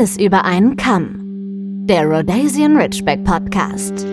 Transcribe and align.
Alles 0.00 0.16
über 0.16 0.46
einen 0.46 0.78
Kamm. 0.78 1.84
Der 1.86 2.06
Rhodesian 2.06 2.74
Ridgeback 2.74 3.22
Podcast. 3.22 4.06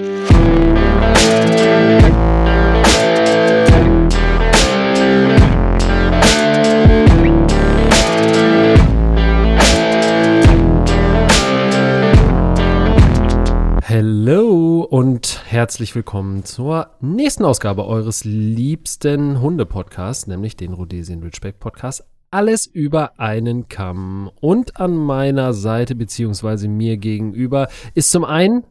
Hallo 13.88 14.81
und 14.89 15.41
herzlich 15.47 15.95
willkommen 15.95 16.43
zur 16.43 16.89
nächsten 16.99 17.45
Ausgabe 17.45 17.85
eures 17.85 18.25
liebsten 18.25 19.39
Hunde-Podcasts, 19.39 20.27
nämlich 20.27 20.57
den 20.57 20.73
Rhodesian 20.73 21.23
Ridgeback 21.23 21.61
Podcast. 21.61 22.04
Alles 22.30 22.66
über 22.66 23.20
einen 23.20 23.70
Kamm. 23.70 24.30
Und 24.41 24.80
an 24.80 24.95
meiner 24.95 25.54
Seite, 25.54 25.95
beziehungsweise 25.95 26.68
mir 26.68 26.98
gegenüber, 26.98 27.70
ist 27.94 28.12
zum 28.12 28.26
einen 28.26 28.66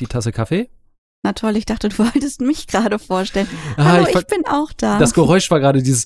die 0.00 0.06
Tasse 0.06 0.30
Kaffee. 0.32 0.70
Na 1.22 1.32
toll, 1.32 1.56
ich 1.56 1.66
dachte, 1.66 1.88
du 1.88 1.98
wolltest 2.14 2.40
mich 2.40 2.66
gerade 2.66 2.98
vorstellen. 2.98 3.48
Ah, 3.76 3.84
Hallo, 3.84 4.06
ich 4.08 4.14
ich, 4.16 4.26
bin 4.26 4.46
auch 4.46 4.72
da. 4.76 4.98
Das 4.98 5.12
Geräusch 5.12 5.50
war 5.50 5.60
gerade 5.60 5.82
dieses, 5.82 6.04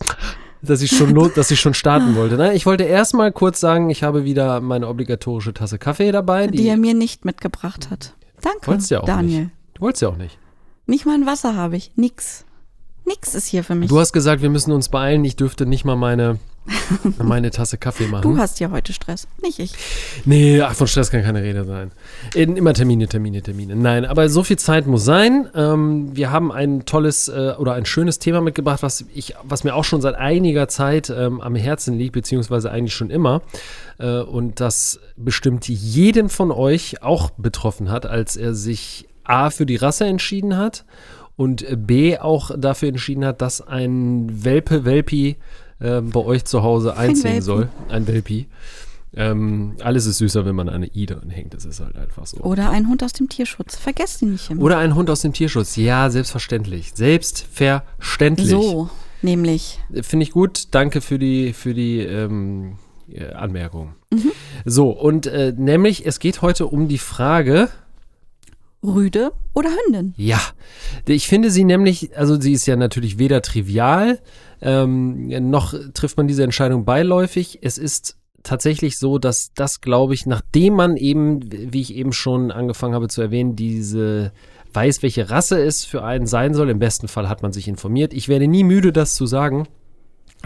dass 0.63 0.81
ich 0.81 0.97
schon, 0.97 1.13
not, 1.13 1.37
dass 1.37 1.51
ich 1.51 1.61
schon 1.61 1.75
starten 1.75 2.15
wollte. 2.17 2.37
Nein, 2.37 2.57
ich 2.57 2.65
wollte 2.65 2.85
erstmal 2.85 3.33
kurz 3.33 3.61
sagen, 3.61 3.91
ich 3.91 4.03
habe 4.03 4.25
wieder 4.25 4.61
meine 4.61 4.89
obligatorische 4.89 5.53
Tasse 5.53 5.79
Kaffee 5.79 6.11
dabei. 6.11 6.47
die 6.47 6.67
er 6.67 6.79
mir 6.79 6.95
nicht 6.95 7.25
mitgebracht 7.25 7.91
hat. 7.91 8.15
Danke, 8.41 8.67
Wolltest 8.67 8.91
ja 8.91 9.01
auch 9.01 9.07
Daniel. 9.07 9.51
Du 9.75 9.83
wolltest 9.83 10.03
ja 10.03 10.09
auch 10.09 10.17
nicht. 10.17 10.39
Nicht 10.87 11.07
mal 11.07 11.15
ein 11.15 11.27
Wasser 11.27 11.55
habe 11.55 11.77
ich. 11.77 11.93
Nix. 11.97 12.45
Nix 13.07 13.35
ist 13.35 13.47
hier 13.47 13.63
für 13.63 13.75
mich. 13.75 13.91
Du 13.91 13.99
hast 13.99 14.13
gesagt, 14.13 14.43
wir 14.43 14.51
müssen 14.51 14.73
uns 14.73 14.89
beeilen. 14.89 15.25
Ich 15.25 15.37
dürfte 15.37 15.67
nicht 15.67 15.85
mal 15.85 15.97
meine, 15.97 16.39
meine 17.23 17.51
Tasse 17.51 17.77
Kaffee 17.79 18.07
machen. 18.07 18.23
Du 18.23 18.39
hast 18.39 18.61
ja 18.61 18.71
heute 18.71 18.93
Stress, 18.93 19.29
nicht 19.43 19.59
ich. 19.59 19.73
Nee, 20.25 20.61
ach, 20.61 20.75
von 20.75 20.87
Stress 20.87 21.11
kann 21.11 21.23
keine 21.23 21.43
Rede 21.43 21.65
sein. 21.65 21.93
In, 22.35 22.57
immer 22.57 22.73
Termine, 22.73 23.07
Termine, 23.07 23.43
Termine. 23.43 23.77
Nein, 23.77 24.05
aber 24.05 24.29
so 24.29 24.43
viel 24.43 24.59
Zeit 24.59 24.87
muss 24.87 25.05
sein. 25.05 25.49
Ähm, 25.55 26.17
wir 26.17 26.31
haben 26.31 26.53
ein 26.53 26.85
tolles 26.87 27.29
äh, 27.29 27.55
oder 27.59 27.75
ein 27.75 27.85
schönes 27.85 28.19
Thema 28.19 28.41
mitgebracht, 28.41 28.83
was, 28.83 29.05
ich, 29.15 29.35
was 29.43 29.65
mir 29.65 29.75
auch 29.75 29.85
schon 29.85 30.01
seit 30.01 30.15
einiger 30.15 30.69
Zeit 30.69 31.11
ähm, 31.11 31.41
am 31.41 31.55
Herzen 31.55 31.99
liegt, 31.99 32.13
beziehungsweise 32.13 32.71
eigentlich 32.71 32.95
schon 32.95 33.11
immer. 33.11 33.43
Äh, 33.99 34.21
und 34.21 34.61
das 34.61 35.01
bestimmt 35.17 35.69
jeden 35.69 36.29
von 36.29 36.51
euch 36.51 37.03
auch 37.03 37.31
betroffen 37.31 37.91
hat, 37.91 38.07
als 38.07 38.37
er 38.37 38.55
sich 38.55 39.07
A 39.25 39.51
für 39.51 39.67
die 39.67 39.77
Rasse 39.77 40.05
entschieden 40.05 40.57
hat 40.57 40.85
und 41.37 41.67
B 41.87 42.19
auch 42.19 42.51
dafür 42.57 42.89
entschieden 42.89 43.25
hat, 43.25 43.43
dass 43.43 43.67
ein 43.67 44.45
Welpe, 44.45 44.85
Welpi 44.85 45.37
äh, 45.81 46.01
bei 46.01 46.21
euch 46.21 46.45
zu 46.45 46.63
Hause 46.63 46.97
einziehen 46.97 47.25
Welpen. 47.25 47.43
soll. 47.43 47.69
Ein 47.89 48.07
Welpi. 48.07 48.47
Ähm, 49.17 49.77
alles 49.81 50.07
ist 50.07 50.19
süßer, 50.19 50.45
wenn 50.45 50.57
man 50.57 50.69
eine 50.69 50.87
I 50.95 51.07
dran 51.07 51.31
hängt. 51.31 51.55
Das 51.55 51.65
ist 51.65 51.81
halt 51.81 51.97
einfach 51.97 52.27
so. 52.27 52.39
Oder 52.39 52.71
ein 52.71 52.89
Hund 52.89 53.03
aus 53.05 53.13
dem 53.13 53.29
Tierschutz. 53.29 53.77
Vergesst 53.77 54.23
ihn 54.23 54.33
nicht 54.33 54.51
immer. 54.51 54.63
Oder 54.63 54.79
ein 54.79 54.95
Hund 54.95 55.09
aus 55.09 55.21
dem 55.21 55.33
Tierschutz. 55.33 55.77
Ja, 55.77 56.11
selbstverständlich. 56.11 56.93
Selbstverständlich. 56.95 58.49
so, 58.49 58.91
nämlich. 59.23 59.81
Finde 60.03 60.25
ich 60.25 60.33
gut. 60.33 60.69
Danke 60.73 61.01
für 61.01 61.19
die, 61.19 61.53
für 61.53 61.75
die 61.75 62.01
ähm, 62.01 62.77
äh, 63.09 63.33
Anmerkung. 63.33 63.95
So, 64.65 64.91
und 64.91 65.27
äh, 65.27 65.53
nämlich, 65.57 66.07
es 66.07 66.19
geht 66.19 66.43
heute 66.43 66.67
um 66.67 66.89
die 66.89 66.99
Frage, 66.99 67.69
Rüde 68.85 69.33
oder 69.55 69.71
Hündin? 69.71 70.15
Ja, 70.17 70.41
ich 71.07 71.27
finde 71.27 71.51
sie 71.51 71.65
nämlich, 71.65 72.17
also 72.17 72.41
sie 72.41 72.53
ist 72.53 72.67
ja 72.67 72.77
natürlich 72.77 73.19
weder 73.19 73.43
trivial, 73.43 74.19
ähm, 74.65 75.29
noch 75.51 75.75
trifft 75.95 76.17
man 76.17 76.27
diese 76.27 76.43
Entscheidung 76.43 76.85
beiläufig. 76.85 77.59
Es 77.63 77.79
ist 77.79 78.17
tatsächlich 78.43 78.99
so, 78.99 79.19
dass 79.19 79.53
das, 79.55 79.81
glaube 79.81 80.15
ich, 80.15 80.27
nachdem 80.27 80.75
man 80.75 80.97
eben, 80.97 81.41
wie 81.73 81.81
ich 81.81 81.95
eben 81.95 82.13
schon 82.13 82.51
angefangen 82.51 82.95
habe 82.95 83.09
zu 83.09 83.23
erwähnen, 83.23 83.57
diese 83.57 84.33
weiß, 84.73 85.03
welche 85.03 85.31
Rasse 85.31 85.63
es 85.63 85.85
für 85.85 86.03
einen 86.03 86.27
sein 86.27 86.53
soll. 86.53 86.69
Im 86.69 86.79
besten 86.81 87.09
Fall 87.09 87.29
hat 87.29 87.43
man 87.43 87.53
sich 87.53 87.69
informiert. 87.69 88.13
Ich 88.13 88.29
werde 88.29 88.49
nie 88.49 88.65
müde, 88.65 88.93
das 88.93 89.15
zu 89.15 89.25
sagen, 89.27 89.69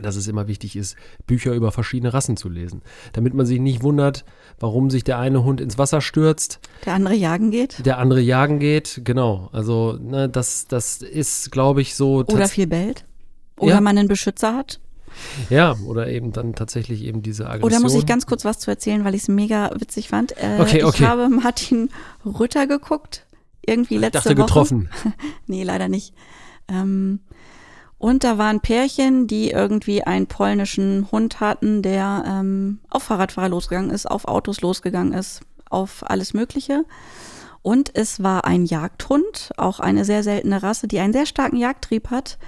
dass 0.02 0.16
es 0.16 0.28
immer 0.28 0.46
wichtig 0.46 0.76
ist, 0.76 0.96
Bücher 1.26 1.54
über 1.54 1.72
verschiedene 1.72 2.14
Rassen 2.14 2.36
zu 2.36 2.48
lesen, 2.48 2.82
damit 3.14 3.34
man 3.34 3.46
sich 3.46 3.58
nicht 3.58 3.82
wundert, 3.82 4.24
warum 4.60 4.90
sich 4.90 5.02
der 5.02 5.18
eine 5.18 5.42
Hund 5.42 5.60
ins 5.60 5.76
Wasser 5.78 6.00
stürzt, 6.00 6.60
Der 6.86 6.94
andere 6.94 7.14
jagen 7.14 7.50
geht? 7.50 7.84
der 7.84 7.98
andere 7.98 8.20
jagen 8.20 8.60
geht, 8.60 9.00
genau. 9.04 9.48
Also, 9.52 9.98
ne, 10.00 10.28
das, 10.28 10.66
das 10.68 11.02
ist, 11.02 11.50
glaube 11.50 11.80
ich, 11.80 11.96
so. 11.96 12.24
Oder 12.28 12.46
viel 12.48 12.68
bellt? 12.68 13.04
Oder 13.58 13.74
Ja. 13.74 13.80
man 13.80 13.96
einen 13.98 14.08
Beschützer 14.08 14.54
hat? 14.54 14.80
Ja, 15.50 15.76
oder 15.86 16.08
eben 16.08 16.32
dann 16.32 16.54
tatsächlich 16.54 17.02
eben 17.02 17.22
diese 17.22 17.46
Aggression. 17.46 17.64
Oder 17.64 17.80
muss 17.80 17.94
ich 17.94 18.06
ganz 18.06 18.26
kurz 18.26 18.44
was 18.44 18.58
zu 18.58 18.70
erzählen, 18.70 19.04
weil 19.04 19.14
ich 19.14 19.22
es 19.22 19.28
mega 19.28 19.70
witzig 19.76 20.08
fand? 20.08 20.32
Äh, 20.36 20.58
Okay, 20.60 20.84
okay. 20.84 21.02
Ich 21.02 21.08
habe 21.08 21.28
Martin 21.28 21.90
Rütter 22.24 22.66
geguckt. 22.66 23.26
Irgendwie 23.66 23.96
ich 23.96 24.00
letzte 24.00 24.18
dachte 24.18 24.36
Woche. 24.36 24.46
getroffen. 24.46 24.90
Nee, 25.46 25.62
leider 25.64 25.88
nicht. 25.88 26.14
Ähm, 26.68 27.20
und 27.98 28.22
da 28.22 28.38
waren 28.38 28.60
Pärchen, 28.60 29.26
die 29.26 29.50
irgendwie 29.50 30.04
einen 30.04 30.26
polnischen 30.28 31.08
Hund 31.10 31.40
hatten, 31.40 31.82
der 31.82 32.22
ähm, 32.26 32.78
auf 32.90 33.02
Fahrradfahrer 33.04 33.48
losgegangen 33.48 33.90
ist, 33.90 34.06
auf 34.06 34.26
Autos 34.28 34.60
losgegangen 34.60 35.12
ist, 35.12 35.40
auf 35.68 36.08
alles 36.08 36.32
Mögliche. 36.32 36.84
Und 37.62 37.90
es 37.94 38.22
war 38.22 38.44
ein 38.44 38.64
Jagdhund, 38.66 39.50
auch 39.56 39.80
eine 39.80 40.04
sehr 40.04 40.22
seltene 40.22 40.62
Rasse, 40.62 40.86
die 40.86 41.00
einen 41.00 41.12
sehr 41.12 41.26
starken 41.26 41.56
Jagdtrieb 41.56 42.10
hat. 42.10 42.38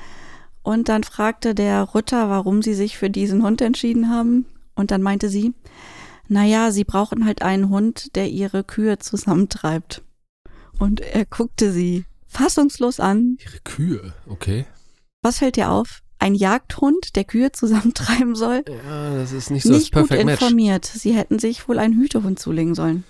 Und 0.63 0.89
dann 0.89 1.05
fragte 1.05 1.55
der 1.55 1.95
Ritter, 1.95 2.29
warum 2.29 2.63
sie 2.63 2.75
sich 2.75 2.99
für 2.99 3.11
diesen 3.11 3.43
Hund 3.43 3.61
entschieden 3.63 4.11
haben. 4.11 4.47
Und 4.75 4.91
dann 4.91 5.03
meinte 5.03 5.29
sie, 5.29 5.55
naja, 6.29 6.71
sie 6.71 6.85
brauchen 6.85 7.25
halt 7.25 7.43
einen 7.43 7.71
Hund, 7.71 8.15
der 8.15 8.29
ihre 8.29 8.63
Kühe 8.65 8.99
zusammentreibt. 8.99 10.03
Und 10.79 11.01
er 11.01 11.25
guckte 11.27 11.73
sie 11.73 12.05
fassungslos 12.27 13.01
an. 13.01 13.37
Ihre 13.45 13.61
Kühe, 13.65 14.13
okay. 14.27 14.65
Was 15.23 15.39
fällt 15.39 15.57
dir 15.57 15.71
auf? 15.71 16.01
Ein 16.19 16.35
Jagdhund, 16.35 17.17
der 17.17 17.25
Kühe 17.25 17.51
zusammentreiben 17.53 18.35
soll? 18.35 18.63
Ja, 18.87 19.15
das 19.17 19.33
ist 19.33 19.51
nicht 19.51 19.63
so 19.65 19.71
Nicht 19.73 19.95
das 19.95 20.03
gut 20.03 20.09
Perfect 20.09 20.27
Match. 20.27 20.41
informiert. 20.43 20.85
Sie 20.85 21.13
hätten 21.15 21.39
sich 21.39 21.67
wohl 21.69 21.79
einen 21.79 21.95
Hütehund 21.99 22.39
zulegen 22.39 22.75
sollen. 22.75 23.05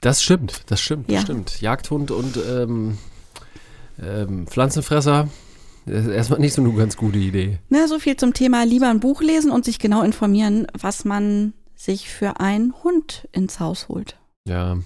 Das 0.00 0.22
stimmt, 0.22 0.62
das 0.66 0.80
stimmt, 0.80 1.08
das 1.08 1.14
Ja. 1.14 1.20
stimmt. 1.22 1.60
Jagdhund 1.60 2.10
und 2.10 2.36
ähm, 2.48 2.98
ähm, 4.02 4.46
Pflanzenfresser, 4.46 5.28
das 5.86 6.04
ist 6.04 6.12
erstmal 6.12 6.40
nicht 6.40 6.52
so 6.52 6.62
eine 6.62 6.72
ganz 6.72 6.96
gute 6.96 7.18
Idee. 7.18 7.58
Ne, 7.68 7.86
so 7.86 7.98
viel 7.98 8.16
zum 8.16 8.34
Thema 8.34 8.64
lieber 8.64 8.88
ein 8.90 9.00
Buch 9.00 9.22
lesen 9.22 9.52
und 9.52 9.64
sich 9.64 9.78
genau 9.78 10.02
informieren, 10.02 10.66
was 10.78 11.04
man 11.04 11.52
sich 11.76 12.08
für 12.08 12.40
einen 12.40 12.74
Hund 12.82 13.28
ins 13.32 13.60
Haus 13.60 13.88
holt. 13.88 14.18
Ja. 14.46 14.78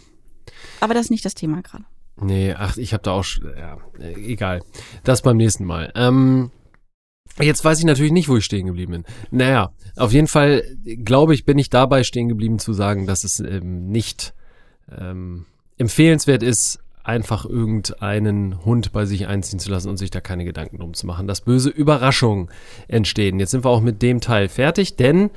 Aber 0.81 0.95
das 0.95 1.07
ist 1.07 1.11
nicht 1.11 1.25
das 1.25 1.35
Thema 1.35 1.63
gerade. 1.63 1.85
Nee, 2.21 2.53
ach, 2.53 2.77
ich 2.77 2.93
habe 2.93 3.03
da 3.03 3.13
auch, 3.13 3.25
ja, 3.59 3.79
egal. 3.99 4.63
Das 5.03 5.23
beim 5.23 5.39
nächsten 5.39 5.65
Mal. 5.65 5.91
Ähm, 5.95 6.51
jetzt 7.41 7.65
weiß 7.65 7.79
ich 7.79 7.87
natürlich 7.87 8.13
nicht, 8.13 8.29
wo 8.29 8.37
ich 8.37 8.45
stehen 8.45 8.67
geblieben 8.67 8.93
bin. 8.93 9.05
Naja, 9.31 9.73
auf 9.97 10.13
jeden 10.13 10.27
Fall, 10.27 10.65
glaube 11.03 11.33
ich, 11.33 11.47
bin 11.47 11.59
ich 11.59 11.71
dabei 11.71 12.05
stehen 12.05 12.29
geblieben 12.29 12.59
zu 12.59 12.75
sagen, 12.75 13.07
dass 13.07 13.25
es 13.25 13.41
ähm, 13.41 13.89
nicht 13.89 14.35
ähm, 14.91 15.47
empfehlenswert 15.79 16.43
ist, 16.43 16.81
einfach 17.03 17.45
irgendeinen 17.45 18.65
Hund 18.65 18.93
bei 18.93 19.07
sich 19.07 19.27
einziehen 19.27 19.59
zu 19.59 19.71
lassen 19.71 19.89
und 19.89 19.97
sich 19.97 20.11
da 20.11 20.21
keine 20.21 20.45
Gedanken 20.45 20.79
drum 20.79 20.95
zu 20.95 21.07
machen, 21.07 21.27
dass 21.27 21.41
böse 21.41 21.71
Überraschungen 21.71 22.49
entstehen. 22.89 23.41
Jetzt 23.41 23.51
sind 23.53 23.65
wir 23.65 23.71
auch 23.71 23.81
mit 23.81 24.03
dem 24.03 24.21
Teil 24.21 24.49
fertig, 24.49 24.97
denn 24.97 25.31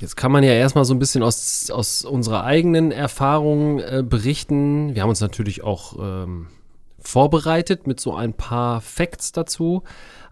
Jetzt 0.00 0.16
kann 0.16 0.32
man 0.32 0.42
ja 0.42 0.52
erstmal 0.52 0.86
so 0.86 0.94
ein 0.94 0.98
bisschen 0.98 1.22
aus, 1.22 1.70
aus 1.70 2.06
unserer 2.06 2.44
eigenen 2.44 2.90
Erfahrung 2.90 3.80
äh, 3.80 4.02
berichten. 4.02 4.94
Wir 4.94 5.02
haben 5.02 5.10
uns 5.10 5.20
natürlich 5.20 5.62
auch 5.62 5.98
ähm, 6.00 6.46
vorbereitet 6.98 7.86
mit 7.86 8.00
so 8.00 8.14
ein 8.14 8.32
paar 8.32 8.80
Facts 8.80 9.32
dazu. 9.32 9.82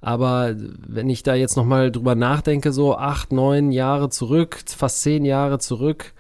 Aber 0.00 0.54
wenn 0.56 1.10
ich 1.10 1.22
da 1.22 1.34
jetzt 1.34 1.56
nochmal 1.56 1.92
drüber 1.92 2.14
nachdenke, 2.14 2.72
so 2.72 2.96
acht, 2.96 3.30
neun 3.30 3.70
Jahre 3.70 4.08
zurück, 4.08 4.60
fast 4.66 5.02
zehn 5.02 5.26
Jahre 5.26 5.58
zurück, 5.58 6.14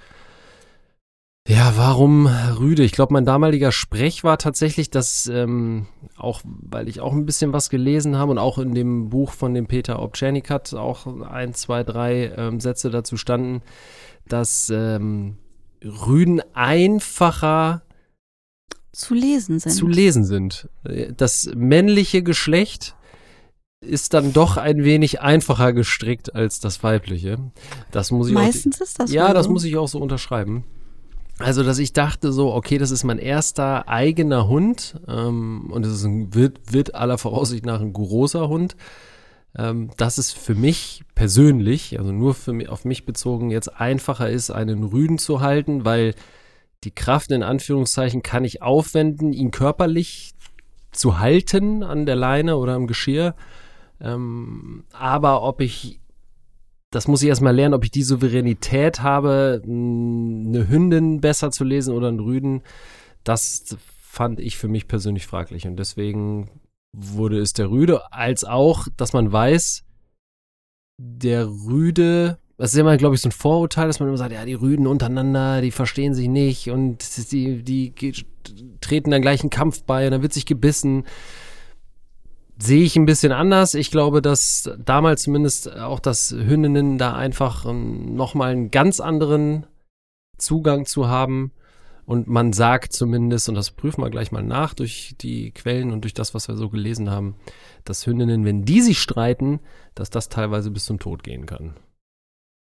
ja, 1.48 1.72
warum 1.76 2.26
Rüde? 2.26 2.84
Ich 2.84 2.92
glaube, 2.92 3.14
mein 3.14 3.24
damaliger 3.24 3.72
Sprech 3.72 4.22
war 4.22 4.36
tatsächlich, 4.36 4.90
dass 4.90 5.26
ähm, 5.28 5.86
auch, 6.18 6.42
weil 6.44 6.88
ich 6.88 7.00
auch 7.00 7.14
ein 7.14 7.24
bisschen 7.24 7.54
was 7.54 7.70
gelesen 7.70 8.16
habe 8.16 8.32
und 8.32 8.38
auch 8.38 8.58
in 8.58 8.74
dem 8.74 9.08
Buch 9.08 9.32
von 9.32 9.54
dem 9.54 9.66
Peter 9.66 10.02
Obczernikat 10.02 10.74
auch 10.74 11.06
ein, 11.22 11.54
zwei, 11.54 11.84
drei 11.84 12.32
ähm, 12.36 12.60
Sätze 12.60 12.90
dazu 12.90 13.16
standen, 13.16 13.62
dass 14.28 14.68
ähm, 14.68 15.38
Rüden 15.82 16.42
einfacher 16.52 17.82
Zu 18.92 19.14
lesen 19.14 19.58
sind. 19.58 19.72
zu 19.72 19.86
lesen 19.86 20.24
sind. 20.24 20.68
Das 21.16 21.50
männliche 21.54 22.22
Geschlecht 22.22 22.94
ist 23.80 24.12
dann 24.12 24.34
doch 24.34 24.58
ein 24.58 24.84
wenig 24.84 25.22
einfacher 25.22 25.72
gestrickt 25.72 26.34
als 26.34 26.60
das 26.60 26.82
weibliche. 26.82 27.38
Das 27.90 28.10
muss 28.10 28.28
ich 28.28 28.36
auch 28.36 28.40
Meistens 28.40 28.80
ist 28.82 29.00
das 29.00 29.12
ja, 29.12 29.28
wohl 29.28 29.34
das 29.34 29.46
so. 29.46 29.52
muss 29.52 29.64
ich 29.64 29.76
auch 29.78 29.88
so 29.88 29.98
unterschreiben. 29.98 30.64
Also, 31.38 31.62
dass 31.62 31.78
ich 31.78 31.92
dachte 31.92 32.32
so, 32.32 32.52
okay, 32.52 32.78
das 32.78 32.90
ist 32.90 33.04
mein 33.04 33.18
erster 33.18 33.88
eigener 33.88 34.48
Hund 34.48 35.00
ähm, 35.06 35.70
und 35.70 35.86
es 35.86 36.04
wird, 36.04 36.72
wird 36.72 36.94
aller 36.94 37.16
Voraussicht 37.16 37.64
nach 37.64 37.80
ein 37.80 37.92
großer 37.92 38.48
Hund. 38.48 38.76
Ähm, 39.56 39.90
das 39.96 40.18
ist 40.18 40.32
für 40.32 40.54
mich 40.54 41.04
persönlich, 41.14 41.98
also 41.98 42.12
nur 42.12 42.34
für 42.34 42.52
mich, 42.52 42.68
auf 42.68 42.84
mich 42.84 43.06
bezogen, 43.06 43.50
jetzt 43.50 43.80
einfacher 43.80 44.28
ist, 44.28 44.50
einen 44.50 44.82
Rüden 44.82 45.18
zu 45.18 45.40
halten, 45.40 45.84
weil 45.84 46.14
die 46.84 46.94
Kraft 46.94 47.30
in 47.30 47.42
Anführungszeichen 47.42 48.22
kann 48.22 48.44
ich 48.44 48.62
aufwenden, 48.62 49.32
ihn 49.32 49.50
körperlich 49.50 50.34
zu 50.92 51.18
halten 51.18 51.82
an 51.82 52.06
der 52.06 52.16
Leine 52.16 52.56
oder 52.56 52.74
am 52.74 52.86
Geschirr. 52.86 53.34
Ähm, 54.00 54.84
aber 54.92 55.42
ob 55.42 55.60
ich, 55.60 56.00
das 56.90 57.06
muss 57.08 57.22
ich 57.22 57.28
erstmal 57.28 57.54
lernen, 57.54 57.74
ob 57.74 57.84
ich 57.84 57.90
die 57.90 58.02
Souveränität 58.02 59.02
habe, 59.02 59.62
eine 59.64 60.68
Hündin 60.68 61.20
besser 61.20 61.50
zu 61.50 61.64
lesen 61.64 61.94
oder 61.94 62.08
einen 62.08 62.20
Rüden, 62.20 62.62
das 63.24 63.76
fand 63.98 64.40
ich 64.40 64.56
für 64.56 64.68
mich 64.68 64.88
persönlich 64.88 65.26
fraglich. 65.26 65.66
Und 65.66 65.76
deswegen 65.76 66.50
wurde 66.96 67.38
es 67.38 67.52
der 67.52 67.70
Rüde, 67.70 68.12
als 68.12 68.44
auch, 68.44 68.88
dass 68.96 69.12
man 69.12 69.30
weiß, 69.30 69.84
der 71.00 71.46
Rüde, 71.46 72.38
das 72.56 72.72
ist 72.72 72.78
immer, 72.78 72.96
glaube 72.96 73.14
ich, 73.14 73.20
so 73.20 73.28
ein 73.28 73.32
Vorurteil, 73.32 73.86
dass 73.86 74.00
man 74.00 74.08
immer 74.08 74.18
sagt, 74.18 74.32
ja, 74.32 74.44
die 74.44 74.54
Rüden 74.54 74.86
untereinander, 74.86 75.60
die 75.60 75.70
verstehen 75.70 76.14
sich 76.14 76.28
nicht 76.28 76.70
und 76.70 77.04
die, 77.30 77.62
die 77.62 77.94
treten 78.80 79.10
dann 79.10 79.22
gleich 79.22 79.42
einen 79.42 79.50
Kampf 79.50 79.82
bei 79.82 80.06
und 80.06 80.12
dann 80.12 80.22
wird 80.22 80.32
sich 80.32 80.46
gebissen. 80.46 81.04
Sehe 82.60 82.82
ich 82.82 82.96
ein 82.96 83.06
bisschen 83.06 83.32
anders. 83.32 83.74
Ich 83.74 83.90
glaube, 83.90 84.20
dass 84.20 84.70
damals 84.78 85.22
zumindest 85.22 85.72
auch 85.72 86.00
das 86.00 86.32
Hündinnen 86.32 86.98
da 86.98 87.14
einfach 87.14 87.64
nochmal 87.72 88.50
einen 88.52 88.70
ganz 88.70 88.98
anderen 88.98 89.66
Zugang 90.38 90.84
zu 90.84 91.08
haben 91.08 91.52
und 92.08 92.26
man 92.26 92.54
sagt 92.54 92.94
zumindest, 92.94 93.50
und 93.50 93.54
das 93.54 93.70
prüfen 93.70 94.02
wir 94.02 94.08
gleich 94.08 94.32
mal 94.32 94.42
nach 94.42 94.72
durch 94.72 95.14
die 95.20 95.50
Quellen 95.50 95.92
und 95.92 96.04
durch 96.04 96.14
das, 96.14 96.32
was 96.32 96.48
wir 96.48 96.56
so 96.56 96.70
gelesen 96.70 97.10
haben, 97.10 97.36
dass 97.84 98.06
Hündinnen, 98.06 98.46
wenn 98.46 98.64
die 98.64 98.80
sich 98.80 98.98
streiten, 98.98 99.60
dass 99.94 100.08
das 100.08 100.30
teilweise 100.30 100.70
bis 100.70 100.86
zum 100.86 100.98
Tod 100.98 101.22
gehen 101.22 101.44
kann. 101.44 101.76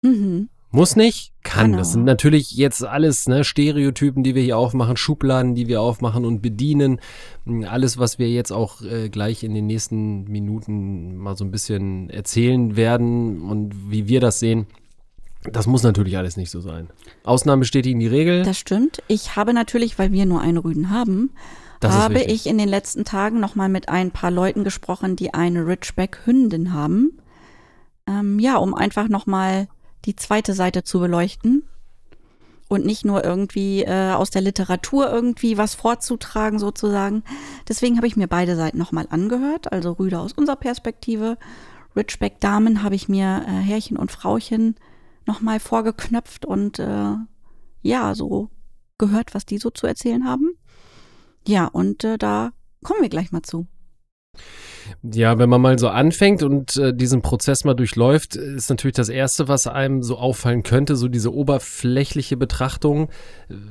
Mhm. 0.02 0.50
Muss 0.76 0.98
nicht, 0.98 1.32
kann. 1.42 1.68
Genau. 1.68 1.78
Das 1.78 1.94
sind 1.94 2.04
natürlich 2.04 2.52
jetzt 2.52 2.84
alles 2.84 3.30
ne, 3.30 3.46
Stereotypen, 3.46 4.24
die 4.24 4.36
wir 4.36 4.44
hier 4.44 4.58
aufmachen, 4.58 4.98
Schubladen, 4.98 5.56
die 5.56 5.70
wir 5.70 5.82
aufmachen 5.82 6.26
und 6.26 6.42
bedienen. 6.42 7.00
Alles, 7.66 7.98
was 7.98 8.20
wir 8.20 8.30
jetzt 8.30 8.52
auch 8.52 8.82
äh, 8.82 9.08
gleich 9.08 9.46
in 9.46 9.54
den 9.54 9.68
nächsten 9.68 10.26
Minuten 10.26 11.16
mal 11.16 11.38
so 11.38 11.46
ein 11.46 11.52
bisschen 11.52 12.10
erzählen 12.10 12.76
werden 12.76 13.42
und 13.42 13.90
wie 13.90 14.10
wir 14.10 14.20
das 14.20 14.40
sehen. 14.40 14.68
Das 15.50 15.66
muss 15.66 15.84
natürlich 15.84 16.18
alles 16.18 16.36
nicht 16.36 16.52
so 16.52 16.60
sein. 16.60 16.90
Ausnahmen 17.24 17.62
bestätigen 17.62 18.02
die 18.02 18.08
Regel. 18.08 18.44
Das 18.44 18.58
stimmt. 18.58 19.02
Ich 19.08 19.38
habe 19.38 19.54
natürlich, 19.54 19.98
weil 19.98 20.12
wir 20.12 20.26
nur 20.26 20.42
einen 20.42 20.58
Rüden 20.58 20.90
haben, 20.90 21.30
habe 21.82 22.22
ich 22.22 22.48
in 22.48 22.58
den 22.58 22.68
letzten 22.68 23.06
Tagen 23.06 23.40
nochmal 23.40 23.70
mit 23.70 23.88
ein 23.88 24.12
paar 24.12 24.32
Leuten 24.32 24.66
gesprochen, 24.66 25.16
die 25.16 25.34
eine 25.34 25.66
Ridgeback-Hündin 25.66 26.74
haben. 26.74 27.18
Ähm, 28.08 28.40
ja, 28.40 28.58
um 28.58 28.74
einfach 28.74 29.08
nochmal 29.08 29.70
die 30.06 30.16
zweite 30.16 30.54
Seite 30.54 30.84
zu 30.84 31.00
beleuchten 31.00 31.64
und 32.68 32.86
nicht 32.86 33.06
nur 33.06 33.24
irgendwie 33.24 33.84
äh, 33.84 34.14
aus 34.14 34.30
der 34.32 34.42
Literatur 34.42 35.12
irgendwie 35.12 35.58
was 35.58 35.76
vorzutragen 35.76 36.60
sozusagen. 36.60 37.24
Deswegen 37.68 37.98
habe 37.98 38.08
ich 38.08 38.16
mir 38.16 38.28
beide 38.28 38.56
Seiten 38.56 38.78
nochmal 38.78 39.08
angehört, 39.10 39.72
also 39.72 39.94
Rüde 39.94 40.20
aus 40.20 40.34
unserer 40.34 40.56
Perspektive. 40.56 41.38
Ridgeback-Damen 41.96 42.84
habe 42.84 42.96
ich 42.96 43.08
mir 43.08 43.46
äh, 43.48 43.52
Herrchen 43.52 43.98
und 43.98 44.12
Frauchen 44.12 44.76
nochmal 45.26 45.60
vorgeknöpft 45.60 46.46
und 46.46 46.80
äh, 46.80 47.16
ja, 47.82 48.16
so 48.16 48.50
gehört, 48.98 49.34
was 49.34 49.46
die 49.46 49.58
so 49.58 49.70
zu 49.70 49.88
erzählen 49.88 50.26
haben. 50.26 50.58
Ja, 51.48 51.66
und 51.68 52.04
äh, 52.04 52.18
da 52.18 52.52
kommen 52.84 53.02
wir 53.02 53.10
gleich 53.10 53.32
mal 53.32 53.44
zu. 53.44 53.68
Ja, 55.14 55.38
wenn 55.38 55.50
man 55.50 55.62
mal 55.62 55.78
so 55.78 55.90
anfängt 55.90 56.42
und 56.42 56.78
äh, 56.78 56.94
diesen 56.94 57.22
Prozess 57.22 57.64
mal 57.64 57.74
durchläuft, 57.74 58.36
ist 58.36 58.70
natürlich 58.70 58.96
das 58.96 59.10
Erste, 59.10 59.48
was 59.48 59.68
einem 59.68 60.02
so 60.02 60.18
auffallen 60.18 60.64
könnte, 60.64 60.96
so 60.96 61.08
diese 61.08 61.34
oberflächliche 61.34 62.38
Betrachtung. 62.38 63.10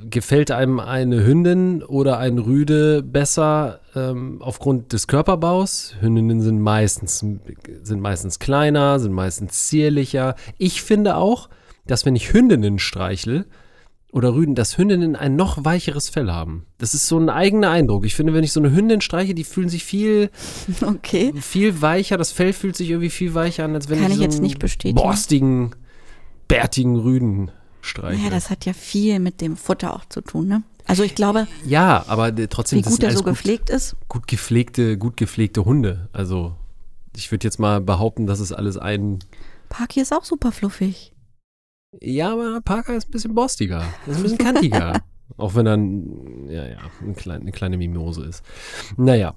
Gefällt 0.08 0.50
einem 0.50 0.80
eine 0.80 1.24
Hündin 1.26 1.82
oder 1.82 2.18
ein 2.18 2.38
Rüde 2.38 3.02
besser 3.02 3.80
ähm, 3.96 4.40
aufgrund 4.40 4.92
des 4.92 5.06
Körperbaus? 5.06 5.94
Hündinnen 6.00 6.40
sind 6.40 6.60
meistens, 6.60 7.18
sind 7.18 8.00
meistens 8.00 8.38
kleiner, 8.38 9.00
sind 9.00 9.12
meistens 9.12 9.66
zierlicher. 9.66 10.36
Ich 10.58 10.82
finde 10.82 11.16
auch, 11.16 11.48
dass 11.86 12.06
wenn 12.06 12.16
ich 12.16 12.32
Hündinnen 12.32 12.78
streichle, 12.78 13.46
oder 14.14 14.32
Rüden, 14.32 14.54
dass 14.54 14.78
Hündinnen 14.78 15.16
ein 15.16 15.34
noch 15.34 15.64
weicheres 15.64 16.08
Fell 16.08 16.30
haben. 16.30 16.66
Das 16.78 16.94
ist 16.94 17.08
so 17.08 17.18
ein 17.18 17.28
eigener 17.28 17.70
Eindruck. 17.70 18.04
Ich 18.04 18.14
finde, 18.14 18.32
wenn 18.32 18.44
ich 18.44 18.52
so 18.52 18.60
eine 18.60 18.70
Hündin 18.70 19.00
streiche, 19.00 19.34
die 19.34 19.42
fühlen 19.42 19.68
sich 19.68 19.84
viel, 19.84 20.30
okay. 20.82 21.32
viel 21.40 21.82
weicher. 21.82 22.16
Das 22.16 22.30
Fell 22.30 22.52
fühlt 22.52 22.76
sich 22.76 22.90
irgendwie 22.90 23.10
viel 23.10 23.34
weicher 23.34 23.64
an, 23.64 23.74
als 23.74 23.88
wenn 23.88 23.98
Kann 23.98 24.06
ich, 24.06 24.12
ich 24.12 24.18
so 24.18 24.22
jetzt 24.22 24.40
nicht 24.40 24.60
bestätigen. 24.60 24.94
borstigen, 24.94 25.74
bärtigen 26.46 26.94
Rüden 26.94 27.50
streiche. 27.80 28.22
Ja, 28.22 28.30
das 28.30 28.50
hat 28.50 28.64
ja 28.66 28.72
viel 28.72 29.18
mit 29.18 29.40
dem 29.40 29.56
Futter 29.56 29.92
auch 29.92 30.04
zu 30.08 30.20
tun, 30.20 30.46
ne? 30.46 30.62
Also 30.86 31.02
ich 31.02 31.16
glaube. 31.16 31.48
Ja, 31.66 32.04
aber 32.06 32.32
trotzdem. 32.48 32.78
Wie 32.78 32.82
gut 32.82 33.02
er 33.02 33.16
so 33.16 33.24
gepflegt 33.24 33.66
gut, 33.68 33.76
ist. 33.76 33.96
Gut 34.08 34.28
gepflegte, 34.28 34.96
gut 34.96 35.16
gepflegte 35.16 35.64
Hunde. 35.64 36.08
Also 36.12 36.54
ich 37.16 37.32
würde 37.32 37.44
jetzt 37.44 37.58
mal 37.58 37.80
behaupten, 37.80 38.28
dass 38.28 38.38
es 38.38 38.52
alles 38.52 38.76
ein. 38.76 39.18
Parky 39.70 40.00
ist 40.00 40.12
auch 40.12 40.24
super 40.24 40.52
fluffig. 40.52 41.13
Ja, 42.00 42.32
aber 42.32 42.60
Parker 42.60 42.96
ist 42.96 43.08
ein 43.08 43.12
bisschen 43.12 43.34
borstiger. 43.34 43.84
Ist 44.06 44.16
ein 44.16 44.22
bisschen 44.22 44.38
kantiger. 44.38 45.00
Auch 45.36 45.54
wenn 45.54 45.66
er 45.66 45.76
ein, 45.76 46.48
ja, 46.48 46.66
ja, 46.66 46.78
ein 47.02 47.14
klein, 47.14 47.42
eine 47.42 47.52
kleine 47.52 47.76
Mimose 47.76 48.24
ist. 48.24 48.42
Naja. 48.96 49.34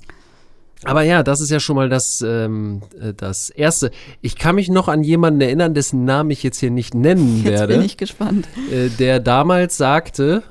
Aber 0.83 1.01
ja, 1.01 1.23
das 1.23 1.41
ist 1.41 1.49
ja 1.49 1.59
schon 1.59 1.75
mal 1.75 1.89
das, 1.89 2.21
ähm, 2.21 2.81
äh, 2.99 3.13
das 3.13 3.49
Erste. 3.49 3.89
Ich 4.21 4.35
kann 4.35 4.55
mich 4.55 4.69
noch 4.69 4.87
an 4.87 5.03
jemanden 5.03 5.41
erinnern, 5.41 5.73
dessen 5.73 6.05
Namen 6.05 6.29
ich 6.29 6.43
jetzt 6.43 6.59
hier 6.59 6.69
nicht 6.69 6.93
nennen 6.93 7.37
jetzt 7.37 7.47
werde. 7.47 7.73
Bin 7.73 7.83
ich 7.85 7.97
gespannt. 7.97 8.47
Äh, 8.71 8.89
der 8.89 9.19
damals 9.19 9.77
sagte, 9.77 10.43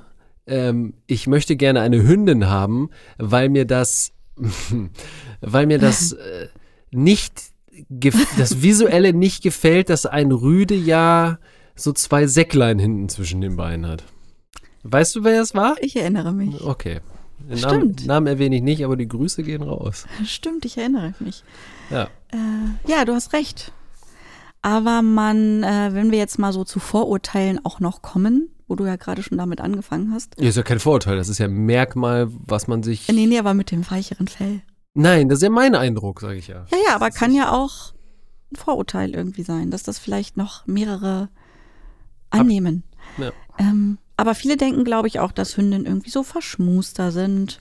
ähm, 0.47 0.95
ich 1.07 1.29
möchte 1.29 1.55
gerne 1.55 1.81
eine 1.81 2.03
Hündin 2.03 2.49
haben, 2.49 2.91
weil 3.19 3.49
mir 3.49 3.67
das, 3.67 4.13
weil 5.41 5.67
mir 5.67 5.79
das 5.79 6.13
äh, 6.13 6.49
nicht, 6.91 7.35
das 8.37 8.63
Visuelle 8.63 9.13
nicht 9.13 9.45
gefällt, 9.45 9.91
dass 9.91 10.07
ein 10.07 10.33
Rüde 10.33 10.75
ja 10.75 11.39
so 11.77 11.93
zwei 11.93 12.27
Säcklein 12.27 12.79
hinten 12.79 13.09
zwischen 13.09 13.41
den 13.41 13.57
Beinen 13.57 13.87
hat. 13.87 14.05
Weißt 14.83 15.15
du, 15.17 15.25
wer 15.25 15.41
es 15.41 15.55
war? 15.55 15.77
Ich 15.81 15.97
erinnere 15.97 16.33
mich. 16.33 16.61
Okay. 16.63 17.01
Den 17.39 17.59
Stimmt. 17.59 17.73
Namen, 17.73 18.07
Namen 18.07 18.27
erwähne 18.27 18.57
ich 18.57 18.63
nicht, 18.63 18.85
aber 18.85 18.97
die 18.97 19.09
Grüße 19.09 19.43
gehen 19.43 19.63
raus. 19.63 20.07
Stimmt, 20.25 20.65
ich 20.65 20.79
erinnere 20.79 21.15
mich. 21.21 21.45
Ja. 21.91 22.05
Äh, 22.33 22.91
ja, 22.91 23.05
du 23.05 23.13
hast 23.13 23.33
recht. 23.33 23.73
Aber 24.63 25.03
man, 25.03 25.63
äh, 25.63 25.91
wenn 25.93 26.11
wir 26.11 26.19
jetzt 26.19 26.39
mal 26.39 26.53
so 26.53 26.65
zu 26.65 26.81
Vorurteilen 26.81 27.65
auch 27.65 27.79
noch 27.79 28.03
kommen, 28.03 28.49
wo 28.67 28.75
du 28.75 28.85
ja 28.85 28.97
gerade 28.97 29.23
schon 29.23 29.39
damit 29.39 29.61
angefangen 29.61 30.13
hast. 30.13 30.35
Ja, 30.41 30.49
ist 30.49 30.57
ja 30.57 30.63
kein 30.63 30.81
Vorurteil, 30.81 31.17
das 31.17 31.29
ist 31.29 31.39
ja 31.39 31.47
ein 31.47 31.53
Merkmal, 31.53 32.29
was 32.31 32.67
man 32.67 32.83
sich. 32.83 33.07
Nee, 33.09 33.27
nee, 33.27 33.39
aber 33.39 33.55
mit 33.55 33.71
dem 33.71 33.89
weicheren 33.89 34.27
Fell. 34.27 34.63
Nein, 34.95 35.29
das 35.29 35.39
ist 35.39 35.43
ja 35.43 35.51
mein 35.51 35.75
Eindruck, 35.75 36.21
sage 36.21 36.37
ich 36.37 36.49
ja. 36.49 36.65
Ja, 36.71 36.79
ja, 36.89 36.95
aber 36.95 37.11
kann 37.11 37.33
ja 37.33 37.53
auch 37.53 37.93
ein 38.51 38.57
Vorurteil 38.57 39.15
irgendwie 39.15 39.43
sein, 39.43 39.71
dass 39.71 39.83
das 39.83 39.99
vielleicht 39.99 40.37
noch 40.37 40.67
mehrere 40.67 41.29
annehmen. 42.31 42.83
Ja. 43.19 43.33
Ähm, 43.59 43.99
aber 44.17 44.35
viele 44.35 44.57
denken, 44.57 44.85
glaube 44.85 45.09
ich, 45.09 45.21
auch, 45.21 45.33
dass 45.33 45.57
Hündinnen 45.57 45.87
irgendwie 45.87 46.11
so 46.11 46.23
verschmuster 46.23 47.13
sind 47.13 47.61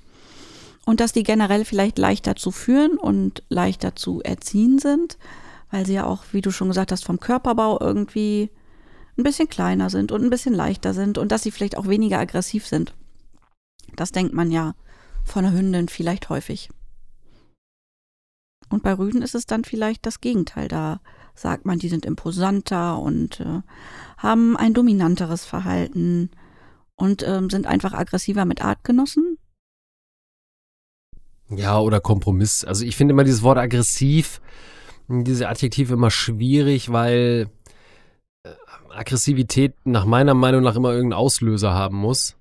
und 0.86 1.00
dass 1.00 1.12
die 1.12 1.24
generell 1.24 1.66
vielleicht 1.66 1.98
leichter 1.98 2.36
zu 2.36 2.52
führen 2.52 2.98
und 2.98 3.44
leichter 3.50 3.96
zu 3.96 4.22
erziehen 4.22 4.80
sind, 4.80 5.18
weil 5.72 5.86
sie 5.86 5.94
ja 5.96 6.06
auch, 6.06 6.24
wie 6.32 6.42
du 6.42 6.52
schon 6.52 6.70
gesagt 6.70 6.92
hast, 6.92 7.04
vom 7.04 7.20
Körperbau 7.20 7.80
irgendwie 7.80 8.50
ein 9.18 9.24
bisschen 9.24 9.50
kleiner 9.50 9.90
sind 9.90 10.12
und 10.12 10.24
ein 10.24 10.30
bisschen 10.30 10.54
leichter 10.54 10.94
sind 10.94 11.18
und 11.18 11.32
dass 11.32 11.44
sie 11.44 11.52
vielleicht 11.52 11.78
auch 11.78 11.88
weniger 11.88 12.20
aggressiv 12.20 12.68
sind. 12.68 12.94
Das 13.96 14.12
denkt 14.12 14.34
man 14.34 14.52
ja 14.52 14.76
von 15.24 15.46
einer 15.46 15.56
Hündin 15.56 15.90
vielleicht 15.90 16.30
häufig. 16.30 16.70
Und 18.70 18.84
bei 18.84 18.94
Rüden 18.94 19.22
ist 19.22 19.36
es 19.36 19.46
dann 19.46 19.64
vielleicht 19.64 20.06
das 20.06 20.22
Gegenteil. 20.22 20.68
Da 20.68 21.00
sagt 21.36 21.65
man, 21.65 21.80
die 21.80 21.89
sind 21.89 22.06
imposanter 22.06 23.00
und 23.00 23.39
äh, 23.42 23.62
haben 24.18 24.58
ein 24.58 24.74
dominanteres 24.74 25.46
Verhalten 25.46 26.32
und 26.96 27.24
ähm, 27.27 27.50
sind 27.50 27.68
einfach 27.68 27.94
aggressiver 27.94 28.46
mit 28.46 28.63
Artgenossen. 28.63 29.38
Ja, 31.50 31.80
oder 31.80 32.00
Kompromiss. 32.00 32.63
Also 32.63 32.86
ich 32.86 32.96
finde 32.96 33.12
immer 33.12 33.24
dieses 33.24 33.44
Wort 33.44 33.58
aggressiv, 33.58 34.42
diese 35.08 35.48
Adjektive 35.50 35.94
immer 35.94 36.10
schwierig, 36.10 36.92
weil 36.92 37.50
äh, 38.44 38.50
Aggressivität 38.89 39.75
nach 39.84 40.06
meiner 40.06 40.34
Meinung 40.34 40.63
nach 40.63 40.75
immer 40.75 40.92
irgendeinen 40.92 41.20
Auslöser 41.20 41.74
haben 41.74 41.98
muss. 41.98 42.36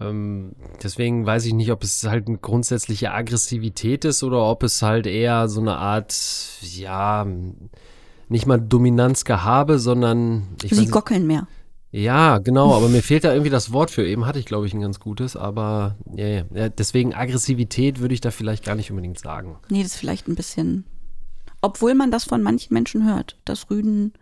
Ähm, 0.00 0.54
deswegen 0.82 1.26
weiß 1.26 1.44
ich 1.46 1.54
nicht, 1.54 1.72
ob 1.72 1.82
es 1.82 2.04
halt 2.04 2.28
eine 2.28 2.38
grundsätzliche 2.38 3.12
Aggressivität 3.12 4.04
ist 4.04 4.22
oder 4.22 4.42
ob 4.44 4.62
es 4.62 4.82
halt 4.82 5.06
eher 5.06 5.48
so 5.48 5.60
eine 5.60 5.76
Art, 5.76 6.14
ja, 6.62 7.26
nicht 8.28 8.46
mal 8.46 8.60
Dominanzgehabe, 8.60 9.78
sondern. 9.78 10.48
Sie 10.62 10.86
gockeln 10.86 11.26
mehr. 11.26 11.46
Ja, 11.90 12.38
genau, 12.38 12.74
aber 12.74 12.88
mir 12.88 13.02
fehlt 13.02 13.24
da 13.24 13.32
irgendwie 13.32 13.50
das 13.50 13.72
Wort 13.72 13.90
für. 13.90 14.06
Eben 14.06 14.26
hatte 14.26 14.38
ich, 14.38 14.44
glaube 14.44 14.66
ich, 14.66 14.74
ein 14.74 14.80
ganz 14.80 15.00
gutes, 15.00 15.36
aber 15.36 15.96
ja, 16.14 16.44
ja, 16.52 16.68
deswegen 16.68 17.14
Aggressivität 17.14 18.00
würde 18.00 18.12
ich 18.12 18.20
da 18.20 18.30
vielleicht 18.30 18.64
gar 18.64 18.74
nicht 18.74 18.90
unbedingt 18.90 19.18
sagen. 19.18 19.58
Nee, 19.70 19.82
das 19.82 19.92
ist 19.92 19.98
vielleicht 19.98 20.28
ein 20.28 20.34
bisschen. 20.34 20.84
Obwohl 21.62 21.94
man 21.94 22.10
das 22.10 22.24
von 22.24 22.42
manchen 22.42 22.74
Menschen 22.74 23.06
hört, 23.06 23.38
dass 23.44 23.70
Rüden 23.70 24.12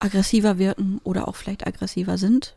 aggressiver 0.00 0.58
wirken 0.58 1.00
oder 1.04 1.28
auch 1.28 1.36
vielleicht 1.36 1.66
aggressiver 1.66 2.18
sind, 2.18 2.56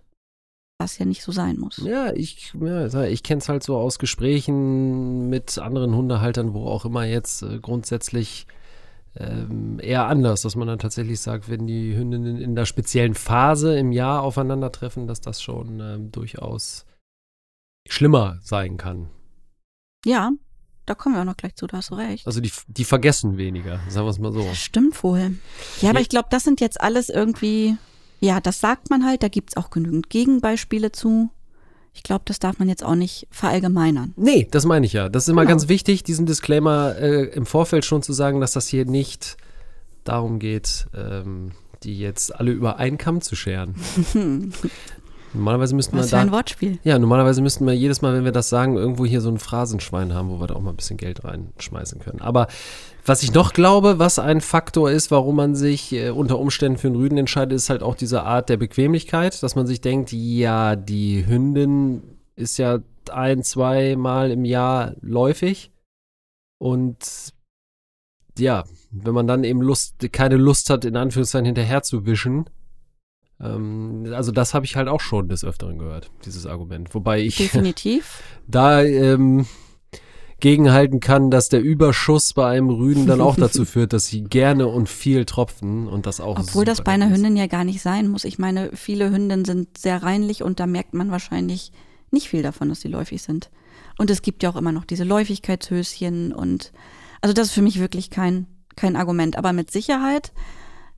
was 0.79 0.97
ja 0.97 1.05
nicht 1.05 1.23
so 1.23 1.31
sein 1.31 1.59
muss. 1.59 1.77
Ja, 1.77 2.11
ich, 2.13 2.53
ja, 2.59 3.03
ich 3.03 3.23
kenne 3.23 3.39
es 3.39 3.49
halt 3.49 3.63
so 3.63 3.77
aus 3.77 3.99
Gesprächen 3.99 5.29
mit 5.29 5.59
anderen 5.59 5.95
Hundehaltern, 5.95 6.53
wo 6.53 6.65
auch 6.65 6.85
immer 6.85 7.05
jetzt 7.05 7.43
äh, 7.43 7.59
grundsätzlich 7.59 8.47
ähm, 9.15 9.79
eher 9.81 10.07
anders, 10.07 10.41
dass 10.41 10.55
man 10.55 10.67
dann 10.67 10.79
tatsächlich 10.79 11.19
sagt, 11.19 11.49
wenn 11.49 11.67
die 11.67 11.95
Hündinnen 11.95 12.37
in 12.37 12.55
der 12.55 12.65
speziellen 12.65 13.13
Phase 13.13 13.77
im 13.77 13.91
Jahr 13.91 14.21
aufeinandertreffen, 14.21 15.07
dass 15.07 15.21
das 15.21 15.41
schon 15.41 15.79
ähm, 15.79 16.11
durchaus 16.11 16.85
schlimmer 17.87 18.39
sein 18.41 18.77
kann. 18.77 19.09
Ja, 20.05 20.31
da 20.85 20.95
kommen 20.95 21.15
wir 21.15 21.21
auch 21.21 21.25
noch 21.25 21.37
gleich 21.37 21.55
zu, 21.55 21.67
da 21.67 21.77
hast 21.77 21.91
du 21.91 21.95
recht. 21.95 22.25
Also 22.25 22.41
die, 22.41 22.51
die 22.67 22.85
vergessen 22.85 23.37
weniger, 23.37 23.79
sagen 23.89 24.05
wir 24.05 24.11
es 24.11 24.19
mal 24.19 24.31
so. 24.31 24.43
Das 24.43 24.57
stimmt 24.57 25.03
wohl. 25.03 25.37
Ja, 25.81 25.89
aber 25.89 26.01
ich 26.01 26.09
glaube, 26.09 26.27
das 26.31 26.43
sind 26.43 26.61
jetzt 26.61 26.79
alles 26.79 27.09
irgendwie, 27.09 27.77
ja, 28.19 28.39
das 28.39 28.59
sagt 28.59 28.89
man 28.89 29.05
halt, 29.05 29.23
da 29.23 29.27
gibt's 29.27 29.57
auch 29.57 29.69
genügend 29.69 30.09
Gegenbeispiele 30.09 30.91
zu. 30.91 31.29
Ich 31.93 32.03
glaube, 32.03 32.21
das 32.25 32.39
darf 32.39 32.57
man 32.59 32.69
jetzt 32.69 32.83
auch 32.85 32.95
nicht 32.95 33.27
verallgemeinern. 33.31 34.13
Nee, 34.15 34.47
das 34.49 34.65
meine 34.65 34.85
ich 34.85 34.93
ja. 34.93 35.09
Das 35.09 35.23
ist 35.23 35.29
immer 35.29 35.41
Genau. 35.41 35.51
ganz 35.51 35.67
wichtig, 35.67 36.03
diesen 36.03 36.25
Disclaimer 36.25 36.95
äh, 36.97 37.23
im 37.25 37.45
Vorfeld 37.45 37.83
schon 37.85 38.01
zu 38.01 38.13
sagen, 38.13 38.39
dass 38.39 38.53
das 38.53 38.67
hier 38.67 38.85
nicht 38.85 39.35
darum 40.05 40.39
geht, 40.39 40.87
ähm, 40.95 41.51
die 41.83 41.99
jetzt 41.99 42.33
alle 42.33 42.51
über 42.51 42.77
einen 42.77 42.97
Kamm 42.97 43.21
zu 43.21 43.35
scheren. 43.35 43.75
Normalerweise 45.33 45.75
müssten 45.75 45.95
wir 45.95 46.01
Was 46.01 46.09
für 46.09 46.17
ein 46.17 46.27
da. 46.27 46.33
Wortspiel. 46.33 46.79
Ja, 46.83 46.99
normalerweise 46.99 47.41
müssten 47.41 47.65
wir 47.65 47.73
jedes 47.73 48.01
Mal, 48.01 48.13
wenn 48.13 48.25
wir 48.25 48.31
das 48.31 48.49
sagen, 48.49 48.75
irgendwo 48.75 49.05
hier 49.05 49.21
so 49.21 49.29
ein 49.29 49.37
Phrasenschwein 49.37 50.13
haben, 50.13 50.29
wo 50.29 50.39
wir 50.39 50.47
da 50.47 50.55
auch 50.55 50.61
mal 50.61 50.71
ein 50.71 50.75
bisschen 50.75 50.97
Geld 50.97 51.23
reinschmeißen 51.23 51.99
können. 51.99 52.21
Aber 52.21 52.47
was 53.05 53.23
ich 53.23 53.33
noch 53.33 53.53
glaube, 53.53 53.99
was 53.99 54.19
ein 54.19 54.41
Faktor 54.41 54.91
ist, 54.91 55.09
warum 55.11 55.37
man 55.37 55.55
sich 55.55 55.93
äh, 55.93 56.09
unter 56.09 56.37
Umständen 56.39 56.77
für 56.77 56.87
einen 56.87 56.97
Rüden 56.97 57.17
entscheidet, 57.17 57.55
ist 57.55 57.69
halt 57.69 57.83
auch 57.83 57.95
diese 57.95 58.23
Art 58.23 58.49
der 58.49 58.57
Bequemlichkeit, 58.57 59.41
dass 59.41 59.55
man 59.55 59.67
sich 59.67 59.81
denkt, 59.81 60.11
ja, 60.11 60.75
die 60.75 61.25
Hündin 61.25 62.03
ist 62.35 62.57
ja 62.57 62.79
ein, 63.09 63.43
zwei 63.43 63.95
Mal 63.95 64.31
im 64.31 64.45
Jahr 64.45 64.95
läufig 65.01 65.71
und 66.59 67.33
ja, 68.37 68.63
wenn 68.91 69.13
man 69.13 69.27
dann 69.27 69.43
eben 69.43 69.61
Lust, 69.61 69.95
keine 70.11 70.37
Lust 70.37 70.69
hat, 70.69 70.85
in 70.85 70.95
Anführungszeichen 70.95 71.45
hinterher 71.45 71.83
zu 71.83 72.05
wischen, 72.05 72.45
also 73.43 74.31
das 74.31 74.53
habe 74.53 74.65
ich 74.65 74.75
halt 74.75 74.87
auch 74.87 75.01
schon 75.01 75.27
des 75.27 75.43
Öfteren 75.43 75.79
gehört, 75.79 76.11
dieses 76.25 76.45
Argument. 76.45 76.93
Wobei 76.93 77.21
ich 77.21 77.37
Definitiv. 77.37 78.21
da 78.47 78.83
ähm, 78.83 79.47
gegenhalten 80.39 80.99
kann, 80.99 81.31
dass 81.31 81.49
der 81.49 81.61
Überschuss 81.61 82.33
bei 82.33 82.49
einem 82.49 82.69
Rüden 82.69 83.07
dann 83.07 83.21
auch 83.21 83.35
dazu 83.35 83.63
führt, 83.65 83.93
dass 83.93 84.07
sie 84.07 84.23
gerne 84.23 84.67
und 84.67 84.89
viel 84.89 85.25
tropfen 85.25 85.87
und 85.87 86.05
das 86.05 86.19
auch 86.19 86.37
Obwohl 86.37 86.65
das 86.65 86.83
bei 86.83 86.91
einer 86.91 87.07
ist. 87.07 87.13
Hündin 87.13 87.37
ja 87.37 87.47
gar 87.47 87.63
nicht 87.63 87.81
sein 87.81 88.07
muss. 88.07 88.25
Ich 88.25 88.37
meine, 88.37 88.71
viele 88.73 89.09
Hündinnen 89.11 89.45
sind 89.45 89.77
sehr 89.77 90.03
reinlich 90.03 90.43
und 90.43 90.59
da 90.59 90.67
merkt 90.67 90.93
man 90.93 91.09
wahrscheinlich 91.09 91.71
nicht 92.11 92.27
viel 92.27 92.43
davon, 92.43 92.69
dass 92.69 92.81
sie 92.81 92.89
läufig 92.89 93.21
sind. 93.21 93.49
Und 93.97 94.09
es 94.09 94.21
gibt 94.21 94.43
ja 94.43 94.49
auch 94.49 94.55
immer 94.55 94.71
noch 94.71 94.85
diese 94.85 95.03
Läufigkeitshöschen 95.03 96.33
und 96.33 96.71
also 97.21 97.33
das 97.33 97.47
ist 97.47 97.53
für 97.53 97.61
mich 97.61 97.79
wirklich 97.79 98.09
kein, 98.09 98.47
kein 98.75 98.95
Argument. 98.95 99.37
Aber 99.37 99.53
mit 99.53 99.71
Sicherheit, 99.71 100.31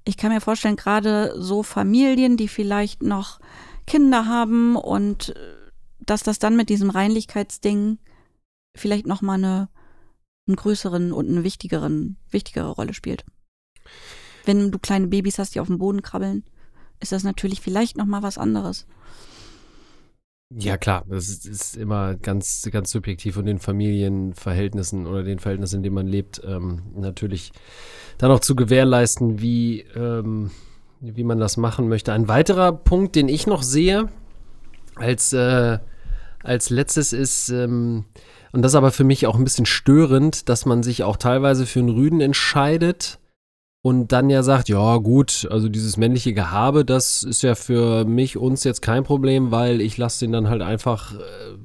ich 0.05 0.17
kann 0.17 0.31
mir 0.31 0.41
vorstellen, 0.41 0.75
gerade 0.75 1.33
so 1.37 1.63
Familien, 1.63 2.37
die 2.37 2.47
vielleicht 2.47 3.03
noch 3.03 3.39
Kinder 3.87 4.25
haben 4.25 4.75
und 4.75 5.29
äh, 5.29 5.53
dass 5.99 6.23
das 6.23 6.39
dann 6.39 6.55
mit 6.55 6.69
diesem 6.69 6.89
Reinlichkeitsding 6.89 7.97
vielleicht 8.75 9.07
nochmal 9.07 9.37
eine, 9.37 9.69
einen 10.47 10.57
größeren 10.57 11.13
und 11.13 11.29
eine 11.29 11.43
wichtigeren, 11.43 12.17
wichtigere 12.29 12.69
Rolle 12.69 12.93
spielt. 12.93 13.25
Wenn 14.45 14.71
du 14.71 14.79
kleine 14.79 15.07
Babys 15.07 15.39
hast, 15.39 15.55
die 15.55 15.59
auf 15.59 15.67
dem 15.67 15.77
Boden 15.77 16.01
krabbeln, 16.01 16.43
ist 16.99 17.11
das 17.11 17.23
natürlich 17.23 17.61
vielleicht 17.61 17.97
nochmal 17.97 18.23
was 18.23 18.37
anderes. 18.37 18.85
Ja 20.55 20.77
klar, 20.77 21.03
das 21.07 21.29
ist, 21.29 21.45
ist 21.45 21.77
immer 21.77 22.15
ganz, 22.15 22.67
ganz 22.71 22.91
subjektiv 22.91 23.35
von 23.35 23.45
den 23.45 23.59
Familienverhältnissen 23.59 25.07
oder 25.07 25.23
den 25.23 25.39
Verhältnissen, 25.39 25.77
in 25.77 25.83
denen 25.83 25.95
man 25.95 26.07
lebt, 26.07 26.41
ähm, 26.45 26.83
natürlich 26.95 27.51
dann 28.17 28.29
auch 28.31 28.39
zu 28.39 28.55
gewährleisten, 28.55 29.41
wie, 29.41 29.81
ähm, 29.95 30.51
wie 30.99 31.23
man 31.23 31.39
das 31.39 31.57
machen 31.57 31.89
möchte. 31.89 32.13
Ein 32.13 32.27
weiterer 32.27 32.71
Punkt, 32.71 33.15
den 33.15 33.29
ich 33.29 33.47
noch 33.47 33.63
sehe, 33.63 34.09
als, 34.95 35.33
äh, 35.33 35.79
als 36.43 36.69
letztes 36.69 37.13
ist, 37.13 37.49
ähm, 37.49 38.05
und 38.51 38.61
das 38.61 38.73
ist 38.73 38.75
aber 38.75 38.91
für 38.91 39.03
mich 39.03 39.25
auch 39.25 39.35
ein 39.35 39.43
bisschen 39.43 39.65
störend, 39.65 40.47
dass 40.49 40.67
man 40.67 40.83
sich 40.83 41.03
auch 41.03 41.17
teilweise 41.17 41.65
für 41.65 41.79
einen 41.79 41.89
Rüden 41.89 42.21
entscheidet 42.21 43.17
und 43.83 44.13
dann 44.13 44.29
ja 44.29 44.43
sagt, 44.43 44.69
ja 44.69 44.95
gut, 44.97 45.45
also 45.51 45.67
dieses 45.67 45.97
männliche 45.97 46.33
Gehabe, 46.33 46.85
das 46.85 47.21
ist 47.21 47.43
ja 47.43 47.53
für 47.53 48.05
mich, 48.05 48.37
uns 48.37 48.63
jetzt 48.63 48.81
kein 48.81 49.03
Problem, 49.03 49.51
weil 49.51 49.81
ich 49.81 49.97
lasse 49.97 50.21
den 50.21 50.31
dann 50.31 50.47
halt 50.47 50.61
einfach 50.61 51.13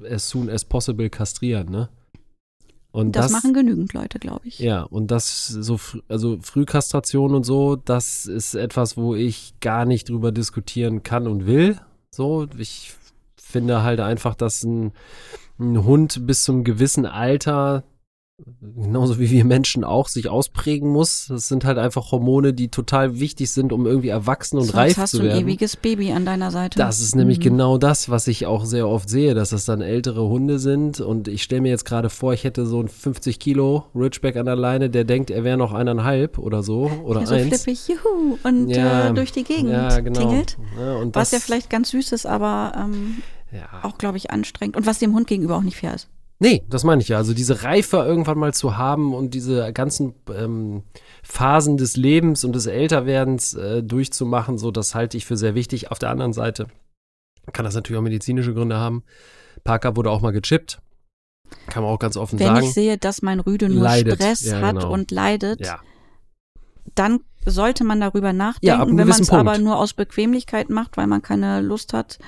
äh, 0.03 0.13
as 0.13 0.29
soon 0.29 0.51
as 0.51 0.65
possible 0.65 1.09
kastrieren, 1.11 1.71
ne? 1.71 1.89
Und 2.91 3.15
Das, 3.15 3.27
das, 3.27 3.33
machen 3.33 3.55
genügend 3.55 3.93
Leute, 3.93 4.19
glaube 4.19 4.49
ich. 4.49 4.59
ja, 4.59 4.83
und 4.83 5.13
das 5.13 5.47
so, 5.47 5.79
also 6.09 6.39
Frühkastration 6.43 7.35
und 7.37 7.45
so, 7.45 7.77
das 7.77 8.27
ist 8.27 8.55
etwas, 8.55 8.97
wo 8.97 9.15
ich 9.15 9.55
gar 9.61 9.85
nicht 9.85 10.09
drüber 10.09 10.33
diskutieren 10.33 11.05
kann 11.05 11.29
und 11.29 11.47
will. 11.47 11.79
So, 12.11 12.49
ich 12.59 12.95
finde 13.37 13.85
halt 13.85 14.01
einfach, 14.01 14.35
dass 14.35 14.65
ein, 14.65 14.91
ein 15.61 15.85
Hund 15.85 16.27
bis 16.27 16.43
zum 16.43 16.65
gewissen 16.65 17.07
Alter, 17.07 17.85
genauso 18.77 19.19
wie 19.19 19.31
wir 19.31 19.45
Menschen 19.45 19.83
auch, 19.85 20.09
sich 20.09 20.29
ausprägen 20.29 20.89
muss. 20.91 21.27
Das 21.29 21.49
sind 21.49 21.65
halt 21.65 21.77
einfach 21.79 22.13
Hormone, 22.13 22.53
die 22.55 22.69
total 22.69 23.19
wichtig 23.19 23.51
sind, 23.51 23.73
um 23.73 23.85
irgendwie 23.87 24.09
erwachsen 24.09 24.57
und 24.59 24.65
Sonst 24.65 24.77
reif 24.77 24.97
hast 24.97 25.11
zu 25.11 25.19
du 25.19 25.23
ein 25.25 25.29
werden. 25.31 25.43
ewiges 25.43 25.77
Baby 25.77 26.13
an 26.13 26.25
deiner 26.25 26.51
Seite. 26.51 26.79
Das 26.79 27.01
ist 27.01 27.17
nämlich 27.17 27.39
Mhm. 27.39 27.43
genau 27.43 27.79
das, 27.79 28.09
was 28.09 28.29
ich 28.29 28.47
auch 28.47 28.65
sehr 28.65 28.89
oft 28.89 29.09
sehe, 29.09 29.35
dass 29.35 29.51
das 29.51 29.65
dann 29.65 29.81
ältere 29.81 30.29
Hunde 30.29 30.59
sind. 30.59 31.01
Und 31.01 31.27
ich 31.29 31.43
stelle 31.43 31.63
mir 31.63 31.71
jetzt 31.71 31.85
gerade 31.85 32.11
vor, 32.11 32.33
ich 32.33 32.45
hätte 32.45 32.65
so 32.67 32.79
einen 32.79 32.89
50 32.89 33.39
Kilo 33.41 33.87
Ridgeback 33.95 34.37
an 34.37 34.47
der 34.47 34.57
Leine, 34.57 34.89
der 34.91 35.05
denkt, 35.05 35.31
er 35.31 35.43
wäre 35.45 35.57
noch 35.59 35.73
eineinhalb 35.73 36.39
oder 36.39 36.63
so 36.63 36.91
oder 37.05 37.21
Ja, 37.21 37.27
so 37.27 37.35
eins. 37.35 37.63
flippig, 37.63 37.89
juhu, 37.89 38.39
und 38.45 38.69
Ja, 38.71 39.09
äh, 39.09 39.15
durch 39.15 39.33
die 39.33 39.45
Gegend 39.45 39.71
ja, 39.73 39.99
genau. 40.01 40.21
tingelt. 40.21 40.57
Ja, 40.79 40.95
und 40.97 41.15
Was 41.15 41.33
ja 41.33 41.41
vielleicht 41.41 41.71
ganz 41.71 41.91
süß 41.91 42.13
ist, 42.13 42.27
aber 42.27 42.73
ähm, 42.77 43.17
auch, 43.83 43.99
glaube 43.99 44.17
ich, 44.17 44.31
anstrengend. 44.31 44.77
Und 44.77 44.87
was 44.87 44.99
dem 44.99 45.15
Hund 45.15 45.27
gegenüber 45.27 45.57
auch 45.57 45.63
nicht 45.63 45.77
fair 45.77 45.95
ist. 45.95 46.09
Nee, 46.41 46.65
das 46.69 46.85
meine 46.85 47.03
ich 47.03 47.09
ja. 47.09 47.17
Also 47.17 47.35
diese 47.35 47.65
Reife 47.65 47.97
irgendwann 47.97 48.39
mal 48.39 48.55
zu 48.55 48.77
haben 48.77 49.13
und 49.13 49.35
diese 49.35 49.73
ganzen 49.73 50.15
ähm, 50.33 50.85
Phasen 51.23 51.77
des 51.77 51.97
Lebens 51.97 52.45
und 52.45 52.55
des 52.55 52.67
Älterwerdens 52.67 53.55
äh, 53.55 53.83
durchzumachen, 53.83 54.57
so 54.57 54.71
das 54.71 54.95
halte 54.95 55.17
ich 55.17 55.27
für 55.27 55.37
sehr 55.37 55.55
wichtig. 55.55 55.91
Auf 55.91 55.99
der 55.99 56.11
anderen 56.11 56.33
Seite 56.33 56.69
kann 57.53 57.65
das 57.65 57.75
natürlich 57.75 57.99
auch 57.99 58.03
medizinische 58.05 58.55
Gründe 58.55 58.77
haben. 58.77 59.03
Parker 59.65 59.97
wurde 59.97 60.11
auch 60.11 60.21
mal 60.21 60.31
gechippt. 60.31 60.81
Kann 61.67 61.83
man 61.83 61.93
auch 61.93 61.99
ganz 61.99 62.17
offen 62.17 62.39
Wenn 62.39 62.47
sagen. 62.49 62.67
ich 62.67 62.75
sehe, 62.75 62.99
dass 62.99 63.23
mein 63.23 63.41
Rüde 63.41 63.69
nur 63.69 63.83
Leidet. 63.83 64.15
Stress 64.15 64.43
Ja, 64.45 64.61
hat 64.61 64.77
genau. 64.77 64.93
und 64.93 65.11
leidet, 65.11 65.61
ja. 65.61 65.81
dann 66.95 67.21
sollte 67.47 67.85
man 67.85 68.01
darüber 68.01 68.33
nachdenken. 68.33 68.67
Ja, 68.67 68.87
Wenn 68.87 69.09
man 69.09 69.21
es 69.21 69.31
aber 69.31 69.59
nur 69.59 69.79
aus 69.79 69.95
Bequemlichkeit 69.95 70.69
macht, 70.71 70.97
weil 70.97 71.07
man 71.07 71.23
keine 71.23 71.63
Lust 71.63 71.95
hat, 71.95 72.19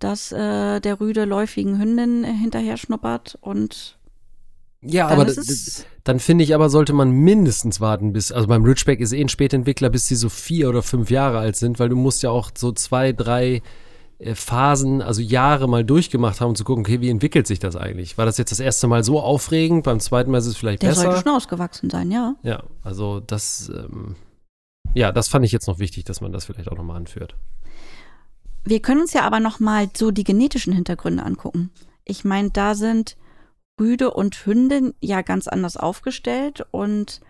dass 0.00 0.32
äh, 0.32 0.80
der 0.80 1.00
Rüde 1.00 1.24
läufigen 1.24 1.78
Hündin 1.78 2.24
hinterher 2.24 2.76
schnuppert 2.76 3.38
und 3.40 3.98
Ja, 4.82 5.08
dann 5.08 5.20
aber 5.20 5.32
dann 6.04 6.18
finde 6.18 6.44
ich 6.44 6.54
aber, 6.54 6.70
sollte 6.70 6.92
man 6.92 7.10
mindestens 7.10 7.80
warten, 7.80 8.12
bis, 8.12 8.32
also 8.32 8.48
beim 8.48 8.64
Ridgeback 8.64 9.00
ist 9.00 9.12
eh 9.12 9.20
ein 9.20 9.28
Spätentwickler, 9.28 9.90
bis 9.90 10.06
sie 10.06 10.16
so 10.16 10.28
vier 10.28 10.68
oder 10.68 10.82
fünf 10.82 11.10
Jahre 11.10 11.38
alt 11.38 11.56
sind, 11.56 11.78
weil 11.78 11.88
du 11.88 11.96
musst 11.96 12.22
ja 12.22 12.30
auch 12.30 12.50
so 12.56 12.72
zwei, 12.72 13.12
drei 13.12 13.62
äh, 14.18 14.34
Phasen, 14.34 15.02
also 15.02 15.20
Jahre 15.22 15.68
mal 15.68 15.84
durchgemacht 15.84 16.40
haben, 16.40 16.50
um 16.50 16.54
zu 16.54 16.64
gucken, 16.64 16.84
okay, 16.84 17.00
wie 17.00 17.10
entwickelt 17.10 17.46
sich 17.46 17.58
das 17.58 17.76
eigentlich? 17.76 18.18
War 18.18 18.26
das 18.26 18.38
jetzt 18.38 18.50
das 18.50 18.60
erste 18.60 18.86
Mal 18.86 19.04
so 19.04 19.20
aufregend? 19.20 19.84
Beim 19.84 20.00
zweiten 20.00 20.30
Mal 20.30 20.38
ist 20.38 20.46
es 20.46 20.56
vielleicht 20.56 20.82
der 20.82 20.88
besser? 20.88 21.02
sollte 21.02 21.20
schon 21.22 21.32
ausgewachsen 21.32 21.90
sein, 21.90 22.10
ja. 22.10 22.34
Ja, 22.42 22.62
also 22.82 23.20
das, 23.20 23.70
ähm, 23.74 24.16
ja, 24.94 25.12
das 25.12 25.28
fand 25.28 25.44
ich 25.44 25.52
jetzt 25.52 25.68
noch 25.68 25.78
wichtig, 25.78 26.04
dass 26.04 26.20
man 26.20 26.32
das 26.32 26.44
vielleicht 26.44 26.70
auch 26.70 26.76
nochmal 26.76 26.96
anführt. 26.96 27.34
Wir 28.64 28.80
können 28.80 29.02
uns 29.02 29.12
ja 29.12 29.22
aber 29.22 29.40
noch 29.40 29.60
mal 29.60 29.88
so 29.96 30.10
die 30.10 30.24
genetischen 30.24 30.72
Hintergründe 30.72 31.24
angucken. 31.24 31.70
Ich 32.04 32.24
meine, 32.24 32.50
da 32.50 32.74
sind 32.74 33.16
Rüde 33.78 34.10
und 34.10 34.46
Hündin 34.46 34.94
ja 35.00 35.22
ganz 35.22 35.48
anders 35.48 35.76
aufgestellt 35.76 36.66
und 36.70 37.20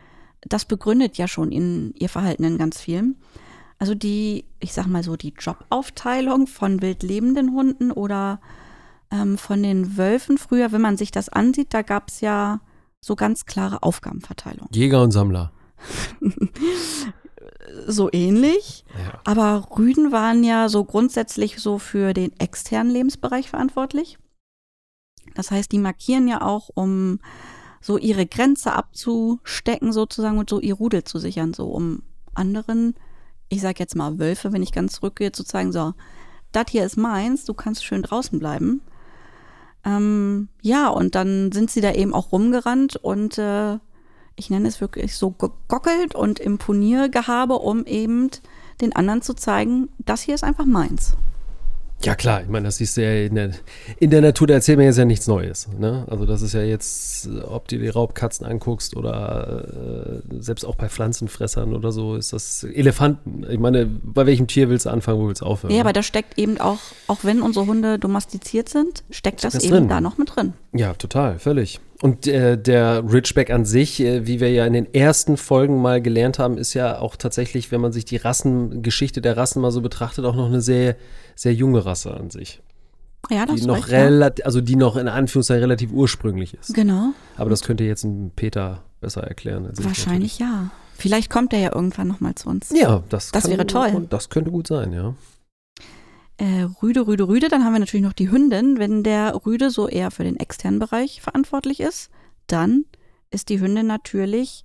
das 0.43 0.65
begründet 0.65 1.19
ja 1.19 1.29
schon 1.29 1.53
in 1.53 1.95
ihr 1.99 2.09
Verhalten 2.09 2.45
in 2.45 2.59
ganz 2.59 2.81
vielen. 2.81 3.17
Also 3.79 3.95
die, 3.95 4.45
ich 4.59 4.73
sag 4.73 4.87
mal 4.87 5.03
so, 5.03 5.17
die 5.17 5.35
Jobaufteilung 5.39 6.47
von 6.47 6.83
wildlebenden 6.83 7.53
Hunden 7.53 7.91
oder 7.93 8.41
ähm, 9.11 9.39
von 9.39 9.63
den 9.63 9.97
Wölfen 9.97 10.39
früher, 10.39 10.73
wenn 10.73 10.81
man 10.81 10.97
sich 10.97 11.11
das 11.11 11.29
ansieht, 11.29 11.73
da 11.73 11.83
gab 11.83 12.09
es 12.09 12.21
ja 12.21 12.61
so 13.01 13.17
ganz 13.17 13.47
klare 13.47 13.83
Aufgabenverteilung. 13.83 14.69
Jäger 14.75 15.03
und 15.03 15.13
Sammler. 15.13 15.53
So 17.87 18.09
ähnlich. 18.13 18.85
Ja. 18.99 19.21
Aber 19.25 19.69
Rüden 19.77 20.13
waren 20.13 20.45
ja 20.45 20.69
so 20.69 20.85
grundsätzlich 20.85 21.61
so 21.61 21.79
für 21.79 22.13
den 22.13 22.39
externen 22.39 22.93
Lebensbereich 22.93 23.51
verantwortlich. 23.51 24.19
Das 25.35 25.51
heißt, 25.51 25.71
die 25.71 25.79
markieren 25.79 26.27
ja 26.29 26.43
auch, 26.43 26.71
um 26.75 27.21
so 27.81 27.97
ihre 27.97 28.27
Grenze 28.27 28.73
abzustecken 28.73 29.93
sozusagen 29.93 30.39
und 30.39 30.51
so 30.51 30.61
ihr 30.61 30.75
Rudel 30.75 31.05
zu 31.05 31.19
sichern, 31.19 31.55
so 31.55 31.69
um 31.69 32.03
anderen 32.35 32.95
ich 33.51 33.61
sag 33.61 33.79
jetzt 33.79 33.97
mal 33.97 34.19
Wölfe, 34.19 34.53
wenn 34.53 34.63
ich 34.63 34.73
ganz 34.73 34.95
zurückgehe, 34.95 35.33
zu 35.33 35.45
zeigen, 35.45 35.73
so, 35.73 35.93
das 36.53 36.67
hier 36.71 36.87
ist 36.87 36.97
meins, 36.97 37.45
du 37.45 37.53
kannst 37.53 37.85
schön 37.85 38.03
draußen 38.03 38.39
bleiben. 38.39 38.81
Ähm, 39.85 40.49
ja, 40.63 40.89
und 40.89 41.15
dann 41.15 41.53
sind 41.53 41.71
sie 41.71 41.81
da 41.81 41.93
eben 41.93 42.15
auch 42.15 42.33
rumgerannt 42.33 42.97
und 42.97 43.39
äh, 43.39 43.79
ich 44.41 44.51
nenne 44.51 44.67
es 44.67 44.81
wirklich 44.81 45.17
so 45.17 45.31
gegockelt 45.31 46.15
und 46.15 46.41
Imponiergehabe, 46.41 47.55
um 47.55 47.85
eben 47.85 48.31
den 48.81 48.97
anderen 48.97 49.23
zu 49.23 49.35
zeigen, 49.35 49.91
das 49.99 50.23
hier 50.23 50.35
ist 50.35 50.45
einfach 50.45 50.65
meins. 50.65 51.15
Ja 52.03 52.15
klar, 52.15 52.41
ich 52.41 52.49
meine, 52.49 52.65
das 52.65 52.81
ist 52.81 52.97
ja 52.97 53.13
in 53.13 53.35
der, 53.35 53.51
in 53.99 54.09
der 54.09 54.23
Natur, 54.23 54.47
da 54.47 54.55
erzählt 54.55 54.79
man 54.79 54.87
jetzt 54.87 54.97
ja 54.97 55.05
nichts 55.05 55.27
Neues. 55.27 55.69
Ne? 55.79 56.07
Also 56.09 56.25
das 56.25 56.41
ist 56.41 56.55
ja 56.55 56.63
jetzt, 56.63 57.29
ob 57.47 57.69
du 57.69 57.77
die 57.77 57.89
Raubkatzen 57.89 58.47
anguckst 58.47 58.97
oder 58.97 60.23
äh, 60.33 60.41
selbst 60.43 60.65
auch 60.65 60.77
bei 60.77 60.89
Pflanzenfressern 60.89 61.75
oder 61.75 61.93
so, 61.93 62.17
ist 62.17 62.33
das 62.33 62.65
Elefanten. 62.65 63.45
Ich 63.51 63.59
meine, 63.59 63.85
bei 63.85 64.25
welchem 64.25 64.47
Tier 64.47 64.71
willst 64.71 64.87
du 64.87 64.91
anfangen, 64.91 65.21
wo 65.21 65.29
willst 65.29 65.43
du 65.43 65.45
aufhören? 65.45 65.75
Ja, 65.75 65.83
aber 65.83 65.93
da 65.93 66.03
steckt 66.03 66.39
eben 66.39 66.59
auch, 66.59 66.81
auch 67.07 67.19
wenn 67.23 67.43
unsere 67.43 67.67
Hunde 67.67 67.99
domestiziert 67.99 68.71
sind, 68.71 69.05
steckt 69.11 69.45
das, 69.45 69.53
das 69.53 69.65
eben 69.65 69.75
drin. 69.75 69.89
da 69.89 70.01
noch 70.01 70.17
mit 70.17 70.35
drin. 70.35 70.55
Ja, 70.73 70.95
total, 70.95 71.39
völlig. 71.39 71.81
Und 72.03 72.27
äh, 72.27 72.57
der 72.57 73.05
Ridgeback 73.13 73.51
an 73.51 73.67
sich, 73.67 74.01
äh, 74.01 74.27
wie 74.27 74.41
wir 74.41 74.51
ja 74.51 74.65
in 74.65 74.73
den 74.73 74.93
ersten 74.95 75.37
Folgen 75.37 75.83
mal 75.83 76.01
gelernt 76.01 76.39
haben, 76.39 76.57
ist 76.57 76.73
ja 76.73 76.99
auch 76.99 77.17
tatsächlich, 77.17 77.71
wenn 77.73 77.81
man 77.81 77.93
sich 77.93 78.07
die 78.07 78.17
Rassengeschichte 78.17 79.21
der 79.21 79.37
Rassen 79.37 79.61
mal 79.61 79.71
so 79.71 79.83
betrachtet, 79.83 80.25
auch 80.25 80.35
noch 80.35 80.47
eine 80.47 80.63
sehr, 80.63 80.97
sehr 81.35 81.53
junge 81.53 81.85
Rasse 81.85 82.15
an 82.15 82.31
sich. 82.31 82.63
Ja, 83.29 83.45
das 83.45 83.61
die 83.61 83.67
noch 83.67 83.89
recht, 83.89 84.39
ja. 84.39 84.45
also 84.47 84.63
die 84.63 84.77
noch 84.77 84.97
in 84.97 85.09
Anführungszeichen 85.09 85.63
relativ 85.63 85.93
ursprünglich 85.93 86.55
ist. 86.55 86.75
Genau. 86.75 87.13
Aber 87.37 87.51
das 87.51 87.63
könnte 87.63 87.85
jetzt 87.85 88.05
ein 88.05 88.33
Peter 88.35 88.83
besser 89.03 89.23
erklären. 89.23 89.67
Als 89.67 89.85
Wahrscheinlich 89.85 90.39
ja. 90.39 90.71
Vielleicht 90.97 91.31
kommt 91.31 91.53
er 91.53 91.61
ja 91.61 91.75
irgendwann 91.75 92.09
noch 92.09 92.21
mal 92.21 92.35
zu 92.35 92.49
uns. 92.49 92.71
Ja, 92.75 93.03
das, 93.11 93.31
das 93.31 93.45
kann, 93.45 93.53
wäre 93.53 93.67
toll. 93.67 94.07
Das 94.09 94.31
könnte 94.31 94.51
gut 94.51 94.67
sein, 94.67 94.93
ja 94.93 95.15
äh, 96.41 96.67
Rüde, 96.83 97.07
Rüde, 97.07 97.29
Rüde. 97.29 97.49
Dann 97.49 97.65
haben 97.65 97.75
wir 97.75 97.81
natürlich 97.81 98.05
noch 98.05 98.15
die 98.15 98.31
Hündin. 98.31 98.79
Wenn 98.79 99.03
der 99.03 99.45
Rüde 99.45 99.71
so 99.71 99.89
eher 99.89 100.11
für 100.11 100.25
den 100.25 100.37
externen 100.37 100.81
Bereich 100.81 101.21
verantwortlich 101.21 101.81
ist, 101.81 102.11
dann 102.47 102.87
ist 103.31 103.51
die 103.51 103.61
Hündin 103.61 103.87
natürlich 103.87 104.65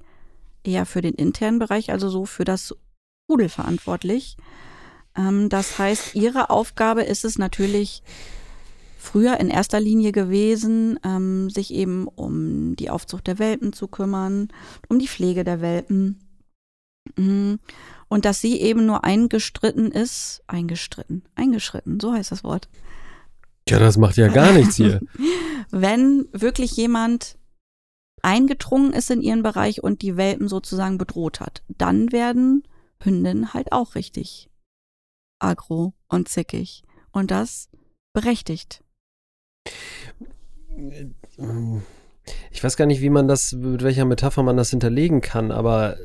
eher 0.63 0.85
für 0.85 1.01
den 1.01 1.13
internen 1.13 1.59
Bereich, 1.59 1.91
also 1.91 2.09
so 2.09 2.25
für 2.25 2.45
das 2.45 2.75
Rudel 3.29 3.49
verantwortlich. 3.49 4.37
Ähm, 5.17 5.49
das 5.49 5.77
heißt, 5.77 6.15
ihre 6.15 6.49
Aufgabe 6.49 7.03
ist 7.03 7.25
es 7.25 7.37
natürlich 7.37 8.03
früher 8.97 9.39
in 9.39 9.49
erster 9.49 9.79
Linie 9.79 10.13
gewesen, 10.13 10.97
ähm, 11.03 11.49
sich 11.49 11.73
eben 11.73 12.07
um 12.07 12.75
die 12.77 12.89
Aufzucht 12.89 13.27
der 13.27 13.37
Welpen 13.37 13.73
zu 13.73 13.87
kümmern, 13.87 14.47
um 14.87 14.97
die 14.97 15.09
Pflege 15.09 15.43
der 15.43 15.59
Welpen. 15.59 16.21
Mhm. 17.17 17.59
Und 18.15 18.23
dass 18.23 18.39
sie 18.39 18.61
eben 18.61 18.85
nur 18.85 19.03
eingestritten 19.03 19.91
ist, 19.91 20.41
eingestritten, 20.47 21.23
eingeschritten, 21.35 21.99
so 21.99 22.13
heißt 22.13 22.31
das 22.31 22.45
Wort. 22.45 22.69
Ja, 23.67 23.77
das 23.77 23.97
macht 23.97 24.15
ja 24.15 24.29
gar 24.29 24.53
nichts 24.53 24.77
hier. 24.77 25.01
Wenn 25.69 26.25
wirklich 26.31 26.77
jemand 26.77 27.37
eingedrungen 28.21 28.93
ist 28.93 29.11
in 29.11 29.21
ihren 29.21 29.43
Bereich 29.43 29.83
und 29.83 30.01
die 30.01 30.15
Welpen 30.15 30.47
sozusagen 30.47 30.97
bedroht 30.97 31.41
hat, 31.41 31.61
dann 31.67 32.13
werden 32.13 32.63
Hündinnen 33.03 33.53
halt 33.53 33.73
auch 33.73 33.95
richtig 33.95 34.49
agro 35.39 35.93
und 36.07 36.29
zickig. 36.29 36.83
Und 37.11 37.31
das 37.31 37.67
berechtigt. 38.13 38.81
Ich 42.49 42.63
weiß 42.63 42.77
gar 42.77 42.85
nicht, 42.85 43.01
wie 43.01 43.09
man 43.09 43.27
das, 43.27 43.51
mit 43.51 43.83
welcher 43.83 44.05
Metapher 44.05 44.41
man 44.41 44.55
das 44.55 44.69
hinterlegen 44.69 45.19
kann, 45.19 45.51
aber 45.51 45.97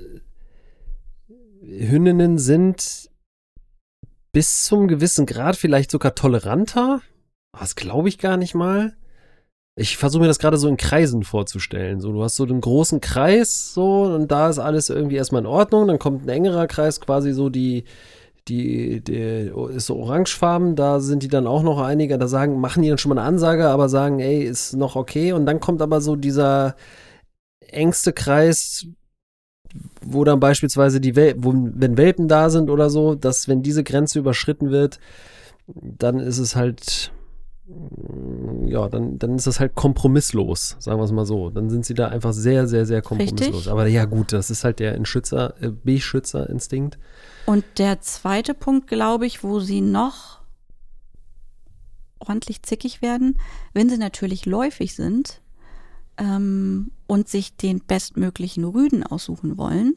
Hündinnen 1.70 2.38
sind 2.38 3.10
bis 4.32 4.64
zum 4.64 4.88
gewissen 4.88 5.26
Grad 5.26 5.56
vielleicht 5.56 5.90
sogar 5.90 6.14
toleranter. 6.14 7.00
Das 7.58 7.76
glaube 7.76 8.08
ich 8.08 8.18
gar 8.18 8.36
nicht 8.36 8.54
mal. 8.54 8.96
Ich 9.76 9.96
versuche 9.96 10.22
mir 10.22 10.28
das 10.28 10.38
gerade 10.38 10.56
so 10.56 10.68
in 10.68 10.76
Kreisen 10.76 11.22
vorzustellen. 11.22 12.00
So, 12.00 12.12
du 12.12 12.22
hast 12.22 12.36
so 12.36 12.44
den 12.44 12.60
großen 12.60 13.00
Kreis, 13.00 13.72
so, 13.72 14.02
und 14.02 14.30
da 14.30 14.48
ist 14.48 14.58
alles 14.58 14.90
irgendwie 14.90 15.16
erstmal 15.16 15.42
in 15.42 15.46
Ordnung. 15.46 15.86
Dann 15.86 15.98
kommt 15.98 16.24
ein 16.24 16.28
engerer 16.28 16.66
Kreis, 16.66 17.00
quasi 17.00 17.32
so 17.32 17.48
die, 17.48 17.84
die, 18.48 19.02
die 19.02 19.50
ist 19.72 19.86
so 19.86 19.96
orangefarben, 19.96 20.76
da 20.76 21.00
sind 21.00 21.22
die 21.22 21.28
dann 21.28 21.46
auch 21.46 21.62
noch 21.62 21.80
einige, 21.80 22.18
da 22.18 22.26
sagen, 22.26 22.60
machen 22.60 22.82
die 22.82 22.88
dann 22.88 22.98
schon 22.98 23.10
mal 23.10 23.18
eine 23.18 23.28
Ansage, 23.28 23.68
aber 23.68 23.88
sagen, 23.88 24.18
ey, 24.18 24.42
ist 24.42 24.74
noch 24.74 24.96
okay. 24.96 25.32
Und 25.32 25.46
dann 25.46 25.60
kommt 25.60 25.82
aber 25.82 26.00
so 26.00 26.16
dieser 26.16 26.76
engste 27.60 28.12
Kreis, 28.12 28.86
wo 30.02 30.24
dann 30.24 30.40
beispielsweise 30.40 31.00
die 31.00 31.16
Wel 31.16 31.34
wo, 31.38 31.52
wenn 31.54 31.96
Welpen 31.96 32.28
da 32.28 32.50
sind 32.50 32.70
oder 32.70 32.90
so, 32.90 33.14
dass 33.14 33.48
wenn 33.48 33.62
diese 33.62 33.84
Grenze 33.84 34.18
überschritten 34.18 34.70
wird, 34.70 34.98
dann 35.66 36.18
ist 36.18 36.38
es 36.38 36.56
halt 36.56 37.12
ja, 38.66 38.88
dann, 38.88 39.18
dann 39.18 39.36
ist 39.36 39.46
das 39.46 39.60
halt 39.60 39.74
kompromisslos, 39.74 40.76
sagen 40.78 40.98
wir 40.98 41.04
es 41.04 41.12
mal 41.12 41.26
so. 41.26 41.50
Dann 41.50 41.70
sind 41.70 41.84
sie 41.84 41.94
da 41.94 42.08
einfach 42.08 42.32
sehr, 42.32 42.66
sehr, 42.66 42.84
sehr 42.84 43.02
kompromisslos. 43.02 43.54
Richtig. 43.54 43.70
Aber 43.70 43.86
ja, 43.86 44.04
gut, 44.06 44.32
das 44.32 44.50
ist 44.50 44.64
halt 44.64 44.80
der 44.80 44.94
Entschützer, 44.94 45.54
äh, 45.60 45.70
Beschützerinstinkt. 45.70 46.98
Und 47.46 47.64
der 47.78 48.00
zweite 48.00 48.54
Punkt, 48.54 48.88
glaube 48.88 49.26
ich, 49.26 49.44
wo 49.44 49.60
sie 49.60 49.80
noch 49.80 50.40
ordentlich 52.18 52.62
zickig 52.62 53.02
werden, 53.02 53.38
wenn 53.72 53.88
sie 53.88 53.98
natürlich 53.98 54.46
läufig 54.46 54.94
sind, 54.94 55.40
ähm, 56.20 56.92
und 57.06 57.28
sich 57.28 57.56
den 57.56 57.80
bestmöglichen 57.80 58.64
Rüden 58.64 59.02
aussuchen 59.02 59.56
wollen, 59.58 59.96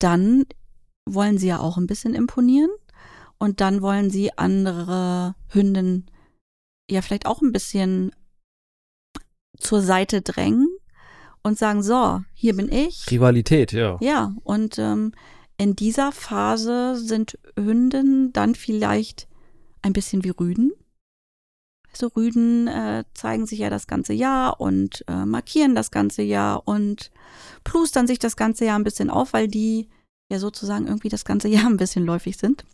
dann 0.00 0.46
wollen 1.08 1.38
sie 1.38 1.48
ja 1.48 1.60
auch 1.60 1.76
ein 1.76 1.86
bisschen 1.86 2.14
imponieren 2.14 2.70
und 3.38 3.60
dann 3.60 3.82
wollen 3.82 4.10
sie 4.10 4.36
andere 4.36 5.34
Hünden 5.48 6.06
ja 6.90 7.02
vielleicht 7.02 7.26
auch 7.26 7.42
ein 7.42 7.52
bisschen 7.52 8.12
zur 9.58 9.82
Seite 9.82 10.22
drängen 10.22 10.68
und 11.42 11.58
sagen, 11.58 11.82
so, 11.82 12.20
hier 12.32 12.56
bin 12.56 12.70
ich. 12.72 13.10
Rivalität, 13.10 13.72
ja. 13.72 13.98
Ja, 14.00 14.34
und 14.42 14.78
ähm, 14.78 15.12
in 15.58 15.76
dieser 15.76 16.12
Phase 16.12 16.96
sind 16.96 17.38
Hünden 17.58 18.32
dann 18.32 18.54
vielleicht 18.54 19.28
ein 19.82 19.92
bisschen 19.92 20.24
wie 20.24 20.30
Rüden 20.30 20.72
so 21.92 22.08
Rüden 22.08 22.68
äh, 22.68 23.04
zeigen 23.14 23.46
sich 23.46 23.60
ja 23.60 23.70
das 23.70 23.86
ganze 23.86 24.12
Jahr 24.12 24.60
und 24.60 25.04
äh, 25.08 25.24
markieren 25.24 25.74
das 25.74 25.90
ganze 25.90 26.22
Jahr 26.22 26.66
und 26.66 27.10
plustern 27.64 28.06
sich 28.06 28.18
das 28.18 28.36
ganze 28.36 28.64
Jahr 28.64 28.78
ein 28.78 28.84
bisschen 28.84 29.10
auf, 29.10 29.32
weil 29.32 29.48
die 29.48 29.88
ja 30.30 30.38
sozusagen 30.38 30.86
irgendwie 30.86 31.08
das 31.08 31.24
ganze 31.24 31.48
Jahr 31.54 31.66
ein 31.66 31.76
bisschen 31.76 32.04
läufig 32.04 32.36
sind. 32.36 32.64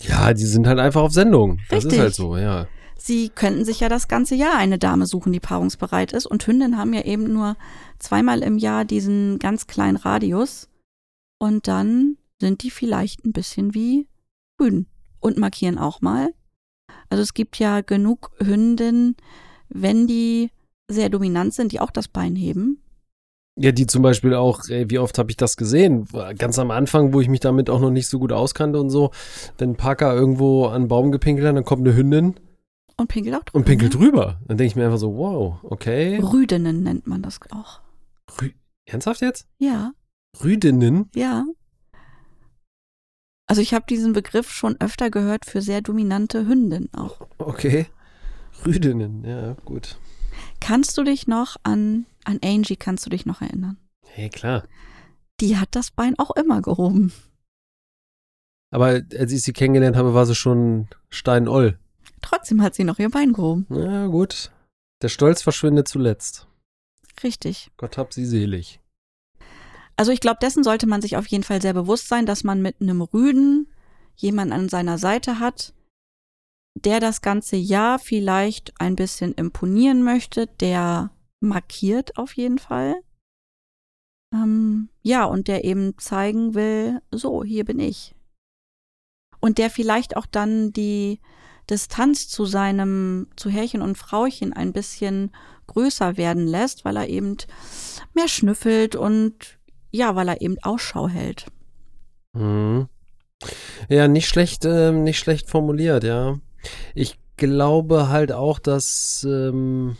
Ja, 0.00 0.32
die 0.32 0.44
sind 0.44 0.66
halt 0.66 0.78
einfach 0.78 1.02
auf 1.02 1.12
Sendung. 1.12 1.60
Das 1.70 1.84
Richtig. 1.84 1.94
ist 1.94 2.00
halt 2.00 2.14
so, 2.14 2.36
ja. 2.36 2.68
Sie 2.96 3.30
könnten 3.30 3.64
sich 3.64 3.80
ja 3.80 3.88
das 3.88 4.08
ganze 4.08 4.34
Jahr 4.34 4.56
eine 4.56 4.78
Dame 4.78 5.06
suchen, 5.06 5.32
die 5.32 5.40
paarungsbereit 5.40 6.12
ist. 6.12 6.26
Und 6.26 6.46
Hündinnen 6.46 6.76
haben 6.76 6.92
ja 6.92 7.04
eben 7.04 7.32
nur 7.32 7.56
zweimal 7.98 8.42
im 8.42 8.58
Jahr 8.58 8.84
diesen 8.84 9.38
ganz 9.38 9.66
kleinen 9.66 9.96
Radius. 9.96 10.68
Und 11.38 11.68
dann 11.68 12.16
sind 12.40 12.62
die 12.62 12.70
vielleicht 12.70 13.24
ein 13.24 13.32
bisschen 13.32 13.72
wie 13.72 14.08
Rüden 14.60 14.86
und 15.20 15.38
markieren 15.38 15.78
auch 15.78 16.00
mal 16.00 16.34
also 17.10 17.22
es 17.22 17.34
gibt 17.34 17.58
ja 17.58 17.80
genug 17.80 18.30
Hündinnen, 18.38 19.16
wenn 19.68 20.06
die 20.06 20.50
sehr 20.90 21.08
dominant 21.08 21.54
sind, 21.54 21.72
die 21.72 21.80
auch 21.80 21.90
das 21.90 22.08
Bein 22.08 22.36
heben. 22.36 22.82
Ja, 23.60 23.72
die 23.72 23.86
zum 23.86 24.02
Beispiel 24.02 24.34
auch, 24.34 24.68
ey, 24.68 24.88
wie 24.88 25.00
oft 25.00 25.18
habe 25.18 25.30
ich 25.30 25.36
das 25.36 25.56
gesehen? 25.56 26.06
Ganz 26.38 26.60
am 26.60 26.70
Anfang, 26.70 27.12
wo 27.12 27.20
ich 27.20 27.28
mich 27.28 27.40
damit 27.40 27.68
auch 27.70 27.80
noch 27.80 27.90
nicht 27.90 28.06
so 28.06 28.20
gut 28.20 28.30
auskannte 28.30 28.80
und 28.80 28.90
so, 28.90 29.10
wenn 29.58 29.74
Parker 29.74 30.14
irgendwo 30.14 30.66
an 30.66 30.74
einen 30.74 30.88
Baum 30.88 31.10
gepinkelt 31.10 31.46
hat, 31.46 31.56
dann 31.56 31.64
kommt 31.64 31.86
eine 31.86 31.96
Hündin. 31.96 32.34
Und 32.96 33.08
pinkelt 33.08 33.34
auch 33.34 33.42
drüber. 33.42 33.58
Und 33.58 33.64
pinkelt 33.64 33.94
ne? 33.94 33.98
drüber. 33.98 34.40
Dann 34.46 34.58
denke 34.58 34.68
ich 34.68 34.76
mir 34.76 34.84
einfach 34.84 34.98
so, 34.98 35.16
wow, 35.16 35.58
okay. 35.64 36.20
Rüdinnen 36.20 36.84
nennt 36.84 37.08
man 37.08 37.20
das 37.20 37.40
auch. 37.50 37.80
Rü 38.40 38.50
Ernsthaft 38.86 39.22
jetzt? 39.22 39.46
Ja. 39.58 39.92
Rüdinnen? 40.42 41.10
Ja. 41.14 41.44
Also 43.48 43.62
ich 43.62 43.72
habe 43.72 43.86
diesen 43.88 44.12
Begriff 44.12 44.50
schon 44.50 44.78
öfter 44.78 45.10
gehört 45.10 45.46
für 45.46 45.62
sehr 45.62 45.80
dominante 45.80 46.46
Hündinnen 46.46 46.92
auch. 46.92 47.26
Okay. 47.38 47.86
Rüdinnen, 48.64 49.24
ja, 49.24 49.54
gut. 49.64 49.98
Kannst 50.60 50.98
du 50.98 51.02
dich 51.02 51.26
noch 51.26 51.56
an, 51.62 52.06
an 52.24 52.38
Angie, 52.44 52.76
kannst 52.76 53.06
du 53.06 53.10
dich 53.10 53.24
noch 53.24 53.40
erinnern? 53.40 53.78
Hey, 54.06 54.28
klar. 54.28 54.64
Die 55.40 55.56
hat 55.56 55.70
das 55.72 55.90
Bein 55.90 56.18
auch 56.18 56.32
immer 56.36 56.60
gehoben. 56.60 57.12
Aber 58.70 59.00
als 59.18 59.32
ich 59.32 59.42
sie 59.42 59.52
kennengelernt 59.54 59.96
habe, 59.96 60.12
war 60.12 60.26
sie 60.26 60.34
schon 60.34 60.88
steinoll. 61.08 61.78
Trotzdem 62.20 62.60
hat 62.60 62.74
sie 62.74 62.84
noch 62.84 62.98
ihr 62.98 63.08
Bein 63.08 63.32
gehoben. 63.32 63.66
Ja, 63.70 64.08
gut. 64.08 64.50
Der 65.00 65.08
Stolz 65.08 65.40
verschwindet 65.40 65.88
zuletzt. 65.88 66.48
Richtig. 67.22 67.70
Gott 67.76 67.96
hab 67.96 68.12
sie 68.12 68.26
selig. 68.26 68.80
Also 69.98 70.12
ich 70.12 70.20
glaube, 70.20 70.38
dessen 70.40 70.62
sollte 70.62 70.86
man 70.86 71.02
sich 71.02 71.16
auf 71.16 71.26
jeden 71.26 71.42
Fall 71.42 71.60
sehr 71.60 71.74
bewusst 71.74 72.06
sein, 72.06 72.24
dass 72.24 72.44
man 72.44 72.62
mit 72.62 72.80
einem 72.80 73.02
Rüden 73.02 73.66
jemanden 74.14 74.52
an 74.52 74.68
seiner 74.68 74.96
Seite 74.96 75.40
hat, 75.40 75.74
der 76.76 77.00
das 77.00 77.20
ganze 77.20 77.56
Jahr 77.56 77.98
vielleicht 77.98 78.80
ein 78.80 78.94
bisschen 78.94 79.34
imponieren 79.34 80.04
möchte, 80.04 80.46
der 80.46 81.10
markiert 81.40 82.16
auf 82.16 82.36
jeden 82.36 82.58
Fall. 82.58 82.94
Ähm, 84.32 84.88
ja, 85.02 85.24
und 85.24 85.48
der 85.48 85.64
eben 85.64 85.98
zeigen 85.98 86.54
will, 86.54 87.02
so, 87.10 87.42
hier 87.42 87.64
bin 87.64 87.80
ich. 87.80 88.14
Und 89.40 89.58
der 89.58 89.68
vielleicht 89.68 90.16
auch 90.16 90.26
dann 90.26 90.72
die 90.72 91.20
Distanz 91.68 92.28
zu 92.28 92.44
seinem, 92.44 93.26
zu 93.34 93.50
Herrchen 93.50 93.82
und 93.82 93.98
Frauchen 93.98 94.52
ein 94.52 94.72
bisschen 94.72 95.32
größer 95.66 96.16
werden 96.16 96.46
lässt, 96.46 96.84
weil 96.84 96.96
er 96.96 97.08
eben 97.08 97.36
mehr 98.14 98.28
schnüffelt 98.28 98.94
und 98.94 99.57
ja, 99.90 100.14
weil 100.16 100.28
er 100.28 100.40
eben 100.40 100.56
Ausschau 100.62 101.08
hält. 101.08 101.46
Mhm. 102.32 102.88
Ja, 103.88 104.08
nicht 104.08 104.28
schlecht, 104.28 104.64
äh, 104.64 104.92
nicht 104.92 105.18
schlecht 105.18 105.48
formuliert, 105.48 106.04
ja. 106.04 106.38
Ich 106.94 107.18
glaube 107.36 108.08
halt 108.08 108.32
auch, 108.32 108.58
dass 108.58 109.26
ähm, 109.28 109.96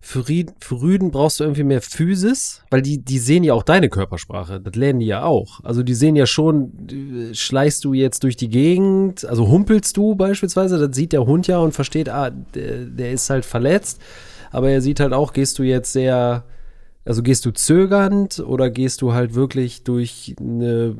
für, 0.00 0.28
Ried, 0.28 0.52
für 0.60 0.80
Rüden 0.80 1.10
brauchst 1.10 1.40
du 1.40 1.44
irgendwie 1.44 1.64
mehr 1.64 1.80
Physis, 1.80 2.62
weil 2.70 2.82
die, 2.82 3.04
die 3.04 3.18
sehen 3.18 3.44
ja 3.44 3.54
auch 3.54 3.62
deine 3.62 3.88
Körpersprache. 3.88 4.60
Das 4.60 4.74
lernen 4.74 5.00
die 5.00 5.06
ja 5.06 5.24
auch. 5.24 5.60
Also 5.64 5.82
die 5.82 5.94
sehen 5.94 6.16
ja 6.16 6.26
schon, 6.26 7.30
schleichst 7.32 7.84
du 7.84 7.94
jetzt 7.94 8.22
durch 8.22 8.36
die 8.36 8.48
Gegend, 8.48 9.24
also 9.24 9.48
humpelst 9.48 9.96
du 9.96 10.14
beispielsweise, 10.14 10.78
das 10.78 10.96
sieht 10.96 11.12
der 11.12 11.26
Hund 11.26 11.46
ja 11.46 11.58
und 11.58 11.72
versteht, 11.72 12.08
ah, 12.08 12.30
der, 12.30 12.84
der 12.84 13.12
ist 13.12 13.28
halt 13.30 13.44
verletzt. 13.44 14.00
Aber 14.50 14.70
er 14.70 14.80
sieht 14.80 15.00
halt 15.00 15.12
auch, 15.12 15.32
gehst 15.32 15.58
du 15.58 15.62
jetzt 15.62 15.92
sehr, 15.92 16.44
also 17.08 17.22
gehst 17.22 17.46
du 17.46 17.52
zögernd 17.52 18.38
oder 18.40 18.68
gehst 18.68 19.00
du 19.00 19.14
halt 19.14 19.34
wirklich 19.34 19.82
durch 19.82 20.36
eine 20.38 20.94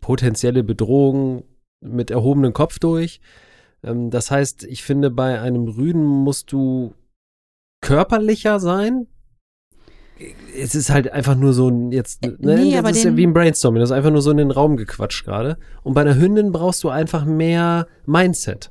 potenzielle 0.00 0.62
Bedrohung 0.62 1.42
mit 1.80 2.12
erhobenem 2.12 2.52
Kopf 2.52 2.78
durch? 2.78 3.20
Ähm, 3.82 4.10
das 4.10 4.30
heißt, 4.30 4.62
ich 4.62 4.84
finde, 4.84 5.10
bei 5.10 5.40
einem 5.40 5.66
Rüden 5.66 6.04
musst 6.04 6.52
du 6.52 6.94
körperlicher 7.80 8.60
sein. 8.60 9.08
Es 10.56 10.76
ist 10.76 10.90
halt 10.90 11.10
einfach 11.10 11.34
nur 11.34 11.52
so 11.52 11.68
ein 11.68 11.90
jetzt, 11.90 12.24
Äh, 12.24 12.36
ne, 12.38 12.56
nee, 12.56 12.70
das 12.70 12.78
aber 12.78 12.90
ist 12.90 13.02
ja 13.02 13.16
wie 13.16 13.26
ein 13.26 13.32
Brainstorming, 13.32 13.80
das 13.80 13.90
ist 13.90 13.96
einfach 13.96 14.12
nur 14.12 14.22
so 14.22 14.30
in 14.30 14.36
den 14.36 14.52
Raum 14.52 14.76
gequatscht 14.76 15.24
gerade. 15.24 15.58
Und 15.82 15.94
bei 15.94 16.02
einer 16.02 16.14
Hündin 16.14 16.52
brauchst 16.52 16.84
du 16.84 16.88
einfach 16.88 17.24
mehr 17.24 17.88
Mindset. 18.06 18.70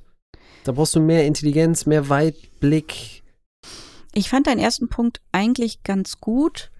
Da 0.64 0.72
brauchst 0.72 0.96
du 0.96 1.02
mehr 1.02 1.26
Intelligenz, 1.26 1.86
mehr 1.86 2.08
Weitblick. 2.08 3.24
Ich 4.14 4.30
fand 4.30 4.48
deinen 4.48 4.60
ersten 4.60 4.88
Punkt 4.88 5.20
eigentlich 5.34 5.84
ganz 5.84 6.22
gut, 6.22 6.72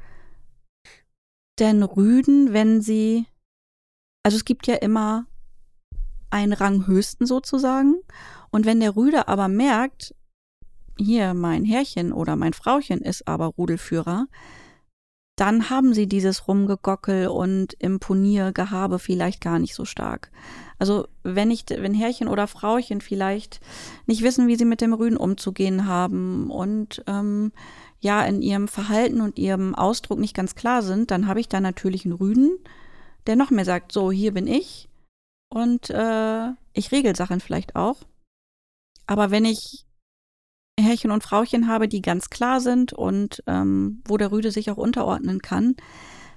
denn 1.60 1.84
Rüden, 1.84 2.54
wenn 2.54 2.82
sie, 2.82 3.26
also 4.24 4.36
es 4.38 4.46
gibt 4.46 4.68
ja 4.68 4.76
immer 4.76 5.26
einen 6.30 6.54
Ranghöchsten 6.54 7.26
sozusagen, 7.26 7.96
und 8.50 8.66
wenn 8.66 8.80
der 8.80 8.96
Rüde 8.96 9.28
aber 9.28 9.48
merkt, 9.48 10.16
hier 10.98 11.34
mein 11.34 11.64
Herrchen 11.64 12.12
oder 12.12 12.36
mein 12.36 12.54
Frauchen 12.54 13.02
ist 13.02 13.28
aber 13.28 13.46
Rudelführer, 13.46 14.28
dann 15.36 15.70
haben 15.70 15.94
sie 15.94 16.08
dieses 16.08 16.48
Rumgegockel 16.48 17.28
und 17.28 17.74
Imponiergehabe 17.74 18.98
vielleicht 18.98 19.40
gar 19.40 19.60
nicht 19.60 19.76
so 19.76 19.86
stark. 19.86 20.32
Also 20.80 21.08
wenn 21.22 21.52
ich, 21.52 21.66
wenn 21.70 21.94
Herrchen 21.94 22.28
oder 22.28 22.48
Frauchen 22.48 23.02
vielleicht 23.02 23.60
nicht 24.08 24.24
wissen, 24.24 24.48
wie 24.48 24.56
sie 24.56 24.66
mit 24.66 24.82
dem 24.82 24.94
Rüden 24.94 25.18
umzugehen 25.18 25.86
haben 25.86 26.50
und 26.50 27.04
ähm, 27.06 27.52
ja 28.00 28.24
in 28.24 28.42
ihrem 28.42 28.68
Verhalten 28.68 29.22
und 29.22 29.38
ihrem 29.38 29.76
Ausdruck 29.76 30.20
nicht 30.20 30.36
ganz 30.36 30.56
klar 30.56 30.82
sind, 30.82 31.12
dann 31.12 31.28
habe 31.28 31.40
ich 31.40 31.50
da 31.50 31.60
natürlich 31.60 32.06
einen 32.06 32.14
Rüden, 32.14 32.58
der 33.26 33.36
noch 33.36 33.52
mehr 33.52 33.66
sagt, 33.66 33.92
so 33.92 34.12
hier 34.12 34.34
bin 34.34 34.48
ich 34.48 34.88
und 35.50 35.90
äh, 35.90 36.50
ich 36.74 36.92
regel 36.92 37.16
Sachen 37.16 37.40
vielleicht 37.40 37.76
auch. 37.76 37.98
Aber 39.08 39.32
wenn 39.32 39.46
ich 39.46 39.86
Herrchen 40.80 41.12
und 41.12 41.24
Frauchen 41.24 41.68
habe, 41.68 41.88
die 41.88 42.02
ganz 42.02 42.30
klar 42.30 42.62
sind 42.62 42.94
und 42.94 43.44
ähm, 43.48 44.04
wo 44.06 44.18
der 44.18 44.32
Rüde 44.32 44.52
sich 44.52 44.70
auch 44.70 44.78
unterordnen 44.78 45.42
kann, 45.42 45.76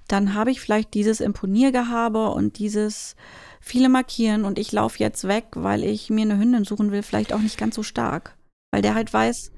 dann 0.08 0.34
habe 0.34 0.50
ich 0.50 0.60
vielleicht 0.60 0.94
dieses 0.94 1.20
Imponiergehabe 1.20 2.30
und 2.30 2.58
dieses 2.58 3.16
viele 3.60 3.88
markieren 3.88 4.44
und 4.44 4.58
ich 4.58 4.72
laufe 4.72 4.98
jetzt 4.98 5.28
weg, 5.28 5.48
weil 5.54 5.84
ich 5.84 6.10
mir 6.10 6.22
eine 6.22 6.38
Hündin 6.38 6.64
suchen 6.64 6.90
will, 6.90 7.02
vielleicht 7.02 7.32
auch 7.32 7.40
nicht 7.40 7.58
ganz 7.58 7.74
so 7.74 7.82
stark. 7.82 8.36
Weil 8.72 8.82
der 8.82 8.94
halt 8.94 9.12
weiß, 9.12 9.52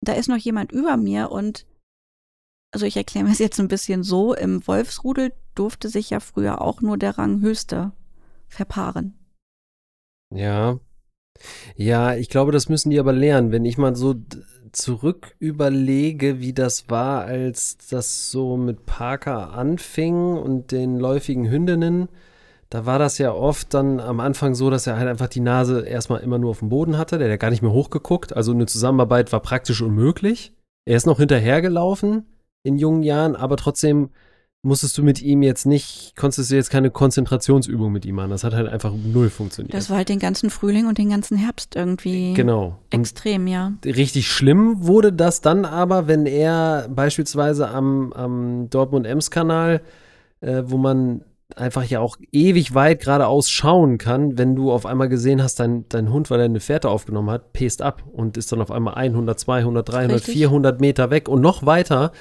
da 0.00 0.12
ist 0.12 0.28
noch 0.28 0.36
jemand 0.36 0.72
über 0.72 0.96
mir 0.96 1.30
und 1.30 1.66
also 2.72 2.86
ich 2.86 2.96
erkläre 2.96 3.24
mir 3.24 3.32
es 3.32 3.38
jetzt 3.38 3.58
ein 3.58 3.68
bisschen 3.68 4.02
so, 4.02 4.34
im 4.34 4.66
Wolfsrudel 4.66 5.32
durfte 5.54 5.88
sich 5.88 6.10
ja 6.10 6.20
früher 6.20 6.60
auch 6.60 6.80
nur 6.80 6.96
der 6.96 7.18
Ranghöchste 7.18 7.92
verpaaren. 8.48 9.18
Ja. 10.32 10.78
Ja, 11.74 12.14
ich 12.14 12.28
glaube, 12.28 12.52
das 12.52 12.68
müssen 12.68 12.90
die 12.90 13.00
aber 13.00 13.12
lernen. 13.12 13.50
Wenn 13.50 13.64
ich 13.64 13.78
mal 13.78 13.96
so 13.96 14.14
zurück 14.72 15.34
überlege, 15.38 16.40
wie 16.40 16.52
das 16.52 16.88
war, 16.88 17.24
als 17.24 17.78
das 17.88 18.30
so 18.30 18.56
mit 18.56 18.86
Parker 18.86 19.52
anfing 19.52 20.36
und 20.36 20.70
den 20.70 20.98
läufigen 20.98 21.50
Hündinnen, 21.50 22.08
da 22.70 22.86
war 22.86 23.00
das 23.00 23.18
ja 23.18 23.32
oft 23.32 23.74
dann 23.74 23.98
am 23.98 24.20
Anfang 24.20 24.54
so, 24.54 24.70
dass 24.70 24.86
er 24.86 24.96
halt 24.96 25.08
einfach 25.08 25.26
die 25.28 25.40
Nase 25.40 25.84
erstmal 25.84 26.20
immer 26.20 26.38
nur 26.38 26.50
auf 26.50 26.60
dem 26.60 26.68
Boden 26.68 26.96
hatte, 26.96 27.18
der 27.18 27.30
hat 27.32 27.40
gar 27.40 27.50
nicht 27.50 27.62
mehr 27.62 27.72
hochgeguckt. 27.72 28.34
Also 28.34 28.52
eine 28.52 28.66
Zusammenarbeit 28.66 29.32
war 29.32 29.40
praktisch 29.40 29.82
unmöglich. 29.82 30.52
Er 30.84 30.96
ist 30.96 31.06
noch 31.06 31.18
hinterhergelaufen 31.18 32.26
in 32.62 32.78
jungen 32.78 33.02
Jahren, 33.02 33.34
aber 33.34 33.56
trotzdem 33.56 34.10
musstest 34.62 34.96
du 34.98 35.02
mit 35.02 35.20
ihm 35.20 35.42
jetzt 35.42 35.66
nicht, 35.66 36.14
konntest 36.16 36.50
du 36.50 36.54
jetzt 36.54 36.70
keine 36.70 36.90
Konzentrationsübung 36.90 37.90
mit 37.90 38.04
ihm 38.04 38.14
machen. 38.14 38.30
Das 38.30 38.44
hat 38.44 38.52
halt 38.52 38.68
einfach 38.68 38.92
null 38.92 39.30
funktioniert. 39.30 39.74
Das 39.74 39.90
war 39.90 39.96
halt 39.96 40.08
den 40.08 40.18
ganzen 40.20 40.48
Frühling 40.50 40.86
und 40.86 40.98
den 40.98 41.10
ganzen 41.10 41.38
Herbst 41.38 41.74
irgendwie 41.74 42.34
Genau. 42.34 42.78
Und 42.92 43.00
extrem, 43.00 43.48
ja. 43.48 43.72
richtig 43.84 44.30
schlimm 44.30 44.86
wurde 44.86 45.12
das 45.12 45.40
dann 45.40 45.64
aber, 45.64 46.06
wenn 46.06 46.26
er 46.26 46.88
beispielsweise 46.88 47.68
am, 47.68 48.12
am 48.12 48.70
Dortmund-Ems-Kanal, 48.70 49.80
äh, 50.40 50.62
wo 50.66 50.76
man 50.76 51.22
einfach 51.58 51.84
ja 51.84 52.00
auch 52.00 52.16
ewig 52.32 52.74
weit 52.74 53.00
geradeaus 53.00 53.48
schauen 53.50 53.98
kann, 53.98 54.38
wenn 54.38 54.54
du 54.54 54.72
auf 54.72 54.86
einmal 54.86 55.08
gesehen 55.08 55.42
hast, 55.42 55.60
dein, 55.60 55.84
dein 55.88 56.12
Hund, 56.12 56.30
weil 56.30 56.40
er 56.40 56.46
eine 56.46 56.60
Fährte 56.60 56.88
aufgenommen 56.88 57.30
hat, 57.30 57.52
pest 57.52 57.82
ab 57.82 58.02
und 58.12 58.36
ist 58.36 58.52
dann 58.52 58.60
auf 58.60 58.70
einmal 58.70 58.94
100, 58.94 59.38
200, 59.38 59.88
300, 59.88 60.16
Richtig. 60.16 60.34
400 60.34 60.80
Meter 60.80 61.10
weg 61.10 61.28
und 61.28 61.40
noch 61.40 61.66
weiter. 61.66 62.12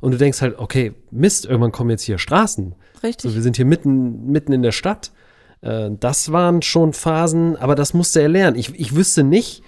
Und 0.00 0.12
du 0.12 0.18
denkst 0.18 0.42
halt, 0.42 0.58
okay, 0.58 0.94
Mist, 1.10 1.46
irgendwann 1.46 1.72
kommen 1.72 1.90
jetzt 1.90 2.02
hier 2.02 2.18
Straßen. 2.18 2.74
Richtig. 3.02 3.30
So, 3.30 3.34
wir 3.36 3.42
sind 3.42 3.56
hier 3.56 3.64
mitten, 3.64 4.26
mitten 4.26 4.52
in 4.52 4.62
der 4.62 4.72
Stadt. 4.72 5.12
Äh, 5.60 5.90
das 5.98 6.32
waren 6.32 6.62
schon 6.62 6.92
Phasen, 6.92 7.56
aber 7.56 7.74
das 7.74 7.94
musste 7.94 8.20
er 8.20 8.28
lernen. 8.28 8.56
Ich, 8.56 8.78
ich 8.78 8.94
wüsste 8.94 9.22
nicht, 9.22 9.62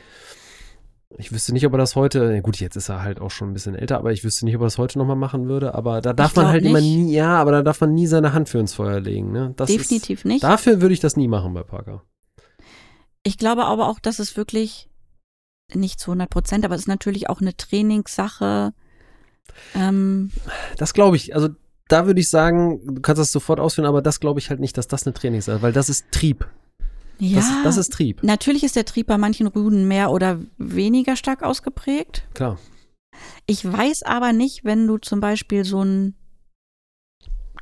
ich 1.17 1.33
wüsste 1.33 1.53
nicht, 1.53 1.67
ob 1.67 1.73
er 1.73 1.79
das 1.79 1.97
heute, 1.97 2.41
gut, 2.43 2.59
jetzt 2.61 2.77
ist 2.77 2.89
er 2.89 3.03
halt 3.03 3.21
auch 3.21 3.31
schon 3.31 3.51
ein 3.51 3.53
bisschen 3.53 3.75
älter, 3.75 3.99
aber 3.99 4.13
ich 4.13 4.25
wüsste 4.25 4.45
nicht, 4.45 4.57
ob 4.57 4.63
er 4.63 4.67
das 4.67 4.79
heute 4.79 4.99
nochmal 4.99 5.17
machen 5.17 5.49
würde. 5.49 5.75
Aber 5.75 6.01
da 6.01 6.13
darf 6.13 6.35
man 6.37 6.49
halt 6.49 6.65
immer 6.65 6.81
nicht. 6.81 6.97
nie, 6.97 7.15
ja, 7.15 7.37
aber 7.37 7.53
da 7.53 7.63
darf 7.63 7.81
man 7.81 7.95
nie 7.95 8.07
seine 8.07 8.33
Hand 8.33 8.49
für 8.49 8.59
ins 8.59 8.75
Feuer 8.75 9.01
legen. 9.01 9.33
Ne? 9.33 9.53
Das 9.57 9.71
Definitiv 9.71 10.21
ist, 10.21 10.25
nicht. 10.25 10.43
Dafür 10.43 10.81
würde 10.81 10.95
ich 10.95 11.01
das 11.01 11.17
nie 11.17 11.29
machen 11.29 11.55
bei 11.55 11.63
Parker. 11.63 12.03
Ich 13.23 13.39
glaube 13.39 13.65
aber 13.65 13.89
auch, 13.89 14.01
dass 14.01 14.19
es 14.19 14.37
wirklich 14.37 14.89
nicht 15.73 16.01
zu 16.01 16.11
100 16.11 16.29
Prozent, 16.29 16.65
aber 16.65 16.75
es 16.75 16.83
ist 16.83 16.89
natürlich 16.89 17.31
auch 17.31 17.41
eine 17.41 17.57
Trainingssache. 17.57 18.75
Ähm, 19.75 20.31
Das 20.77 20.95
glaube 20.95 21.17
ich, 21.17 21.35
also 21.35 21.49
da 21.89 22.07
würde 22.07 22.21
ich 22.21 22.29
sagen, 22.29 22.81
du 22.85 23.01
kannst 23.01 23.21
das 23.21 23.33
sofort 23.33 23.61
ausführen, 23.61 23.87
aber 23.87 24.03
das 24.03 24.21
glaube 24.21 24.41
ich 24.41 24.51
halt 24.51 24.61
nicht, 24.61 24.77
dass 24.77 24.89
das 24.89 25.07
eine 25.07 25.15
Trainingssache 25.15 25.57
ist, 25.57 25.63
weil 25.63 25.73
das 25.73 25.89
ist 25.89 26.07
Trieb. 26.11 26.47
Ja, 27.19 27.39
Das, 27.39 27.63
das 27.63 27.77
ist 27.77 27.93
Trieb, 27.93 28.23
natürlich 28.23 28.65
ist 28.65 28.77
der 28.77 28.85
Trieb 28.85 29.07
bei 29.07 29.19
manchen 29.19 29.47
Rüden 29.47 29.87
mehr 29.89 30.11
oder 30.11 30.41
weniger 30.59 31.17
stark 31.17 31.43
ausgeprägt. 31.43 32.27
klar. 32.35 32.59
Ich 33.47 33.65
weiß 33.65 34.03
aber 34.03 34.33
nicht, 34.33 34.65
wenn 34.65 34.87
du 34.87 34.99
zum 34.99 35.21
Beispiel 35.21 35.65
so 35.65 35.83
ein 35.83 36.15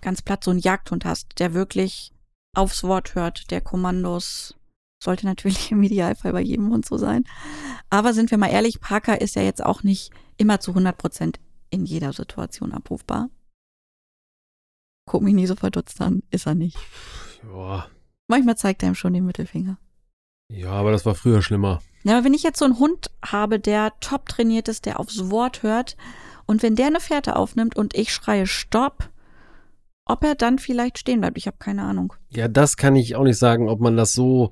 ganz 0.01 0.23
platt 0.23 0.45
so 0.45 0.51
einen 0.51 0.61
Jagdhund 0.61 1.05
hast, 1.05 1.38
der 1.38 1.55
wirklich 1.55 2.12
aufs 2.55 2.85
Wort 2.85 3.15
hört, 3.15 3.51
der 3.51 3.61
Kommandos 3.61 4.57
sollte 5.03 5.27
natürlich 5.27 5.71
im 5.71 5.83
Idealfall 5.83 6.33
bei 6.33 6.41
jedem 6.41 6.71
Hund 6.71 6.87
so 6.87 6.97
sein. 6.97 7.25
Aber 7.91 8.12
sind 8.12 8.31
wir 8.31 8.38
mal 8.38 8.51
ehrlich, 8.51 8.81
Parker 8.81 9.21
ist 9.21 9.37
ja 9.37 9.43
jetzt 9.43 9.65
auch 9.65 9.83
nicht 9.83 10.11
immer 10.37 10.61
zu 10.61 10.73
100 10.73 10.97
Prozent 10.97 11.41
in 11.71 11.85
jeder 11.85 12.12
Situation 12.12 12.73
abrufbar. 12.73 13.31
Guck 15.07 15.23
mich 15.23 15.35
nie 15.35 15.47
so 15.47 15.57
verdutzt 15.57 16.01
an, 16.01 16.23
ist 16.31 16.47
er 16.47 16.55
nicht. 16.55 16.79
Ja, 17.53 17.88
Manchmal 18.29 18.57
zeigt 18.57 18.83
er 18.83 18.89
ihm 18.91 18.95
schon 18.95 19.13
den 19.15 19.27
Mittelfinger. 19.27 19.79
ja, 20.51 20.71
aber 20.71 20.93
das 20.93 21.05
war 21.07 21.15
früher 21.15 21.43
schlimmer. 21.43 21.81
Ja, 22.05 22.15
aber 22.17 22.25
wenn 22.25 22.35
ich 22.35 22.43
jetzt 22.43 22.59
so 22.59 22.65
einen 22.65 22.79
Hund 22.79 23.11
habe, 23.25 23.59
der 23.61 23.93
top 24.01 24.29
trainiert 24.29 24.69
ist, 24.69 24.87
der 24.87 24.99
aufs 24.99 25.31
Wort 25.31 25.63
hört 25.63 25.97
und 26.47 26.63
wenn 26.63 26.75
der 26.77 26.89
eine 26.89 27.01
Fährte 27.01 27.37
aufnimmt 27.37 27.77
und 27.77 27.95
ich 27.95 28.13
schreie 28.13 28.47
Stopp, 28.47 29.09
ob 30.05 30.25
er 30.25 30.35
dann 30.35 30.59
vielleicht 30.59 30.99
stehen 30.99 31.21
bleibt, 31.21 31.39
ich 31.39 31.47
habe 31.47 31.59
keine 31.61 31.83
Ahnung. 31.83 32.13
Ja, 32.31 32.49
das 32.49 32.77
kann 32.77 32.97
ich 32.97 33.15
auch 33.15 33.23
nicht 33.23 33.39
sagen, 33.39 33.69
ob 33.69 33.81
man 33.81 33.97
das 33.97 34.13
so 34.13 34.51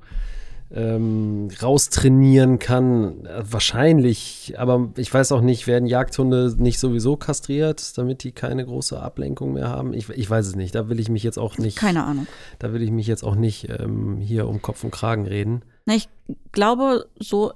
ähm, 0.73 1.49
raustrainieren 1.61 2.59
kann. 2.59 3.27
Wahrscheinlich, 3.41 4.53
aber 4.57 4.89
ich 4.97 5.13
weiß 5.13 5.31
auch 5.31 5.41
nicht, 5.41 5.67
werden 5.67 5.85
Jagdhunde 5.85 6.55
nicht 6.57 6.79
sowieso 6.79 7.17
kastriert, 7.17 7.97
damit 7.97 8.23
die 8.23 8.31
keine 8.31 8.65
große 8.65 8.99
Ablenkung 8.99 9.53
mehr 9.53 9.69
haben? 9.69 9.93
Ich, 9.93 10.09
ich 10.09 10.29
weiß 10.29 10.47
es 10.47 10.55
nicht. 10.55 10.75
Da 10.75 10.89
will 10.89 10.99
ich 10.99 11.09
mich 11.09 11.23
jetzt 11.23 11.37
auch 11.37 11.57
nicht, 11.57 11.77
Keine 11.77 12.03
Ahnung. 12.03 12.27
da 12.59 12.73
will 12.73 12.81
ich 12.81 12.91
mich 12.91 13.07
jetzt 13.07 13.23
auch 13.23 13.35
nicht 13.35 13.69
ähm, 13.69 14.17
hier 14.17 14.47
um 14.47 14.61
Kopf 14.61 14.83
und 14.83 14.91
Kragen 14.91 15.25
reden. 15.27 15.63
Na, 15.85 15.95
ich 15.95 16.09
glaube, 16.51 17.07
so 17.19 17.53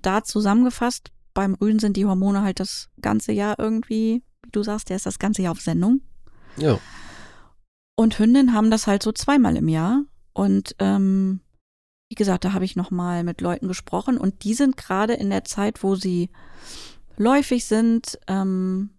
da 0.00 0.24
zusammengefasst, 0.24 1.10
beim 1.34 1.54
Rüden 1.54 1.78
sind 1.78 1.96
die 1.96 2.06
Hormone 2.06 2.42
halt 2.42 2.60
das 2.60 2.88
ganze 3.00 3.32
Jahr 3.32 3.58
irgendwie, 3.58 4.22
wie 4.44 4.50
du 4.50 4.62
sagst, 4.62 4.88
der 4.88 4.96
ist 4.96 5.06
das 5.06 5.18
ganze 5.18 5.42
Jahr 5.42 5.52
auf 5.52 5.60
Sendung. 5.60 6.00
Ja. 6.56 6.78
Und 7.96 8.18
Hündinnen 8.18 8.54
haben 8.54 8.70
das 8.70 8.86
halt 8.86 9.02
so 9.02 9.12
zweimal 9.12 9.56
im 9.56 9.68
Jahr. 9.68 10.02
Und 10.32 10.74
ähm, 10.78 11.40
wie 12.14 12.16
gesagt, 12.16 12.44
da 12.44 12.52
habe 12.52 12.64
ich 12.64 12.76
nochmal 12.76 13.24
mit 13.24 13.40
Leuten 13.40 13.66
gesprochen 13.66 14.18
und 14.18 14.44
die 14.44 14.54
sind 14.54 14.76
gerade 14.76 15.14
in 15.14 15.30
der 15.30 15.42
Zeit, 15.42 15.82
wo 15.82 15.96
sie 15.96 16.30
läufig 17.16 17.64
sind, 17.64 18.20
ähm, 18.28 18.90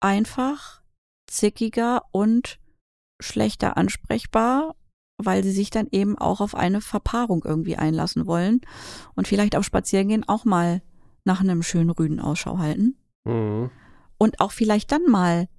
einfach 0.00 0.80
zickiger 1.26 2.04
und 2.10 2.58
schlechter 3.20 3.76
ansprechbar, 3.76 4.76
weil 5.22 5.44
sie 5.44 5.50
sich 5.50 5.68
dann 5.68 5.88
eben 5.92 6.16
auch 6.16 6.40
auf 6.40 6.54
eine 6.54 6.80
Verpaarung 6.80 7.44
irgendwie 7.44 7.76
einlassen 7.76 8.26
wollen 8.26 8.62
und 9.14 9.28
vielleicht 9.28 9.54
auf 9.54 9.66
Spazierengehen 9.66 10.26
auch 10.26 10.46
mal 10.46 10.80
nach 11.24 11.40
einem 11.40 11.62
schönen 11.62 11.90
Rüden 11.90 12.18
Ausschau 12.18 12.56
halten 12.56 12.96
Mhm. 13.26 13.70
und 14.16 14.40
auch 14.40 14.52
vielleicht 14.52 14.90
dann 14.90 15.04
mal 15.06 15.50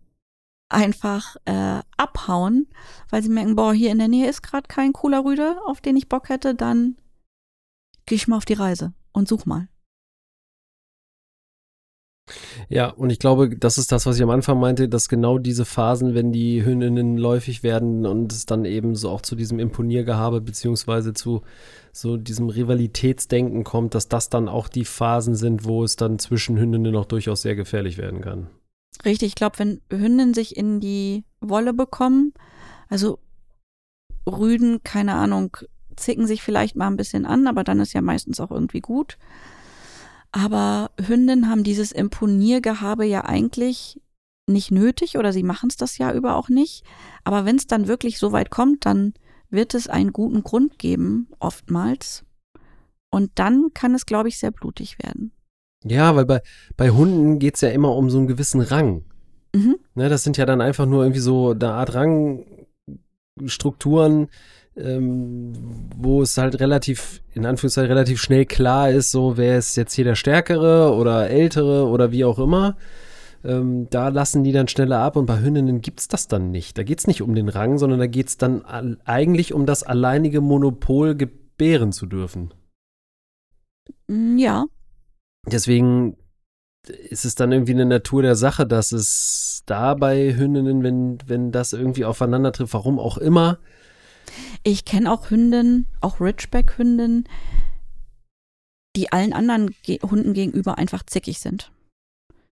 einfach 0.73 1.36
äh, 1.45 1.79
abhauen, 1.97 2.67
weil 3.09 3.23
sie 3.23 3.29
merken, 3.29 3.55
boah, 3.55 3.73
hier 3.73 3.91
in 3.91 3.99
der 3.99 4.07
Nähe 4.07 4.29
ist 4.29 4.43
gerade 4.43 4.67
kein 4.67 4.93
cooler 4.93 5.23
Rüde, 5.23 5.57
auf 5.65 5.81
den 5.81 5.97
ich 5.97 6.09
Bock 6.09 6.29
hätte, 6.29 6.55
dann 6.55 6.97
geh 8.05 8.15
ich 8.15 8.27
mal 8.27 8.38
auf 8.38 8.45
die 8.45 8.53
Reise 8.53 8.93
und 9.12 9.27
such 9.27 9.45
mal. 9.45 9.67
Ja, 12.69 12.89
und 12.89 13.09
ich 13.09 13.19
glaube, 13.19 13.49
das 13.57 13.77
ist 13.77 13.91
das, 13.91 14.05
was 14.05 14.15
ich 14.15 14.23
am 14.23 14.29
Anfang 14.29 14.59
meinte, 14.59 14.88
dass 14.88 15.09
genau 15.09 15.38
diese 15.38 15.65
Phasen, 15.65 16.15
wenn 16.15 16.31
die 16.31 16.63
Hündinnen 16.63 17.17
läufig 17.17 17.63
werden 17.63 18.05
und 18.05 18.31
es 18.31 18.45
dann 18.45 18.65
eben 18.65 18.95
so 18.95 19.09
auch 19.09 19.21
zu 19.21 19.36
diesem 19.36 19.59
Imponiergehabe 19.59 20.41
beziehungsweise 20.41 21.13
zu 21.13 21.41
so 21.91 22.17
diesem 22.17 22.49
Rivalitätsdenken 22.49 23.63
kommt, 23.63 23.93
dass 23.93 24.07
das 24.07 24.29
dann 24.29 24.47
auch 24.47 24.69
die 24.69 24.86
Phasen 24.86 25.36
sind, 25.36 25.65
wo 25.65 25.83
es 25.83 25.95
dann 25.95 26.17
zwischen 26.17 26.57
Hündinnen 26.57 26.95
auch 26.95 27.05
durchaus 27.05 27.41
sehr 27.41 27.55
gefährlich 27.55 27.97
werden 27.97 28.21
kann. 28.21 28.47
Richtig, 29.06 29.30
ich 29.30 29.36
glaube, 29.36 29.60
wenn 29.60 29.82
Hündinnen 29.92 30.34
sich 30.34 30.56
in 30.56 30.80
die 30.80 31.26
Wolle 31.42 31.74
bekommen, 31.74 32.34
also 32.89 33.20
Rüden, 34.28 34.84
keine 34.84 35.16
Ahnung, 35.16 35.58
zicken 35.96 36.26
sich 36.26 36.42
vielleicht 36.42 36.76
mal 36.76 36.88
ein 36.88 36.98
bisschen 36.98 37.26
an, 37.26 37.48
aber 37.48 37.63
dann 37.63 37.80
ist 37.80 37.94
ja 37.94 38.02
meistens 38.02 38.39
auch 38.39 38.52
irgendwie 38.52 38.80
gut. 38.80 39.18
Aber 40.32 40.92
Hündinnen 41.00 41.50
haben 41.50 41.63
dieses 41.63 41.92
Imponiergehabe 41.92 43.06
ja 43.06 43.26
eigentlich 43.26 44.02
nicht 44.48 44.72
nötig 44.72 45.18
oder 45.18 45.32
sie 45.32 45.44
machen 45.44 45.70
es 45.70 45.78
das 45.78 45.98
Jahr 45.98 46.13
über 46.13 46.36
auch 46.36 46.50
nicht. 46.50 46.84
Aber 47.24 47.46
wenn 47.46 47.58
es 47.58 47.68
dann 47.68 47.88
wirklich 47.88 48.18
so 48.20 48.32
weit 48.32 48.50
kommt, 48.50 48.86
dann 48.86 49.13
wird 49.50 49.76
es 49.76 49.88
einen 49.88 50.12
guten 50.12 50.44
Grund 50.44 50.80
geben, 50.80 51.28
oftmals. 51.39 52.26
Und 53.12 53.32
dann 53.36 53.70
kann 53.76 53.94
es, 53.94 54.08
glaube 54.08 54.30
ich, 54.30 54.39
sehr 54.39 54.50
blutig 54.50 54.98
werden. 55.04 55.33
Ja, 55.86 56.15
weil 56.15 56.26
bei, 56.26 56.41
bei 56.78 56.91
Hunden 56.91 57.39
geht's 57.39 57.62
ja 57.62 57.69
immer 57.69 57.96
um 57.96 58.10
so 58.10 58.17
einen 58.17 58.28
gewissen 58.28 58.62
Rang. 58.62 59.04
Mhm. 59.56 59.76
Ne, 59.96 60.10
das 60.10 60.24
sind 60.24 60.38
ja 60.38 60.46
dann 60.46 60.62
einfach 60.62 60.86
nur 60.86 61.04
irgendwie 61.04 61.19
so 61.19 61.52
eine 61.52 61.74
Art 61.74 61.93
Rangstrukturen, 61.93 64.28
ähm, 64.76 65.54
wo 65.96 66.22
es 66.22 66.38
halt 66.38 66.60
relativ, 66.60 67.22
in 67.34 67.46
Anführungszeichen, 67.46 67.91
relativ 67.91 68.22
schnell 68.22 68.46
klar 68.46 68.89
ist, 68.89 69.12
so 69.12 69.38
wer 69.38 69.58
ist 69.58 69.76
jetzt 69.76 69.93
hier 69.93 70.06
der 70.06 70.15
Stärkere 70.15 70.93
oder 70.96 71.30
Ältere 71.30 71.88
oder 71.88 72.12
wie 72.12 72.26
auch 72.26 72.39
immer. 72.39 72.76
Ähm, 73.46 73.88
da 73.89 74.08
lassen 74.08 74.43
die 74.43 74.54
dann 74.54 74.69
schneller 74.69 75.00
ab 75.00 75.17
und 75.17 75.26
bei 75.26 75.39
Hündinnen 75.41 75.82
gibt's 75.82 76.08
das 76.08 76.28
dann 76.30 76.50
nicht. 76.50 76.78
Da 76.78 76.84
geht's 76.84 77.08
nicht 77.08 77.22
um 77.22 77.36
den 77.36 77.50
Rang, 77.50 77.78
sondern 77.78 78.00
da 78.00 78.08
geht's 78.08 78.38
dann 78.38 78.62
al- 78.63 78.98
eigentlich 79.06 79.54
um 79.54 79.65
das 79.65 79.84
alleinige 79.84 80.39
Monopol, 80.41 81.15
gebären 81.15 81.91
zu 81.91 82.06
dürfen. 82.06 82.54
Mm, 84.08 84.38
Ja, 84.38 84.65
Deswegen 85.45 86.17
ist 86.88 87.25
es 87.25 87.36
dann 87.36 87.51
irgendwie 87.51 87.73
eine 87.73 87.86
Natur 87.86 88.21
der 88.21 88.36
Sache, 88.36 88.65
dass 88.65 88.91
es 88.91 89.63
da 89.65 89.93
bei 89.93 90.36
Hündinnen, 90.36 90.84
wenn, 90.84 91.17
wenn 91.25 91.51
das 91.51 91.73
irgendwie 91.73 92.06
aufeinander 92.06 92.51
trifft, 92.51 92.73
warum 92.73 92.99
auch 92.99 93.17
immer, 93.17 93.60
Ich 94.63 94.86
kenne 94.86 95.12
auch 95.12 95.29
Hündinnen, 95.29 95.88
auch 96.01 96.19
Ridgeback-Hündinnen, 96.19 97.27
die 98.95 99.12
allen 99.12 99.34
anderen 99.34 99.75
Ge 99.84 99.99
Hunden 100.01 100.34
gegenüber 100.34 100.77
einfach 100.77 101.03
zickig 101.06 101.39
sind. 101.39 101.71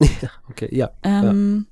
okay, 0.49 0.69
ja, 0.75 0.91
Ähm, 1.03 1.67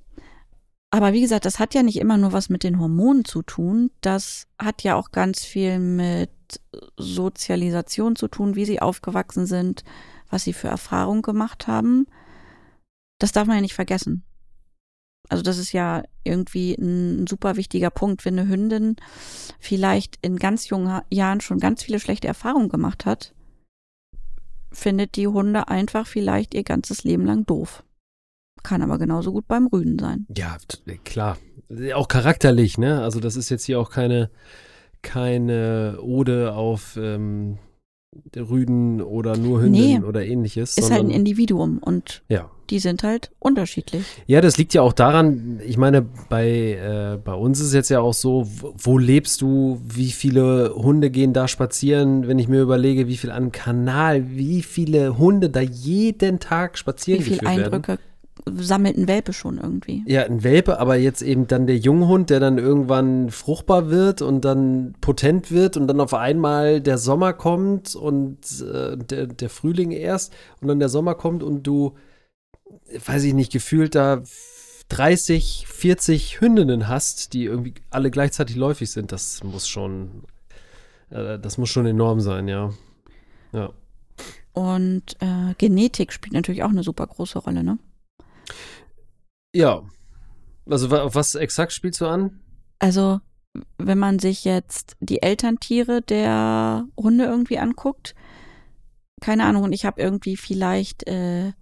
Aber 0.91 1.13
wie 1.13 1.21
gesagt, 1.21 1.45
das 1.45 1.59
hat 1.59 1.75
ja 1.75 1.83
nicht 1.83 1.99
immer 1.99 2.17
nur 2.17 2.33
was 2.33 2.49
mit 2.49 2.63
den 2.63 2.79
Hormonen 2.79 3.25
zu 3.25 3.43
tun. 3.43 3.91
Das 4.01 4.47
hat 4.59 4.83
ja 4.83 4.95
auch 4.95 5.11
ganz 5.11 5.45
viel 5.45 5.79
mit 5.79 6.31
Sozialisation 6.97 8.17
zu 8.17 8.29
tun, 8.29 8.55
wie 8.55 8.65
sie 8.65 8.81
aufgewachsen 8.81 9.47
sind, 9.47 9.85
was 10.31 10.45
sie 10.45 10.53
für 10.53 10.69
Erfahrungen 10.69 11.23
gemacht 11.23 11.67
haben. 11.67 12.07
Das 13.19 13.33
darf 13.33 13.47
man 13.47 13.57
ja 13.57 13.63
nicht 13.63 13.75
vergessen. 13.75 14.25
Also 15.29 15.43
das 15.43 15.59
ist 15.59 15.73
ja 15.73 16.05
irgendwie 16.25 16.75
ein 16.75 17.27
super 17.27 17.57
wichtiger 17.57 17.91
Punkt, 17.91 18.25
wenn 18.25 18.39
eine 18.39 18.49
Hündin 18.49 18.97
vielleicht 19.59 20.19
in 20.23 20.37
ganz 20.37 20.69
jungen 20.69 21.03
Jahren 21.11 21.41
schon 21.41 21.59
ganz 21.59 21.83
viele 21.83 22.01
schlechte 22.01 22.29
Erfahrungen 22.29 22.69
gemacht 22.71 23.05
hat, 23.05 23.35
findet 24.73 25.17
die 25.17 25.29
Hunde 25.29 25.69
einfach 25.69 26.07
vielleicht 26.07 26.55
ihr 26.55 26.63
ganzes 26.63 27.05
Leben 27.05 27.27
lang 27.27 27.45
doof. 27.45 27.85
Kann 28.63 28.83
aber 28.83 28.99
genauso 28.99 29.33
gut 29.33 29.47
beim 29.47 29.67
Rüden 29.67 29.99
sein. 29.99 30.27
Ja, 30.35 30.57
t- 30.67 30.99
klar. 30.99 31.37
Auch 31.95 32.09
charakterlich, 32.09 32.79
ne? 32.79 33.03
Also 33.03 33.21
das 33.21 33.37
ist 33.37 33.51
jetzt 33.51 33.65
hier 33.65 33.79
auch 33.79 33.91
keine, 33.91 34.31
keine 35.03 35.99
Ode 36.01 36.55
auf 36.55 36.97
ähm, 36.97 37.59
Rüden 38.37 39.03
oder 39.03 39.37
nur 39.37 39.63
Hündinnen 39.63 40.03
Nee. 40.03 40.07
oder 40.07 40.25
ähnliches. 40.25 40.79
Ist 40.79 40.91
halt 40.91 41.05
ein 41.05 41.11
Individuum 41.11 41.79
und 41.79 42.23
ja. 42.29 42.51
die 42.71 42.79
sind 42.79 43.03
halt 43.03 43.31
unterschiedlich. 43.39 44.05
Ja, 44.27 44.41
das 44.41 44.57
liegt 44.57 44.75
ja 44.75 44.83
auch 44.83 44.93
daran, 44.93 45.61
ich 45.67 45.77
meine, 45.77 46.03
bei, 46.29 46.49
äh, 46.49 47.19
bei 47.23 47.35
uns 47.35 47.61
ist 47.61 47.69
es 47.69 47.73
jetzt 47.75 47.89
ja 47.91 48.01
auch 48.01 48.15
so, 48.15 48.47
wo, 48.47 48.75
wo 48.79 48.99
lebst 48.99 49.41
du, 49.41 49.81
wie 49.85 50.11
viele 50.11 50.75
Hunde 50.75 51.11
gehen 51.11 51.33
da 51.33 51.49
spazieren, 51.49 52.29
wenn 52.29 52.39
ich 52.39 52.49
mir 52.49 52.63
überlege, 52.63 53.09
wie 53.09 53.17
viel 53.17 53.31
an 53.31 53.53
Kanal, 53.53 54.31
wie 54.31 54.63
viele 54.63 55.19
Hunde 55.19 55.51
da 55.51 55.61
jeden 55.61 56.41
Tag 56.41 56.79
spazieren 56.79 57.21
Wie 57.21 57.25
viel 57.25 57.39
geführt 57.39 57.73
werden. 57.73 57.99
Sammelt 58.47 58.97
ein 58.97 59.09
Welpe 59.09 59.33
schon 59.33 59.59
irgendwie. 59.59 60.03
Ja, 60.07 60.25
ein 60.25 60.43
Welpe, 60.45 60.79
aber 60.79 60.97
jetzt 60.97 61.23
eben 61.23 61.47
dann 61.47 61.67
der 61.67 61.77
Junghund, 61.77 62.31
der 62.31 62.41
dann 62.41 62.59
irgendwann 62.59 63.31
fruchtbar 63.31 63.91
wird 63.91 64.23
und 64.23 64.45
dann 64.45 64.95
potent 65.01 65.51
wird 65.51 65.77
und 65.77 65.87
dann 65.87 66.01
auf 66.01 66.15
einmal 66.15 66.81
der 66.81 66.99
Sommer 66.99 67.33
kommt 67.33 67.95
und 67.95 68.39
äh, 68.61 68.97
der, 68.97 69.27
der 69.27 69.51
Frühling 69.51 69.91
erst 69.91 70.33
und 70.61 70.69
dann 70.69 70.79
der 70.79 70.89
Sommer 70.89 71.15
kommt 71.15 71.43
und 71.43 71.67
du, 71.67 71.95
weiß 73.07 73.25
ich 73.25 73.35
nicht, 73.35 73.53
gefühlt 73.53 73.95
da 73.95 74.23
30, 74.89 75.67
40 75.69 76.41
Hündinnen 76.41 76.89
hast, 76.89 77.33
die 77.35 77.45
irgendwie 77.45 77.75
alle 77.91 78.11
gleichzeitig 78.11 78.57
läufig 78.57 78.91
sind, 78.91 79.13
das 79.13 79.45
muss 79.45 79.69
schon, 79.69 80.25
äh, 81.11 81.39
das 81.39 81.59
muss 81.59 81.69
schon 81.69 81.87
enorm 81.87 82.21
sein, 82.21 82.49
ja. 82.49 82.73
Ja. 83.53 83.71
Und 84.53 85.17
äh, 85.21 85.55
Genetik 85.59 86.13
spielt 86.13 86.33
natürlich 86.33 86.63
auch 86.63 86.71
eine 86.71 86.83
super 86.83 87.07
große 87.07 87.39
Rolle, 87.39 87.63
ne? 87.63 87.79
Ja. 89.59 89.83
Also 90.67 90.89
auf 90.97 91.17
was 91.17 91.35
exakt 91.35 91.73
spielst 91.73 92.01
du 92.01 92.07
an? 92.07 92.39
Also, 92.79 93.21
wenn 93.77 93.99
man 93.99 94.21
sich 94.21 94.45
jetzt 94.45 94.97
die 95.01 95.21
Elterntiere 95.21 96.01
der 96.01 96.87
Hunde 96.97 97.25
irgendwie 97.25 97.59
anguckt, 97.59 98.15
keine 99.21 99.45
Ahnung, 99.45 99.65
und 99.65 99.73
ich 99.73 99.85
habe 99.85 100.01
irgendwie 100.01 100.37
vielleicht 100.37 101.09
äh, 101.09 101.55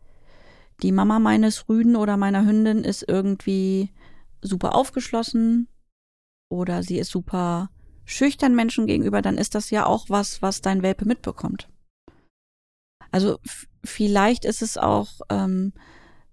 die 0.83 0.93
Mama 0.93 1.19
meines 1.21 1.71
Rüden 1.71 1.97
oder 1.97 2.19
meiner 2.19 2.45
Hündin 2.45 2.85
ist 2.85 3.03
irgendwie 3.09 3.95
super 4.43 4.75
aufgeschlossen 4.75 5.69
oder 6.51 6.83
sie 6.83 6.99
ist 6.99 7.11
super 7.11 7.71
schüchtern 8.05 8.55
Menschen 8.55 8.87
gegenüber, 8.87 9.23
dann 9.23 9.39
ist 9.39 9.55
das 9.55 9.71
ja 9.71 9.87
auch 9.87 10.11
was, 10.11 10.43
was 10.43 10.61
dein 10.61 10.83
Welpe 10.83 11.07
mitbekommt. 11.07 11.71
Also 13.11 13.39
vielleicht 13.83 14.45
ist 14.45 14.61
es 14.61 14.77
auch 14.77 15.09
ähm, 15.31 15.73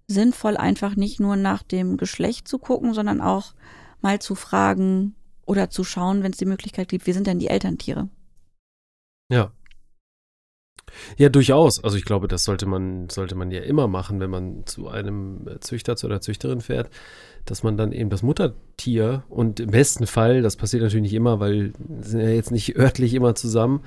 sinnvoll, 0.06 0.56
einfach 0.56 0.96
nicht 0.96 1.20
nur 1.20 1.36
nach 1.36 1.62
dem 1.62 1.96
Geschlecht 1.96 2.48
zu 2.48 2.58
gucken, 2.58 2.94
sondern 2.94 3.20
auch 3.20 3.54
mal 4.00 4.18
zu 4.20 4.34
fragen 4.34 5.14
oder 5.46 5.70
zu 5.70 5.84
schauen, 5.84 6.22
wenn 6.22 6.32
es 6.32 6.38
die 6.38 6.44
Möglichkeit 6.46 6.88
gibt, 6.88 7.06
wie 7.06 7.12
sind 7.12 7.26
denn 7.26 7.38
die 7.38 7.48
Elterntiere? 7.48 8.08
Ja. 9.30 9.52
Ja, 11.16 11.28
durchaus. 11.28 11.82
Also 11.82 11.96
ich 11.96 12.04
glaube, 12.04 12.28
das 12.28 12.44
sollte 12.44 12.66
man, 12.66 13.08
sollte 13.08 13.34
man 13.34 13.50
ja 13.50 13.62
immer 13.62 13.88
machen, 13.88 14.20
wenn 14.20 14.30
man 14.30 14.66
zu 14.66 14.88
einem 14.88 15.48
Züchter, 15.60 15.96
zu 15.96 16.06
einer 16.06 16.20
Züchterin 16.20 16.60
fährt, 16.60 16.90
dass 17.46 17.62
man 17.62 17.76
dann 17.76 17.92
eben 17.92 18.10
das 18.10 18.22
Muttertier 18.22 19.24
und 19.28 19.60
im 19.60 19.70
besten 19.70 20.06
Fall, 20.06 20.42
das 20.42 20.56
passiert 20.56 20.82
natürlich 20.82 21.02
nicht 21.02 21.14
immer, 21.14 21.40
weil 21.40 21.72
sind 22.00 22.20
ja 22.20 22.28
jetzt 22.28 22.52
nicht 22.52 22.76
örtlich 22.76 23.14
immer 23.14 23.34
zusammen, 23.34 23.82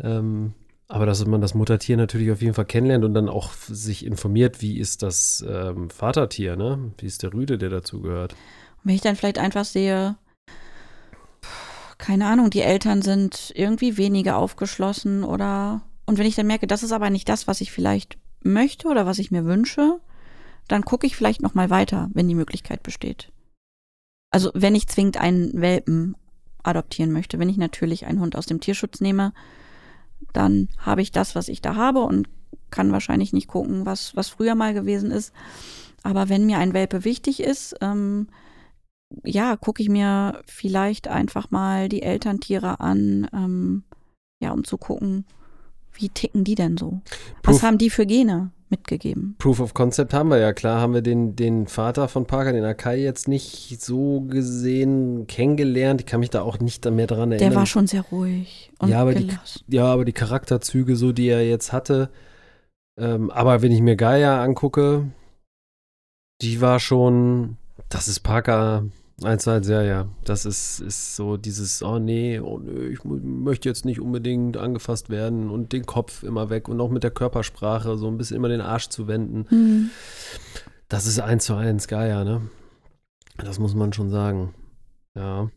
ähm, 0.00 0.54
aber 0.88 1.06
dass 1.06 1.24
man 1.26 1.40
das 1.40 1.54
Muttertier 1.54 1.96
natürlich 1.96 2.30
auf 2.30 2.40
jeden 2.40 2.54
Fall 2.54 2.64
kennenlernt 2.64 3.04
und 3.04 3.14
dann 3.14 3.28
auch 3.28 3.52
sich 3.52 4.04
informiert, 4.04 4.62
wie 4.62 4.78
ist 4.78 5.02
das 5.02 5.44
ähm, 5.48 5.90
Vatertier, 5.90 6.56
ne? 6.56 6.92
Wie 6.98 7.06
ist 7.06 7.22
der 7.22 7.32
Rüde, 7.32 7.58
der 7.58 7.70
dazugehört? 7.70 8.32
Und 8.32 8.84
wenn 8.84 8.94
ich 8.94 9.00
dann 9.00 9.16
vielleicht 9.16 9.38
einfach 9.38 9.64
sehe, 9.64 10.16
keine 11.98 12.26
Ahnung, 12.26 12.50
die 12.50 12.60
Eltern 12.60 13.02
sind 13.02 13.52
irgendwie 13.54 13.96
weniger 13.96 14.36
aufgeschlossen 14.36 15.24
oder 15.24 15.82
und 16.06 16.18
wenn 16.18 16.26
ich 16.26 16.36
dann 16.36 16.46
merke, 16.46 16.68
das 16.68 16.84
ist 16.84 16.92
aber 16.92 17.10
nicht 17.10 17.28
das, 17.28 17.48
was 17.48 17.60
ich 17.60 17.72
vielleicht 17.72 18.16
möchte 18.42 18.86
oder 18.86 19.06
was 19.06 19.18
ich 19.18 19.32
mir 19.32 19.44
wünsche, 19.44 19.98
dann 20.68 20.84
gucke 20.84 21.06
ich 21.06 21.16
vielleicht 21.16 21.42
noch 21.42 21.54
mal 21.54 21.68
weiter, 21.68 22.10
wenn 22.12 22.28
die 22.28 22.34
Möglichkeit 22.36 22.84
besteht. 22.84 23.32
Also 24.30 24.50
wenn 24.54 24.76
ich 24.76 24.86
zwingend 24.86 25.16
einen 25.16 25.60
Welpen 25.60 26.16
adoptieren 26.62 27.12
möchte, 27.12 27.38
wenn 27.38 27.48
ich 27.48 27.56
natürlich 27.56 28.06
einen 28.06 28.20
Hund 28.20 28.36
aus 28.36 28.46
dem 28.46 28.60
Tierschutz 28.60 29.00
nehme, 29.00 29.32
dann 30.32 30.68
habe 30.78 31.02
ich 31.02 31.12
das, 31.12 31.34
was 31.34 31.48
ich 31.48 31.60
da 31.62 31.74
habe 31.76 32.00
und 32.00 32.28
kann 32.70 32.92
wahrscheinlich 32.92 33.32
nicht 33.32 33.48
gucken, 33.48 33.86
was, 33.86 34.16
was 34.16 34.28
früher 34.28 34.54
mal 34.54 34.74
gewesen 34.74 35.10
ist. 35.10 35.32
Aber 36.02 36.28
wenn 36.28 36.46
mir 36.46 36.58
ein 36.58 36.74
Welpe 36.74 37.04
wichtig 37.04 37.40
ist, 37.40 37.74
ähm, 37.80 38.28
ja, 39.24 39.56
gucke 39.56 39.82
ich 39.82 39.88
mir 39.88 40.42
vielleicht 40.46 41.08
einfach 41.08 41.50
mal 41.50 41.88
die 41.88 42.02
Elterntiere 42.02 42.80
an, 42.80 43.28
ähm, 43.32 43.84
ja, 44.42 44.52
um 44.52 44.64
zu 44.64 44.78
gucken, 44.78 45.24
wie 45.96 46.08
ticken 46.08 46.44
die 46.44 46.54
denn 46.54 46.76
so? 46.76 47.00
Was 47.42 47.56
Proof- 47.58 47.62
haben 47.62 47.78
die 47.78 47.90
für 47.90 48.06
Gene 48.06 48.50
mitgegeben? 48.68 49.36
Proof 49.38 49.60
of 49.60 49.74
Concept 49.74 50.12
haben 50.12 50.28
wir 50.30 50.38
ja. 50.38 50.52
Klar 50.52 50.80
haben 50.80 50.92
wir 50.94 51.02
den, 51.02 51.36
den 51.36 51.66
Vater 51.66 52.08
von 52.08 52.26
Parker, 52.26 52.52
den 52.52 52.64
Akai, 52.64 52.98
jetzt 52.98 53.28
nicht 53.28 53.80
so 53.82 54.22
gesehen 54.22 55.26
kennengelernt. 55.26 56.00
Ich 56.00 56.06
kann 56.06 56.20
mich 56.20 56.30
da 56.30 56.42
auch 56.42 56.58
nicht 56.58 56.84
mehr 56.90 57.06
dran 57.06 57.32
erinnern. 57.32 57.50
Der 57.50 57.54
war 57.58 57.66
schon 57.66 57.86
sehr 57.86 58.02
ruhig 58.02 58.70
und 58.78 58.88
Ja, 58.88 59.00
aber 59.02 59.14
die- 59.14 59.28
ja, 59.68 59.84
aber 59.86 60.04
die 60.04 60.12
Charakterzüge, 60.12 60.96
so 60.96 61.12
die 61.12 61.28
er 61.28 61.46
jetzt 61.48 61.72
hatte. 61.72 62.10
Ähm, 62.98 63.30
aber 63.30 63.62
wenn 63.62 63.72
ich 63.72 63.80
mir 63.82 63.94
Gaia 63.96 64.42
angucke, 64.42 65.04
die 66.42 66.60
war 66.60 66.80
schon, 66.80 67.56
das 67.88 68.08
ist 68.08 68.20
Parker 68.20 68.84
1 69.22 69.44
zu 69.44 69.50
1, 69.50 69.68
ja, 69.68 69.82
ja. 69.82 70.08
Das 70.24 70.44
ist, 70.44 70.80
ist 70.80 71.16
so 71.16 71.36
dieses, 71.38 71.82
oh 71.82 71.98
nee, 71.98 72.38
oh 72.38 72.58
nee, 72.58 72.88
ich 72.88 73.02
möchte 73.04 73.68
jetzt 73.68 73.86
nicht 73.86 74.00
unbedingt 74.00 74.58
angefasst 74.58 75.08
werden 75.08 75.48
und 75.48 75.72
den 75.72 75.86
Kopf 75.86 76.22
immer 76.22 76.50
weg 76.50 76.68
und 76.68 76.80
auch 76.80 76.90
mit 76.90 77.02
der 77.02 77.10
Körpersprache 77.10 77.96
so 77.96 78.08
ein 78.08 78.18
bisschen 78.18 78.36
immer 78.36 78.48
den 78.48 78.60
Arsch 78.60 78.88
zu 78.88 79.08
wenden. 79.08 79.46
Hm. 79.48 79.90
Das 80.88 81.06
ist 81.06 81.18
1 81.18 81.44
zu 81.44 81.54
1 81.54 81.88
Gaia, 81.88 82.24
ne? 82.24 82.42
Das 83.38 83.58
muss 83.58 83.74
man 83.74 83.92
schon 83.92 84.10
sagen. 84.10 84.54
Ja. 85.14 85.50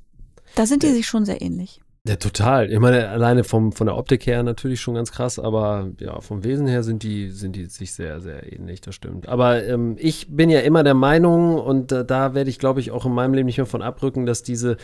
Da 0.55 0.65
sind 0.65 0.83
die 0.83 0.87
Ja. 0.87 0.93
sich 0.93 1.07
schon 1.07 1.25
sehr 1.25 1.41
ähnlich. 1.41 1.81
Ja, 2.07 2.15
total. 2.15 2.71
Ich 2.71 2.79
meine, 2.79 3.09
alleine 3.09 3.43
vom, 3.43 3.73
von 3.73 3.87
der 3.87 3.97
Optik 3.97 4.25
her 4.25 4.41
natürlich 4.41 4.79
schon 4.79 4.95
ganz 4.95 5.11
krass, 5.11 5.37
aber 5.37 5.91
ja, 5.99 6.21
vom 6.21 6.43
Wesen 6.45 6.65
her 6.65 6.81
sind 6.81 7.03
die, 7.03 7.29
sind 7.29 7.55
die 7.55 7.65
sich 7.65 7.93
sehr, 7.93 8.21
sehr 8.21 8.51
ähnlich, 8.53 8.79
das 8.79 8.95
stimmt. 8.95 9.27
Aber 9.27 9.63
ähm, 9.65 9.95
ich 9.99 10.27
bin 10.29 10.49
ja 10.49 10.61
immer 10.61 10.83
der 10.83 10.93
Meinung, 10.93 11.59
und 11.59 11.91
äh, 11.91 12.05
da 12.05 12.33
werde 12.33 12.49
ich, 12.49 12.57
glaube 12.57 12.79
ich, 12.79 12.91
auch 12.91 13.05
in 13.05 13.13
meinem 13.13 13.33
Leben 13.33 13.47
nicht 13.47 13.57
mehr 13.57 13.65
von 13.65 13.81
abrücken, 13.81 14.25
dass 14.25 14.43
diese, 14.43 14.77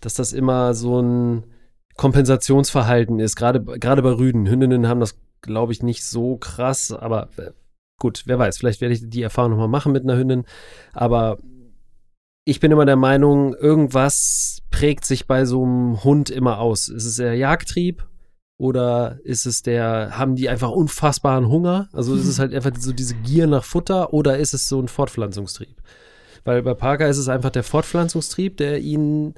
dass 0.00 0.14
das 0.14 0.32
immer 0.32 0.74
so 0.74 1.02
ein 1.02 1.44
Kompensationsverhalten 1.96 3.18
ist, 3.18 3.34
gerade, 3.34 3.60
gerade 3.62 4.02
bei 4.02 4.12
Rüden. 4.12 4.46
Hündinnen 4.48 4.86
haben 4.86 5.00
das, 5.00 5.18
glaube 5.42 5.72
ich, 5.72 5.82
nicht 5.82 6.04
so 6.04 6.36
krass, 6.36 6.92
aber 6.92 7.30
äh, 7.36 7.50
gut, 7.98 8.22
wer 8.26 8.38
weiß, 8.38 8.58
vielleicht 8.58 8.80
werde 8.80 8.94
ich 8.94 9.10
die 9.10 9.22
Erfahrung 9.22 9.50
nochmal 9.50 9.68
machen 9.68 9.92
mit 9.92 10.04
einer 10.04 10.16
Hündin, 10.16 10.44
aber 10.92 11.38
ich 12.44 12.58
bin 12.60 12.72
immer 12.72 12.86
der 12.86 12.96
Meinung, 12.96 13.54
irgendwas 13.54 14.62
prägt 14.80 15.04
sich 15.04 15.26
bei 15.26 15.44
so 15.44 15.62
einem 15.62 16.02
Hund 16.04 16.30
immer 16.30 16.58
aus. 16.58 16.88
Ist 16.88 17.04
es 17.04 17.16
der 17.16 17.34
Jagdtrieb 17.34 18.06
oder 18.58 19.18
ist 19.24 19.44
es 19.44 19.62
der, 19.62 20.16
haben 20.18 20.36
die 20.36 20.48
einfach 20.48 20.70
unfassbaren 20.70 21.48
Hunger? 21.48 21.88
Also 21.92 22.14
ist 22.14 22.26
es 22.26 22.38
halt 22.38 22.54
einfach 22.54 22.70
so 22.78 22.92
diese 22.92 23.14
Gier 23.16 23.46
nach 23.46 23.62
Futter 23.64 24.14
oder 24.14 24.38
ist 24.38 24.54
es 24.54 24.68
so 24.70 24.80
ein 24.80 24.88
Fortpflanzungstrieb? 24.88 25.76
Weil 26.44 26.62
bei 26.62 26.72
Parker 26.72 27.08
ist 27.08 27.18
es 27.18 27.28
einfach 27.28 27.50
der 27.50 27.62
Fortpflanzungstrieb, 27.62 28.56
der 28.56 28.80
ihn 28.80 29.34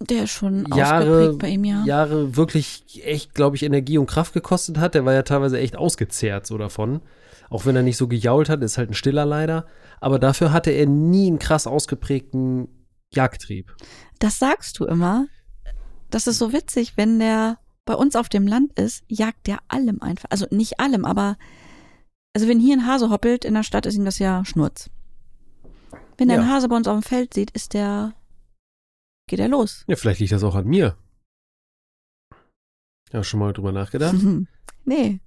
Der 0.00 0.26
schon 0.26 0.66
Jahre- 0.74 1.32
bei 1.38 1.48
ihm, 1.48 1.64
ja. 1.64 1.82
Jahre 1.86 2.36
wirklich 2.36 3.00
echt, 3.02 3.34
glaube 3.34 3.56
ich, 3.56 3.62
Energie 3.62 3.96
und 3.96 4.06
Kraft 4.10 4.34
gekostet 4.34 4.76
hat. 4.76 4.94
Der 4.94 5.06
war 5.06 5.14
ja 5.14 5.22
teilweise 5.22 5.58
echt 5.58 5.76
ausgezehrt 5.76 6.46
so 6.46 6.58
davon. 6.58 7.00
Auch 7.48 7.64
wenn 7.64 7.76
er 7.76 7.82
nicht 7.82 7.96
so 7.96 8.08
gejault 8.08 8.50
hat, 8.50 8.62
ist 8.62 8.76
halt 8.76 8.90
ein 8.90 8.94
Stiller 8.94 9.24
leider. 9.24 9.64
Aber 10.00 10.18
dafür 10.18 10.52
hatte 10.52 10.70
er 10.72 10.84
nie 10.84 11.28
einen 11.28 11.38
krass 11.38 11.66
ausgeprägten 11.66 12.68
Jagdtrieb. 13.14 13.74
Das 14.18 14.38
sagst 14.38 14.78
du 14.78 14.84
immer. 14.84 15.26
Das 16.10 16.26
ist 16.26 16.38
so 16.38 16.52
witzig, 16.52 16.96
wenn 16.96 17.18
der 17.18 17.58
bei 17.84 17.94
uns 17.94 18.16
auf 18.16 18.28
dem 18.28 18.46
Land 18.46 18.78
ist, 18.78 19.04
jagt 19.08 19.46
der 19.46 19.58
allem 19.68 20.00
einfach. 20.02 20.28
Also 20.30 20.46
nicht 20.50 20.80
allem, 20.80 21.04
aber 21.04 21.36
also 22.34 22.48
wenn 22.48 22.60
hier 22.60 22.76
ein 22.76 22.86
Hase 22.86 23.10
hoppelt, 23.10 23.44
in 23.44 23.54
der 23.54 23.62
Stadt 23.62 23.86
ist 23.86 23.94
ihm 23.96 24.04
das 24.04 24.18
ja 24.18 24.44
Schnurz. 24.44 24.90
Wenn 26.18 26.28
er 26.30 26.36
Ja. 26.36 26.42
einen 26.42 26.50
Hase 26.50 26.68
bei 26.68 26.76
uns 26.76 26.88
auf 26.88 26.98
dem 26.98 27.02
Feld 27.02 27.34
sieht, 27.34 27.50
ist 27.52 27.74
der, 27.74 28.14
geht 29.28 29.38
er 29.40 29.48
los. 29.48 29.84
Ja, 29.88 29.96
vielleicht 29.96 30.20
liegt 30.20 30.32
das 30.32 30.42
auch 30.44 30.54
an 30.54 30.66
mir. 30.66 30.96
Ja, 33.12 33.22
schon 33.22 33.40
mal 33.40 33.52
drüber 33.52 33.72
nachgedacht. 33.72 34.16
nee, 34.84 35.20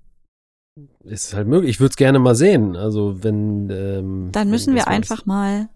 Ist 1.04 1.34
halt 1.34 1.48
möglich. 1.48 1.72
Ich 1.72 1.80
würde 1.80 1.92
es 1.92 1.96
gerne 1.98 2.20
mal 2.20 2.36
sehen. 2.36 2.76
Also, 2.76 3.24
wenn. 3.24 3.70
Ähm, 3.70 4.30
dann 4.32 4.44
wenn 4.48 4.50
müssen 4.52 4.74
wir 4.76 4.82
das 4.84 4.88
was- 4.88 4.94
einfach 4.96 5.26
mal, 5.26 5.70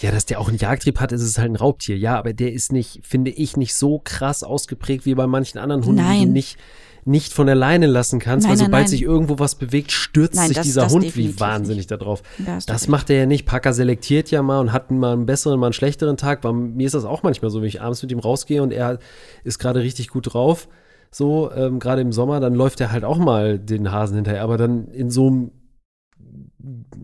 Ja, 0.00 0.10
dass 0.10 0.24
der 0.26 0.40
auch 0.40 0.48
einen 0.48 0.58
Jagdtrieb 0.58 0.98
hat, 1.00 1.12
ist 1.12 1.22
es 1.22 1.36
halt 1.38 1.50
ein 1.50 1.56
Raubtier. 1.56 1.96
Ja, 1.98 2.18
aber 2.18 2.32
der 2.32 2.52
ist 2.52 2.72
nicht, 2.72 3.00
finde 3.06 3.30
ich, 3.30 3.56
nicht 3.56 3.74
so 3.74 4.00
krass 4.02 4.42
ausgeprägt 4.42 5.04
wie 5.06 5.14
bei 5.14 5.26
manchen 5.26 5.58
anderen 5.58 5.84
Hunden, 5.84 5.98
die 5.98 6.02
Nein. 6.04 6.26
du 6.28 6.32
nicht, 6.32 6.56
nicht 7.04 7.32
von 7.32 7.46
der 7.46 7.54
Leine 7.54 7.86
lassen 7.86 8.18
kannst, 8.18 8.44
Nein, 8.46 8.52
weil 8.58 8.64
sobald 8.64 8.82
nein. 8.84 8.88
sich 8.88 9.02
irgendwo 9.02 9.38
was 9.38 9.54
bewegt, 9.56 9.90
stürzt 9.92 10.38
sich 10.38 10.54
das- 10.54 10.66
dieser 10.66 10.82
das 10.82 10.92
Hund 10.92 11.16
wie 11.16 11.38
wahnsinnig 11.40 11.86
da 11.86 11.96
drauf. 11.96 12.22
da 12.38 12.56
du 12.58 12.66
Das 12.66 12.82
recht. 12.82 12.88
macht 12.88 13.10
er 13.10 13.16
ja 13.18 13.26
nicht. 13.26 13.46
Packer 13.46 13.72
selektiert 13.72 14.30
ja 14.30 14.42
mal 14.42 14.60
und 14.60 14.72
hat 14.72 14.90
mal 14.90 15.12
einen 15.12 15.26
besseren, 15.26 15.58
mal 15.60 15.66
einen 15.66 15.72
schlechteren 15.74 16.16
Tag. 16.16 16.40
Bei 16.42 16.52
mir 16.52 16.86
ist 16.86 16.94
das 16.94 17.04
auch 17.04 17.22
manchmal 17.22 17.50
so, 17.50 17.60
wenn 17.60 17.68
ich 17.68 17.82
abends 17.82 18.02
mit 18.02 18.12
ihm 18.12 18.18
rausgehe 18.20 18.62
und 18.62 18.72
er 18.72 18.98
ist 19.44 19.58
gerade 19.58 19.80
richtig 19.80 20.08
gut 20.08 20.32
drauf, 20.32 20.68
so, 21.10 21.50
ähm, 21.52 21.78
gerade 21.80 22.00
im 22.02 22.12
Sommer, 22.12 22.38
dann 22.40 22.54
läuft 22.54 22.80
er 22.80 22.92
halt 22.92 23.04
auch 23.04 23.18
mal 23.18 23.58
den 23.58 23.90
Hasen 23.90 24.14
hinterher. 24.16 24.42
Aber 24.42 24.56
dann 24.56 24.88
in 24.88 25.10
so 25.10 25.26
einem 25.26 25.50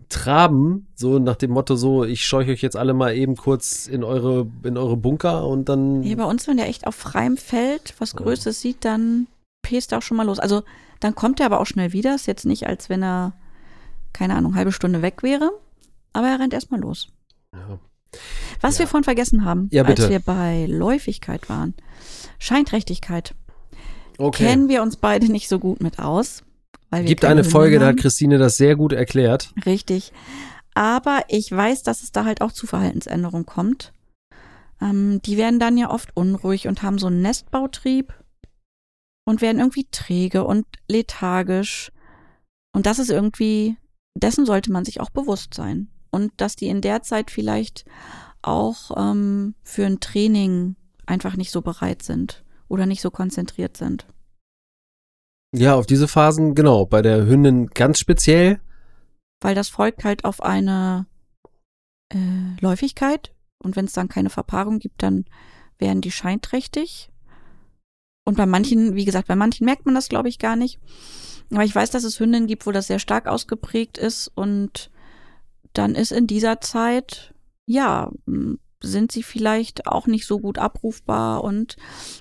Traben, 0.09 0.87
so 0.95 1.19
nach 1.19 1.35
dem 1.35 1.51
Motto 1.51 1.75
so, 1.75 2.03
ich 2.05 2.25
scheuche 2.25 2.51
euch 2.51 2.61
jetzt 2.61 2.77
alle 2.77 2.93
mal 2.93 3.13
eben 3.15 3.35
kurz 3.35 3.87
in 3.87 4.03
eure, 4.03 4.47
in 4.63 4.77
eure 4.77 4.95
Bunker 4.95 5.45
und 5.45 5.67
dann. 5.67 5.99
Nee, 5.99 6.15
bei 6.15 6.23
uns, 6.23 6.47
wenn 6.47 6.57
der 6.57 6.67
echt 6.69 6.87
auf 6.87 6.95
freiem 6.95 7.35
Feld 7.37 7.93
was 7.99 8.15
Größeres 8.15 8.61
sieht, 8.61 8.85
dann 8.85 9.27
pest 9.61 9.91
er 9.91 9.97
auch 9.97 10.01
schon 10.01 10.15
mal 10.17 10.25
los. 10.25 10.39
Also 10.39 10.63
dann 11.01 11.13
kommt 11.13 11.39
er 11.41 11.45
aber 11.47 11.59
auch 11.59 11.65
schnell 11.65 11.91
wieder. 11.93 12.15
Ist 12.15 12.25
jetzt 12.25 12.45
nicht, 12.45 12.67
als 12.67 12.89
wenn 12.89 13.03
er, 13.03 13.33
keine 14.13 14.35
Ahnung, 14.35 14.55
halbe 14.55 14.71
Stunde 14.71 15.01
weg 15.01 15.23
wäre. 15.23 15.51
Aber 16.13 16.27
er 16.27 16.39
rennt 16.39 16.53
erstmal 16.53 16.79
los. 16.79 17.09
Ja. 17.53 17.79
Was 18.61 18.75
Ja. 18.75 18.79
wir 18.79 18.87
vorhin 18.87 19.03
vergessen 19.03 19.43
haben, 19.43 19.67
Ja, 19.71 19.83
als 19.83 20.07
wir 20.09 20.19
bei 20.19 20.65
Läufigkeit 20.69 21.49
waren. 21.49 21.73
Scheinträchtigkeit. 22.39 23.35
Okay. 24.17 24.45
Kennen 24.45 24.69
wir 24.69 24.81
uns 24.81 24.95
beide 24.95 25.31
nicht 25.31 25.47
so 25.49 25.59
gut 25.59 25.81
mit 25.81 25.99
aus. 25.99 26.43
Weil 26.89 27.05
Gibt 27.05 27.25
eine 27.25 27.43
Folge, 27.43 27.75
Hunde 27.75 27.79
da 27.79 27.85
hat 27.87 27.97
haben. 27.97 28.01
Christine 28.01 28.37
das 28.37 28.57
sehr 28.57 28.75
gut 28.75 28.93
erklärt. 28.93 29.53
Richtig. 29.65 30.13
Aber 30.73 31.23
ich 31.27 31.51
weiß, 31.51 31.83
dass 31.83 32.03
es 32.03 32.11
da 32.11 32.25
halt 32.25 32.41
auch 32.41 32.51
zu 32.51 32.67
Verhaltensänderungen 32.67 33.45
kommt. 33.45 33.93
Ähm, 34.79 35.21
die 35.23 35.37
werden 35.37 35.59
dann 35.59 35.77
ja 35.77 35.89
oft 35.89 36.15
unruhig 36.15 36.67
und 36.67 36.83
haben 36.83 36.99
so 36.99 37.07
einen 37.07 37.21
Nestbautrieb 37.21 38.13
und 39.25 39.41
werden 39.41 39.59
irgendwie 39.59 39.87
träge 39.91 40.45
und 40.45 40.65
lethargisch. 40.87 41.91
Und 42.73 42.85
das 42.85 42.99
ist 42.99 43.09
irgendwie, 43.09 43.77
dessen 44.15 44.45
sollte 44.45 44.71
man 44.71 44.85
sich 44.85 45.01
auch 45.01 45.09
bewusst 45.09 45.53
sein. 45.53 45.89
Und 46.11 46.31
dass 46.37 46.55
die 46.55 46.67
in 46.67 46.81
der 46.81 47.01
Zeit 47.01 47.31
vielleicht 47.31 47.85
auch 48.41 48.91
ähm, 48.95 49.55
für 49.63 49.85
ein 49.85 49.99
Training 49.99 50.75
einfach 51.05 51.35
nicht 51.35 51.51
so 51.51 51.61
bereit 51.61 52.03
sind 52.03 52.43
oder 52.67 52.85
nicht 52.85 53.01
so 53.01 53.11
konzentriert 53.11 53.77
sind. 53.77 54.05
Ja, 55.59 55.75
auf 55.75 55.85
diese 55.85 56.07
Phasen, 56.07 56.55
genau. 56.55 56.85
Bei 56.85 57.01
der 57.01 57.25
Hündin 57.25 57.67
ganz 57.67 57.99
speziell. 57.99 58.59
weil 59.41 59.55
das 59.55 59.69
folgt 59.69 60.03
halt 60.03 60.25
auf 60.25 60.41
eine 60.41 61.05
äh, 62.09 62.17
Läufigkeit 62.59 63.33
und 63.59 63.75
wenn 63.75 63.85
es 63.85 63.93
dann 63.93 64.07
keine 64.07 64.29
Verpaarung 64.29 64.79
gibt, 64.79 65.03
dann 65.03 65.25
werden 65.79 66.01
die 66.01 66.11
scheinträchtig. 66.11 67.09
Und 68.25 68.35
bei 68.37 68.45
manchen, 68.45 68.95
wie 68.95 69.05
gesagt, 69.05 69.27
bei 69.27 69.35
manchen 69.35 69.65
merkt 69.65 69.85
man 69.85 69.95
das, 69.95 70.09
glaube 70.09 70.27
ich, 70.29 70.39
gar 70.39 70.55
nicht. 70.55 70.79
Aber 71.51 71.63
ich 71.63 71.73
weiß, 71.73 71.91
dass 71.91 72.03
es 72.03 72.19
Hündinnen 72.19 72.47
gibt, 72.47 72.65
wo 72.65 72.71
das 72.71 72.87
sehr 72.87 72.99
stark 72.99 73.27
ausgeprägt 73.27 73.97
ist 73.97 74.27
und 74.35 74.89
dann 75.73 75.95
ist 75.95 76.11
in 76.11 76.27
dieser 76.27 76.59
Zeit, 76.59 77.33
ja, 77.67 78.11
m, 78.27 78.59
sind 78.81 79.11
sie 79.11 79.23
vielleicht 79.23 79.87
auch 79.87 80.07
nicht 80.07 80.25
so 80.25 80.39
gut 80.39 80.57
abrufbar 80.57 81.43
und 81.43 81.77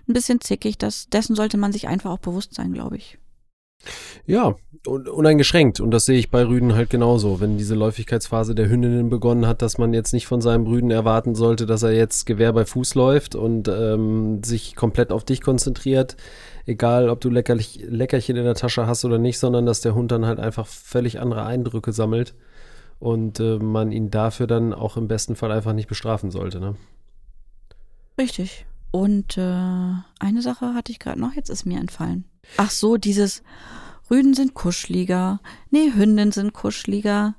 ein 0.09 0.13
bisschen 0.13 0.41
zickig. 0.41 0.79
Das, 0.79 1.07
dessen 1.09 1.35
sollte 1.35 1.57
man 1.57 1.73
sich 1.73 1.89
einfach 1.89 2.11
auch 2.11 2.19
bewusst 2.19 2.55
sein, 2.55 2.73
glaube 2.73 2.97
ich. 2.97 3.19
Ja, 4.27 4.57
un 4.87 5.09
uneingeschränkt. 5.09 5.81
Und 5.81 5.91
das 5.91 6.05
sehe 6.05 6.19
ich 6.19 6.31
bei 6.31 6.45
Rüden 6.45 6.75
halt 6.75 6.91
genauso. 6.91 7.41
Wenn 7.41 7.59
diese 7.59 7.75
Läufigkeitsphase 7.75 8.55
der 8.55 8.69
Hündinnen 8.69 9.09
begonnen 9.09 9.47
hat, 9.47 9.63
dass 9.63 9.79
man 9.79 9.95
jetzt 9.95 10.13
nicht 10.13 10.27
von 10.27 10.41
seinem 10.41 10.67
Rüden 10.67 10.91
erwarten 10.91 11.35
sollte, 11.35 11.67
dass 11.67 11.83
er 11.83 11.93
jetzt 11.93 12.27
Gewehr 12.27 12.53
bei 12.53 12.65
Fuß 12.65 12.95
läuft 12.95 13.35
und 13.35 13.69
ähm, 13.69 14.43
sich 14.43 14.75
komplett 14.75 15.13
auf 15.13 15.25
dich 15.25 15.41
konzentriert. 15.41 16.17
Egal, 16.67 17.09
ob 17.09 17.21
du 17.21 17.31
Leckerlich 17.31 17.85
Leckerchen 17.89 18.37
in 18.37 18.45
der 18.45 18.55
Tasche 18.55 18.87
hast 18.87 19.05
oder 19.05 19.19
nicht, 19.19 19.39
sondern 19.39 19.67
dass 19.67 19.81
der 19.81 19.95
Hund 19.95 20.11
dann 20.11 20.27
halt 20.27 20.41
einfach 20.41 20.67
völlig 20.67 21.21
andere 21.21 21.45
Eindrücke 21.45 21.93
sammelt 21.93 22.35
und 22.99 23.39
äh, 23.39 23.59
man 23.59 23.93
ihn 23.93 24.11
dafür 24.11 24.47
dann 24.47 24.73
auch 24.73 24.97
im 24.97 25.07
besten 25.07 25.37
Fall 25.37 25.53
einfach 25.53 25.73
nicht 25.73 25.89
bestrafen 25.89 26.31
sollte. 26.31 26.59
Ne? 26.59 26.75
Richtig. 28.19 28.67
Und 28.97 29.37
äh, 29.37 29.43
eine 30.21 30.41
Sache 30.41 30.73
hatte 30.73 30.91
ich 30.91 30.99
gerade 30.99 31.21
noch, 31.21 31.35
jetzt 31.35 31.51
ist 31.51 31.67
mir 31.67 31.79
entfallen. 31.79 32.25
Ach 32.57 32.71
so, 32.71 32.97
dieses 32.97 33.43
Rüden 34.11 34.33
sind 34.33 34.55
kuscheliger. 34.55 35.41
Nee, 35.71 35.93
Hündinnen 35.95 36.33
sind 36.33 36.55
kuscheliger. 36.55 37.35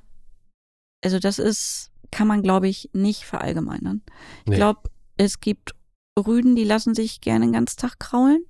Also 1.04 1.18
das 1.18 1.40
ist, 1.40 1.90
kann 2.12 2.28
man, 2.28 2.42
glaube 2.44 2.68
ich, 2.68 2.90
nicht 2.92 3.24
verallgemeinern. 3.24 4.02
Ich 4.44 4.50
Nee. 4.50 4.56
glaube, 4.56 4.82
Es 5.16 5.40
gibt 5.40 5.74
Rüden, 6.16 6.54
die 6.54 6.62
lassen 6.62 6.94
sich 6.94 7.20
gerne 7.20 7.46
den 7.46 7.52
ganzen 7.54 7.80
Tag 7.80 7.98
kraulen. 7.98 8.44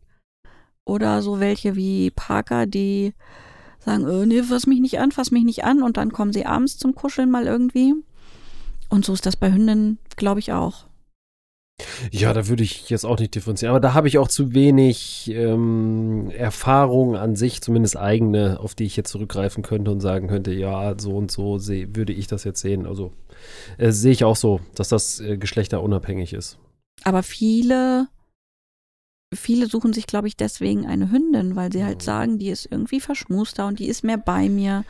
Oder 0.85 1.23
so 1.23 1.41
welche 1.41 1.77
wie 1.77 2.11
Parker, 2.11 2.67
die 2.67 3.15
sagen, 3.79 4.07
äh, 4.07 4.27
nee, 4.27 4.43
fass 4.43 4.67
mich 4.67 4.81
nicht 4.81 4.99
an, 4.99 5.13
fass 5.13 5.31
mich 5.31 5.45
nicht 5.45 5.65
an. 5.65 5.83
Und 5.83 5.97
dann 5.97 6.13
kommen 6.13 6.35
sie 6.35 6.45
abends 6.45 6.77
zum 6.77 6.95
Kuscheln 6.95 7.31
mal 7.31 7.47
irgendwie. 7.47 7.95
Und 8.91 9.07
so 9.07 9.15
ist 9.15 9.25
das 9.25 9.37
bei 9.37 9.51
Hündinnen, 9.51 9.97
glaube 10.17 10.41
ich, 10.41 10.53
auch. 10.53 10.88
Ja, 12.11 12.33
da 12.33 12.49
würde 12.49 12.65
ich 12.65 12.91
jetzt 12.91 13.05
auch 13.05 13.19
nicht 13.19 13.35
differenzieren. 13.35 13.71
Aber 13.71 13.81
da 13.81 13.95
habe 13.95 14.09
ich 14.09 14.19
auch 14.19 14.29
zu 14.29 14.53
wenig 14.53 15.31
ähm, 15.33 16.31
Erfahrung 16.31 17.17
an 17.17 17.37
sich, 17.37 17.63
zumindest 17.63 17.97
eigene, 17.97 18.59
auf 18.61 18.75
die 18.75 18.85
ich 18.85 18.97
jetzt 18.97 19.11
zurückgreifen 19.11 19.63
könnte 19.63 19.91
und 19.91 20.01
sagen 20.01 20.29
könnte, 20.29 20.53
ja, 20.53 20.95
so 20.99 21.17
und 21.17 21.31
so 21.31 21.59
seh, 21.59 21.89
würde 21.93 22.13
ich 22.13 22.27
das 22.27 22.45
jetzt 22.45 22.61
sehen. 22.61 22.87
Also 22.87 23.13
äh, 23.79 23.93
sehe 23.93 24.13
ich 24.13 24.25
auch 24.25 24.37
so, 24.37 24.61
dass 24.75 24.89
das 24.89 25.21
äh, 25.21 25.37
geschlechterunabhängig 25.39 26.33
ist. 26.33 26.59
Aber 27.05 27.23
viele, 27.23 28.09
viele 29.33 29.67
suchen 29.67 29.93
sich, 29.93 30.07
glaube 30.07 30.27
ich, 30.27 30.37
deswegen 30.37 30.87
eine 30.87 31.13
Hündin, 31.13 31.55
weil 31.55 31.73
sie 31.73 31.85
halt 31.85 31.99
Mhm. 31.99 32.05
sagen, 32.05 32.39
die 32.39 32.49
ist 32.49 32.67
irgendwie 32.71 33.01
verschmuster 33.01 33.67
und 33.67 33.79
die 33.79 33.87
ist 33.87 34.03
mehr 34.03 34.19
bei 34.19 34.49
mir. 34.49 34.85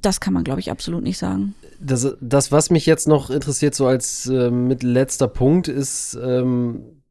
Das 0.00 0.20
kann 0.20 0.32
man, 0.32 0.44
glaube 0.44 0.60
ich, 0.60 0.70
absolut 0.70 1.02
nicht 1.02 1.18
sagen. 1.18 1.54
Das, 1.80 2.16
das, 2.20 2.52
was 2.52 2.70
mich 2.70 2.86
jetzt 2.86 3.08
noch 3.08 3.30
interessiert, 3.30 3.74
so 3.74 3.86
als 3.86 4.26
äh, 4.26 4.50
mit 4.50 4.82
letzter 4.82 5.28
Punkt, 5.28 5.68
ist, 5.68 6.16
ähm, 6.22 7.02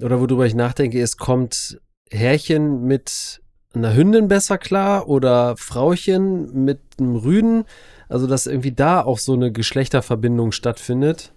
oder 0.00 0.20
worüber 0.20 0.46
ich 0.46 0.54
nachdenke, 0.54 1.00
ist, 1.00 1.18
kommt 1.18 1.80
Herrchen 2.10 2.84
mit 2.84 3.42
einer 3.74 3.94
Hündin 3.94 4.28
besser 4.28 4.58
klar 4.58 5.08
oder 5.08 5.56
Frauchen 5.56 6.64
mit 6.64 6.80
einem 6.98 7.16
Rüden? 7.16 7.64
Also, 8.08 8.26
dass 8.26 8.46
irgendwie 8.46 8.72
da 8.72 9.02
auch 9.02 9.18
so 9.18 9.34
eine 9.34 9.52
Geschlechterverbindung 9.52 10.52
stattfindet. 10.52 11.33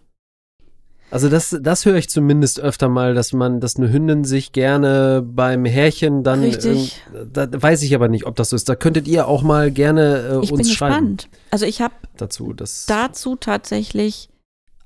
Also 1.10 1.30
das, 1.30 1.58
das 1.62 1.86
höre 1.86 1.95
ich 1.95 2.10
zumindest 2.10 2.60
öfter 2.60 2.89
mal, 2.89 3.14
dass 3.14 3.32
man, 3.32 3.62
dass 3.62 3.78
eine 3.78 3.91
Hündin 3.91 4.26
sich 4.26 4.51
gerne 4.51 5.22
beim 5.26 5.64
Härchen 5.64 6.24
dann, 6.24 6.41
Richtig. 6.41 7.01
irgend- 7.14 7.38
da 7.38 7.47
weiß 7.62 7.82
ich 7.84 7.95
aber 7.95 8.10
nicht, 8.10 8.26
ob 8.26 8.36
das 8.36 8.49
so 8.49 8.55
ist. 8.58 8.68
Da 8.68 8.76
könntet 8.76 9.08
ihr 9.08 9.28
auch 9.28 9.41
mal 9.41 9.72
gerne 9.72 10.39
äh, 10.41 10.43
Ich 10.43 10.51
uns 10.51 10.68
bin 10.68 10.76
schreiben 10.76 11.16
gespannt. 11.18 11.30
Also 11.49 11.66
ich 11.66 11.82
habe 11.82 11.93
dazu. 12.18 12.51
Das, 12.51 12.86
dazu 12.88 13.38
tatsächlich 13.38 14.30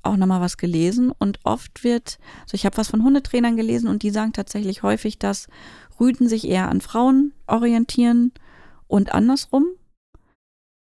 auch 0.04 0.16
nochmal 0.16 0.40
was 0.40 0.56
gelesen 0.56 1.12
und 1.16 1.40
oft 1.44 1.82
wird, 1.84 2.18
also 2.42 2.54
ich 2.54 2.66
habe 2.66 2.76
was 2.76 2.88
von 2.88 3.02
Hundetrainern 3.04 3.56
gelesen 3.56 3.88
und 3.88 4.02
die 4.02 4.10
sagen 4.10 4.32
tatsächlich 4.32 4.82
häufig, 4.82 5.18
dass 5.18 5.48
Rüden 6.00 6.28
sich 6.28 6.48
eher 6.48 6.68
an 6.68 6.80
Frauen 6.80 7.32
orientieren 7.48 8.32
und 8.86 9.12
andersrum. 9.12 9.66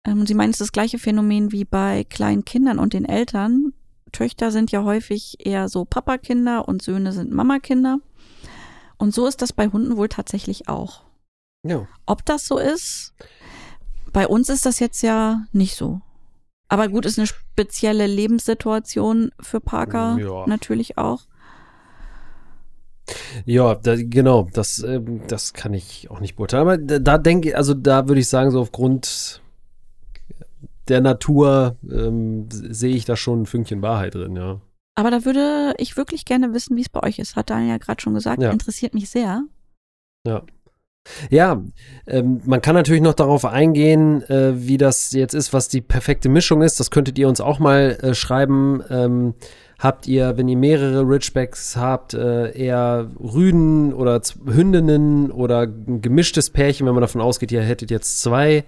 Ähm, 0.07 0.27
sie 0.27 0.35
meinen, 0.35 0.51
es 0.51 0.55
ist 0.57 0.61
das 0.69 0.73
gleiche 0.73 0.99
Phänomen 0.99 1.53
wie 1.53 1.65
bei 1.65 2.05
kleinen 2.05 2.45
Kindern 2.45 2.79
und 2.79 2.93
den 2.93 3.05
Eltern. 3.05 3.73
Töchter 4.13 4.51
sind 4.51 4.71
ja 4.73 4.85
häufig 4.85 5.37
eher 5.45 5.69
so 5.69 5.85
Papakinder 5.85 6.67
und 6.69 6.83
Söhne 6.83 7.13
sind 7.13 7.33
Mamakinder. 7.33 7.99
Und 8.97 9.15
so 9.15 9.27
ist 9.27 9.43
das 9.43 9.53
bei 9.53 9.69
Hunden 9.69 9.97
wohl 9.97 10.09
tatsächlich 10.09 10.69
auch. 10.69 11.03
ja. 11.65 11.87
Ob 12.07 12.25
das 12.25 12.47
so 12.47 12.59
ist, 12.59 13.15
bei 14.13 14.27
uns 14.27 14.49
ist 14.49 14.67
das 14.67 14.81
jetzt 14.81 15.03
ja 15.03 15.43
nicht 15.53 15.77
so. 15.77 16.01
Aber 16.69 16.89
gut, 16.89 17.07
ist 17.07 17.19
eine 17.19 17.27
spezielle 17.27 18.07
Lebenssituation 18.07 19.31
für 19.41 19.61
Parker 19.61 20.19
Ja. 20.19 20.47
natürlich 20.47 20.99
auch. 20.99 21.23
Ja, 23.47 23.75
da, 23.75 23.95
genau, 23.97 24.49
das, 24.53 24.81
ähm, 24.81 25.23
das 25.29 25.55
kann 25.55 25.73
ich 25.73 26.11
auch 26.11 26.21
nicht 26.21 26.37
beurteilen. 26.37 26.63
Aber 26.63 26.77
da, 26.77 26.99
da 26.99 27.19
denke 27.19 27.57
also 27.57 27.73
da 27.73 28.07
würde 28.07 28.21
ich 28.21 28.29
sagen, 28.29 28.51
so 28.51 28.61
aufgrund 28.61 29.41
der 30.89 31.01
Natur 31.01 31.77
ähm, 31.91 32.49
sehe 32.51 32.95
ich 32.95 33.05
da 33.05 33.17
schon 33.17 33.43
ein 33.43 33.47
Fünkchen 33.47 33.83
Wahrheit 33.83 34.15
drin, 34.15 34.37
ja. 34.37 34.61
Aber 34.95 35.11
da 35.11 35.25
würde 35.25 35.75
ich 35.79 35.97
wirklich 35.97 36.25
gerne 36.25 36.53
wissen, 36.55 36.77
wie 36.77 36.81
es 36.81 36.89
bei 36.89 37.03
euch 37.03 37.19
ist. 37.21 37.37
Hat 37.37 37.51
Daniel 37.51 37.71
ja 37.71 37.79
gerade 37.79 38.01
schon 38.01 38.15
gesagt, 38.15 38.43
Ja. 38.43 38.51
interessiert 38.51 38.95
mich 38.95 39.09
sehr. 39.11 39.43
Ja, 41.31 41.63
ähm, 42.07 42.41
man 42.45 42.61
kann 42.61 42.75
natürlich 42.75 43.01
noch 43.01 43.15
darauf 43.15 43.45
eingehen, 43.47 44.23
äh, 44.29 44.53
wie 44.57 44.77
das 44.77 45.13
jetzt 45.13 45.33
ist, 45.35 45.53
was 45.55 45.69
die 45.69 45.81
perfekte 45.81 46.29
Mischung 46.29 46.61
ist. 46.63 46.81
Das 46.81 46.91
könntet 46.91 47.19
ihr 47.19 47.29
uns 47.29 47.41
auch 47.41 47.59
mal 47.59 47.97
äh, 48.03 48.15
schreiben. 48.15 48.83
Ähm, 48.91 49.35
habt 49.79 50.07
ihr, 50.07 50.37
wenn 50.37 50.49
ihr 50.49 50.59
mehrere 50.59 51.03
Ridgebacks 51.09 51.77
habt, 51.77 52.13
äh, 52.13 52.51
eher 52.53 53.11
Rüden 53.19 53.95
oder 53.95 54.21
Z 54.21 54.37
Hündinnen 54.47 55.31
oder 55.31 55.61
ein 55.63 56.03
gemischtes 56.03 56.51
Pärchen, 56.51 56.87
wenn 56.87 56.95
man 56.95 57.01
davon 57.03 57.23
ausgeht, 57.23 57.53
ihr 57.53 57.63
hättet 57.63 57.91
jetzt 57.91 58.21
zwei. 58.21 58.65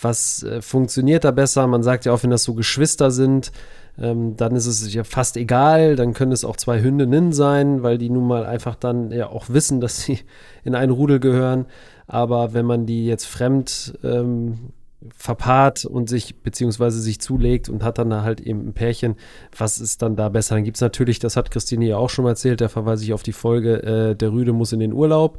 Was 0.00 0.42
äh, 0.42 0.62
funktioniert 0.62 1.24
da 1.24 1.30
besser? 1.30 1.66
Man 1.66 1.82
sagt 1.82 2.04
ja 2.04 2.12
auch, 2.12 2.22
wenn 2.22 2.30
das 2.30 2.44
so 2.44 2.54
Geschwister 2.54 3.10
sind, 3.10 3.52
ähm, 3.98 4.36
dann 4.36 4.56
ist 4.56 4.66
es 4.66 4.92
ja 4.92 5.04
fast 5.04 5.36
egal. 5.36 5.96
Dann 5.96 6.14
können 6.14 6.32
es 6.32 6.44
auch 6.44 6.56
zwei 6.56 6.80
Hündinnen 6.80 7.32
sein, 7.32 7.82
weil 7.82 7.98
die 7.98 8.10
nun 8.10 8.26
mal 8.26 8.46
einfach 8.46 8.74
dann 8.74 9.10
ja 9.10 9.28
auch 9.28 9.48
wissen, 9.48 9.80
dass 9.80 10.00
sie 10.00 10.20
in 10.64 10.74
ein 10.74 10.90
Rudel 10.90 11.20
gehören. 11.20 11.66
Aber 12.06 12.54
wenn 12.54 12.66
man 12.66 12.86
die 12.86 13.06
jetzt 13.06 13.26
fremd 13.26 13.98
ähm, 14.02 14.72
verpaart 15.16 15.84
und 15.84 16.08
sich 16.08 16.42
beziehungsweise 16.42 17.00
sich 17.00 17.20
zulegt 17.20 17.68
und 17.68 17.82
hat 17.82 17.98
dann 17.98 18.10
da 18.10 18.22
halt 18.22 18.40
eben 18.40 18.68
ein 18.68 18.72
Pärchen, 18.74 19.16
was 19.56 19.80
ist 19.80 20.02
dann 20.02 20.16
da 20.16 20.28
besser? 20.28 20.56
Dann 20.56 20.64
gibt 20.64 20.76
es 20.76 20.82
natürlich, 20.82 21.18
das 21.18 21.36
hat 21.36 21.50
Christine 21.50 21.86
ja 21.86 21.96
auch 21.96 22.10
schon 22.10 22.24
mal 22.24 22.30
erzählt, 22.30 22.60
da 22.60 22.68
verweise 22.68 23.04
ich 23.04 23.12
auf 23.12 23.22
die 23.22 23.32
Folge, 23.32 23.82
äh, 23.82 24.14
der 24.14 24.32
Rüde 24.32 24.52
muss 24.52 24.72
in 24.72 24.80
den 24.80 24.92
Urlaub 24.92 25.38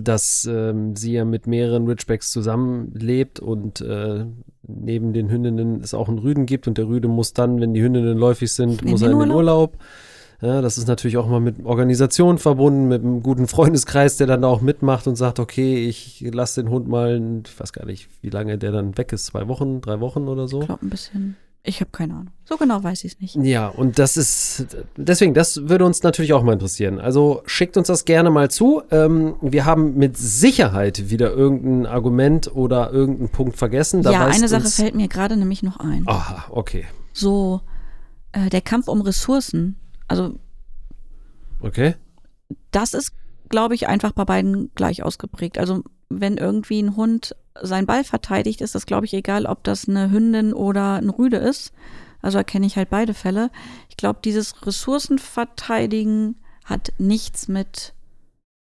dass 0.00 0.48
ähm, 0.50 0.96
sie 0.96 1.12
ja 1.12 1.24
mit 1.24 1.46
mehreren 1.46 1.86
Ridgebacks 1.86 2.30
zusammenlebt 2.30 3.40
und 3.40 3.80
äh, 3.80 4.24
neben 4.66 5.12
den 5.12 5.30
Hündinnen 5.30 5.80
es 5.80 5.94
auch 5.94 6.08
einen 6.08 6.18
Rüden 6.18 6.46
gibt 6.46 6.66
und 6.66 6.78
der 6.78 6.86
Rüde 6.88 7.08
muss 7.08 7.32
dann, 7.32 7.60
wenn 7.60 7.74
die 7.74 7.82
Hündinnen 7.82 8.16
läufig 8.16 8.52
sind, 8.52 8.82
In 8.82 8.90
muss 8.90 9.02
er 9.02 9.10
in 9.10 9.18
den 9.18 9.30
Urlaub? 9.30 9.72
Urlaub. 9.74 9.78
Ja, 10.42 10.60
das 10.60 10.76
ist 10.76 10.88
natürlich 10.88 11.16
auch 11.16 11.28
mal 11.28 11.40
mit 11.40 11.64
Organisation 11.64 12.38
verbunden, 12.38 12.88
mit 12.88 13.02
einem 13.02 13.22
guten 13.22 13.46
Freundeskreis, 13.46 14.16
der 14.16 14.26
dann 14.26 14.42
da 14.42 14.48
auch 14.48 14.60
mitmacht 14.60 15.06
und 15.06 15.16
sagt, 15.16 15.38
okay, 15.38 15.86
ich 15.86 16.20
lasse 16.32 16.62
den 16.62 16.70
Hund 16.70 16.88
mal, 16.88 17.40
ich 17.46 17.58
weiß 17.58 17.72
gar 17.72 17.86
nicht, 17.86 18.08
wie 18.20 18.30
lange 18.30 18.58
der 18.58 18.72
dann 18.72 18.98
weg 18.98 19.12
ist, 19.12 19.26
zwei 19.26 19.48
Wochen, 19.48 19.80
drei 19.80 20.00
Wochen 20.00 20.28
oder 20.28 20.46
so. 20.48 20.60
Ich 20.60 20.66
glaube 20.66 20.84
ein 20.84 20.90
bisschen. 20.90 21.36
Ich 21.66 21.80
habe 21.80 21.90
keine 21.90 22.12
Ahnung. 22.12 22.30
So 22.44 22.58
genau 22.58 22.82
weiß 22.84 23.04
ich 23.04 23.14
es 23.14 23.20
nicht. 23.20 23.36
Ja, 23.36 23.68
und 23.68 23.98
das 23.98 24.18
ist, 24.18 24.66
deswegen, 24.98 25.32
das 25.32 25.66
würde 25.66 25.86
uns 25.86 26.02
natürlich 26.02 26.34
auch 26.34 26.42
mal 26.42 26.52
interessieren. 26.52 27.00
Also 27.00 27.42
schickt 27.46 27.78
uns 27.78 27.86
das 27.86 28.04
gerne 28.04 28.30
mal 28.30 28.50
zu. 28.50 28.82
Ähm, 28.90 29.36
wir 29.40 29.64
haben 29.64 29.96
mit 29.96 30.18
Sicherheit 30.18 31.08
wieder 31.08 31.32
irgendein 31.32 31.86
Argument 31.86 32.54
oder 32.54 32.92
irgendeinen 32.92 33.30
Punkt 33.30 33.56
vergessen. 33.56 34.02
Da 34.02 34.12
ja, 34.12 34.26
eine 34.26 34.46
Sache 34.48 34.68
fällt 34.68 34.94
mir 34.94 35.08
gerade 35.08 35.38
nämlich 35.38 35.62
noch 35.62 35.78
ein. 35.78 36.02
Aha, 36.06 36.44
okay. 36.50 36.84
So, 37.14 37.62
äh, 38.32 38.50
der 38.50 38.60
Kampf 38.60 38.88
um 38.88 39.00
Ressourcen. 39.00 39.76
Also 40.06 40.34
Okay. 41.62 41.94
das 42.72 42.92
ist, 42.92 43.12
glaube 43.48 43.74
ich, 43.74 43.88
einfach 43.88 44.12
bei 44.12 44.26
beiden 44.26 44.70
gleich 44.74 45.02
ausgeprägt. 45.02 45.56
Also 45.56 45.82
wenn 46.20 46.36
irgendwie 46.36 46.80
ein 46.80 46.96
Hund 46.96 47.36
seinen 47.60 47.86
Ball 47.86 48.04
verteidigt, 48.04 48.60
ist 48.60 48.74
das, 48.74 48.86
glaube 48.86 49.06
ich, 49.06 49.14
egal, 49.14 49.46
ob 49.46 49.62
das 49.64 49.88
eine 49.88 50.10
Hündin 50.10 50.52
oder 50.52 50.94
ein 50.94 51.10
Rüde 51.10 51.36
ist. 51.36 51.72
Also 52.20 52.38
erkenne 52.38 52.66
ich 52.66 52.76
halt 52.76 52.90
beide 52.90 53.14
Fälle. 53.14 53.50
Ich 53.90 53.96
glaube, 53.96 54.20
dieses 54.24 54.66
Ressourcenverteidigen 54.66 56.36
hat 56.64 56.92
nichts 56.98 57.48
mit, 57.48 57.92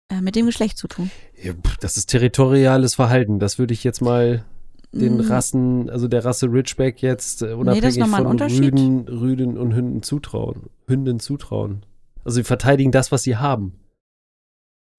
äh, 0.10 0.22
mit 0.22 0.36
dem 0.36 0.46
Geschlecht 0.46 0.78
zu 0.78 0.88
tun. 0.88 1.10
Ja, 1.42 1.54
das 1.80 1.98
ist 1.98 2.08
territoriales 2.08 2.96
Verhalten. 2.96 3.40
Das 3.40 3.58
würde 3.58 3.74
ich 3.74 3.84
jetzt 3.84 4.02
mal 4.02 4.44
den 4.92 5.18
Mm, 5.18 5.22
Rassen, 5.22 5.90
also 5.90 6.08
der 6.08 6.24
Rasse 6.24 6.48
Ridgeback 6.48 7.02
jetzt 7.02 7.42
äh, 7.42 7.54
unabhängig 7.54 8.02
ein 8.02 8.10
von 8.10 8.26
Unterschied. 8.28 8.62
Rüden, 8.74 9.08
Rüden 9.08 9.58
und 9.58 9.74
Hünden 9.74 10.04
zutrauen. 10.04 10.70
Hünden 10.88 11.20
zutrauen. 11.20 11.86
Also 12.24 12.36
sie 12.36 12.44
verteidigen 12.44 12.92
das, 12.92 13.12
was 13.12 13.24
sie 13.24 13.38
haben. 13.38 13.74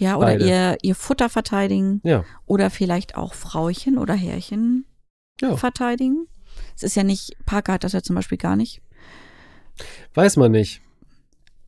Ja, 0.00 0.16
oder 0.16 0.26
beide. 0.26 0.46
ihr, 0.48 0.78
ihr 0.82 0.94
Futter 0.94 1.28
verteidigen. 1.28 2.00
Ja. 2.04 2.24
Oder 2.46 2.70
vielleicht 2.70 3.16
auch 3.16 3.34
Frauchen 3.34 3.96
oder 3.98 4.14
Herrchen 4.14 4.86
Ja. 5.40 5.56
verteidigen. 5.56 6.26
Es 6.76 6.82
ist 6.82 6.94
ja 6.96 7.02
nicht, 7.04 7.36
Parker 7.46 7.74
hat 7.74 7.84
das 7.84 7.92
ja 7.92 8.02
zum 8.02 8.16
Beispiel 8.16 8.38
gar 8.38 8.56
nicht. 8.56 8.80
Weiß 10.14 10.36
man 10.36 10.52
nicht. 10.52 10.82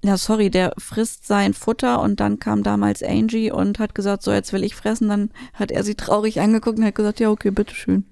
Ja, 0.06 0.16
sorry, 0.16 0.50
der 0.50 0.72
frisst 0.78 1.26
sein 1.26 1.52
Futter 1.52 2.00
und 2.00 2.20
dann 2.20 2.38
kam 2.38 2.62
damals 2.62 3.02
Angie 3.02 3.50
und 3.50 3.80
hat 3.80 3.94
gesagt, 3.94 4.22
so 4.22 4.32
jetzt 4.32 4.52
will 4.52 4.62
ich 4.62 4.76
fressen. 4.76 5.08
Dann 5.08 5.30
hat 5.52 5.72
er 5.72 5.82
sie 5.82 5.96
traurig 5.96 6.40
angeguckt 6.40 6.78
und 6.78 6.84
hat 6.84 6.94
gesagt, 6.94 7.18
ja, 7.18 7.28
okay, 7.28 7.50
bitteschön. 7.50 8.04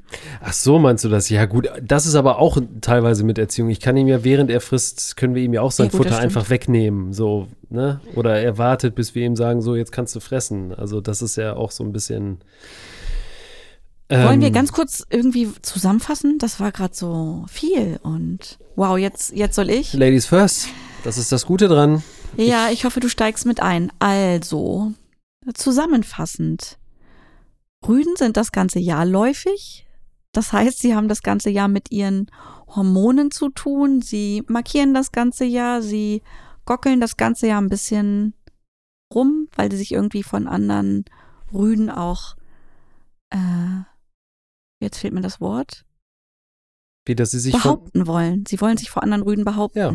Ach 0.42 0.52
so, 0.52 0.78
meinst 0.80 1.04
du 1.04 1.08
das? 1.08 1.28
Ja, 1.28 1.44
gut, 1.44 1.68
das 1.80 2.06
ist 2.06 2.16
aber 2.16 2.40
auch 2.40 2.58
teilweise 2.80 3.22
mit 3.22 3.38
Erziehung. 3.38 3.68
Ich 3.70 3.80
kann 3.80 3.96
ihm 3.96 4.08
ja, 4.08 4.24
während 4.24 4.50
er 4.50 4.60
frisst, 4.60 5.16
können 5.16 5.36
wir 5.36 5.42
ihm 5.42 5.54
ja 5.54 5.60
auch 5.60 5.70
sein 5.70 5.86
Ja, 5.86 5.92
gut, 5.92 6.08
Futter 6.08 6.18
einfach 6.18 6.50
wegnehmen. 6.50 7.12
So, 7.12 7.46
ne? 7.70 8.00
Oder 8.16 8.40
er 8.40 8.58
wartet, 8.58 8.96
bis 8.96 9.14
wir 9.14 9.24
ihm 9.24 9.36
sagen, 9.36 9.62
so, 9.62 9.76
jetzt 9.76 9.92
kannst 9.92 10.16
du 10.16 10.20
fressen. 10.20 10.74
Also, 10.74 11.00
das 11.00 11.22
ist 11.22 11.36
ja 11.36 11.54
auch 11.54 11.70
so 11.70 11.84
ein 11.84 11.92
bisschen. 11.92 12.38
Wollen 14.08 14.40
wir 14.40 14.48
ähm, 14.48 14.54
ganz 14.54 14.72
kurz 14.72 15.06
irgendwie 15.08 15.48
zusammenfassen? 15.62 16.38
Das 16.38 16.60
war 16.60 16.72
gerade 16.72 16.94
so 16.94 17.46
viel 17.48 17.98
und 18.02 18.58
wow, 18.76 18.98
jetzt, 18.98 19.32
jetzt 19.34 19.54
soll 19.54 19.70
ich. 19.70 19.92
Ladies 19.94 20.26
first. 20.26 20.68
Das 21.04 21.18
ist 21.18 21.30
das 21.30 21.44
Gute 21.44 21.68
dran. 21.68 22.02
Ja, 22.38 22.70
ich 22.70 22.86
hoffe, 22.86 22.98
du 22.98 23.10
steigst 23.10 23.44
mit 23.44 23.60
ein. 23.60 23.92
Also, 23.98 24.92
zusammenfassend. 25.52 26.78
Rüden 27.86 28.16
sind 28.16 28.38
das 28.38 28.52
ganze 28.52 28.78
Jahr 28.78 29.04
läufig. 29.04 29.86
Das 30.32 30.54
heißt, 30.54 30.78
sie 30.78 30.96
haben 30.96 31.08
das 31.08 31.22
ganze 31.22 31.50
Jahr 31.50 31.68
mit 31.68 31.92
ihren 31.92 32.30
Hormonen 32.74 33.30
zu 33.30 33.50
tun. 33.50 34.00
Sie 34.00 34.44
markieren 34.48 34.94
das 34.94 35.12
ganze 35.12 35.44
Jahr. 35.44 35.82
Sie 35.82 36.22
gockeln 36.64 37.00
das 37.00 37.18
ganze 37.18 37.48
Jahr 37.48 37.60
ein 37.60 37.68
bisschen 37.68 38.32
rum, 39.12 39.48
weil 39.54 39.70
sie 39.70 39.76
sich 39.76 39.92
irgendwie 39.92 40.22
von 40.22 40.48
anderen 40.48 41.04
Rüden 41.52 41.90
auch, 41.90 42.34
äh, 43.28 43.82
jetzt 44.80 44.98
fehlt 44.98 45.12
mir 45.12 45.20
das 45.20 45.38
Wort, 45.38 45.84
Wie, 47.04 47.14
dass 47.14 47.32
sie 47.32 47.40
sich 47.40 47.52
behaupten 47.52 48.06
wollen. 48.06 48.46
Sie 48.48 48.58
wollen 48.62 48.78
sich 48.78 48.88
vor 48.88 49.02
anderen 49.02 49.22
Rüden 49.22 49.44
behaupten. 49.44 49.78
Ja. 49.78 49.94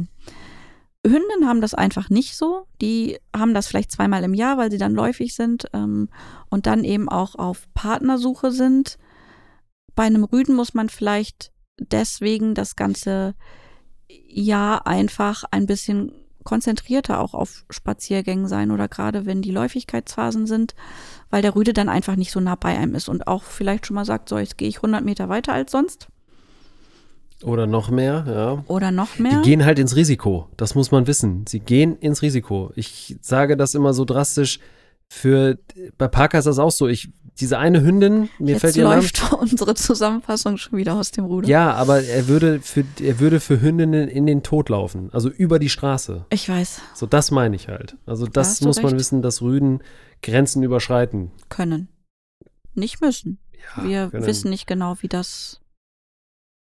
Hündinnen 1.05 1.47
haben 1.47 1.61
das 1.61 1.73
einfach 1.73 2.09
nicht 2.09 2.35
so. 2.35 2.65
Die 2.81 3.17
haben 3.35 3.53
das 3.53 3.67
vielleicht 3.67 3.91
zweimal 3.91 4.23
im 4.23 4.33
Jahr, 4.33 4.57
weil 4.57 4.69
sie 4.69 4.77
dann 4.77 4.93
läufig 4.93 5.33
sind 5.33 5.67
ähm, 5.73 6.09
und 6.49 6.65
dann 6.65 6.83
eben 6.83 7.07
auch 7.07 7.35
auf 7.35 7.67
Partnersuche 7.73 8.51
sind. 8.51 8.97
Bei 9.95 10.03
einem 10.03 10.25
Rüden 10.25 10.55
muss 10.55 10.73
man 10.73 10.89
vielleicht 10.89 11.51
deswegen 11.79 12.53
das 12.53 12.75
ganze 12.75 13.35
Jahr 14.09 14.87
einfach 14.87 15.45
ein 15.51 15.65
bisschen 15.65 16.11
konzentrierter 16.43 17.19
auch 17.19 17.33
auf 17.33 17.65
Spaziergängen 17.69 18.47
sein 18.47 18.71
oder 18.71 18.87
gerade 18.87 19.25
wenn 19.25 19.41
die 19.41 19.51
Läufigkeitsphasen 19.51 20.47
sind, 20.47 20.73
weil 21.29 21.41
der 21.41 21.55
Rüde 21.55 21.73
dann 21.73 21.89
einfach 21.89 22.15
nicht 22.15 22.31
so 22.31 22.39
nah 22.39 22.55
bei 22.55 22.77
einem 22.77 22.95
ist 22.95 23.07
und 23.07 23.27
auch 23.27 23.43
vielleicht 23.43 23.85
schon 23.85 23.95
mal 23.95 24.05
sagt, 24.05 24.29
so 24.29 24.37
jetzt 24.37 24.57
gehe 24.57 24.67
ich 24.67 24.77
100 24.77 25.03
Meter 25.03 25.29
weiter 25.29 25.53
als 25.53 25.71
sonst 25.71 26.07
oder 27.43 27.67
noch 27.67 27.89
mehr, 27.89 28.25
ja. 28.27 28.63
oder 28.67 28.91
noch 28.91 29.17
mehr. 29.19 29.41
Die 29.41 29.49
gehen 29.49 29.65
halt 29.65 29.79
ins 29.79 29.95
Risiko. 29.95 30.49
Das 30.57 30.75
muss 30.75 30.91
man 30.91 31.07
wissen. 31.07 31.45
Sie 31.47 31.59
gehen 31.59 31.95
ins 31.97 32.21
Risiko. 32.21 32.71
Ich 32.75 33.17
sage 33.21 33.55
das 33.57 33.75
immer 33.75 33.93
so 33.93 34.05
drastisch. 34.05 34.59
Für 35.11 35.57
bei 35.97 36.07
Parker 36.07 36.37
ist 36.37 36.45
das 36.45 36.59
auch 36.59 36.71
so. 36.71 36.87
Ich 36.87 37.09
diese 37.39 37.57
eine 37.57 37.81
Hündin, 37.81 38.27
mir 38.37 38.51
Jetzt 38.51 38.61
fällt 38.61 38.75
ihr 38.75 38.83
Name. 38.83 38.95
läuft 38.97 39.31
unsere 39.39 39.73
Zusammenfassung 39.73 40.57
schon 40.57 40.77
wieder 40.77 40.93
aus 40.95 41.09
dem 41.11 41.23
Ruder. 41.25 41.47
Ja, 41.47 41.73
aber 41.73 42.03
er 42.03 42.27
würde 42.27 42.59
für 42.61 42.83
er 43.01 43.19
würde 43.19 43.39
für 43.39 43.59
Hündinnen 43.61 44.07
in 44.09 44.25
den 44.27 44.43
Tod 44.43 44.67
laufen, 44.69 45.09
also 45.13 45.29
über 45.29 45.57
die 45.57 45.69
Straße. 45.69 46.25
Ich 46.31 46.47
weiß, 46.49 46.81
So 46.93 47.05
das 47.07 47.31
meine 47.31 47.55
ich 47.55 47.69
halt. 47.69 47.95
Also 48.05 48.27
das 48.27 48.59
du 48.59 48.65
muss 48.67 48.77
man 48.77 48.87
recht. 48.87 48.99
wissen, 48.99 49.21
dass 49.21 49.41
Rüden 49.41 49.81
Grenzen 50.21 50.61
überschreiten. 50.63 51.31
können. 51.47 51.87
Nicht 52.75 53.01
müssen. 53.01 53.39
Ja, 53.77 53.83
Wir 53.87 54.07
können. 54.09 54.25
wissen 54.27 54.49
nicht 54.51 54.67
genau, 54.67 54.95
wie 54.99 55.07
das 55.07 55.58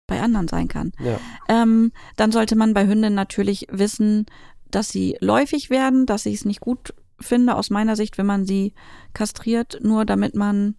bei 0.09 0.21
anderen 0.21 0.47
sein 0.47 0.67
kann. 0.67 0.91
Ja. 0.99 1.19
Ähm, 1.47 1.91
dann 2.17 2.31
sollte 2.31 2.55
man 2.55 2.73
bei 2.73 2.85
Hündinnen 2.87 3.15
natürlich 3.15 3.67
wissen, 3.71 4.25
dass 4.71 4.89
sie 4.89 5.17
läufig 5.19 5.69
werden, 5.69 6.05
dass 6.05 6.25
ich 6.25 6.35
es 6.35 6.45
nicht 6.45 6.59
gut 6.59 6.93
finde, 7.19 7.55
aus 7.55 7.69
meiner 7.69 7.95
Sicht, 7.95 8.17
wenn 8.17 8.25
man 8.25 8.45
sie 8.45 8.73
kastriert, 9.13 9.79
nur 9.81 10.05
damit 10.05 10.35
man 10.35 10.75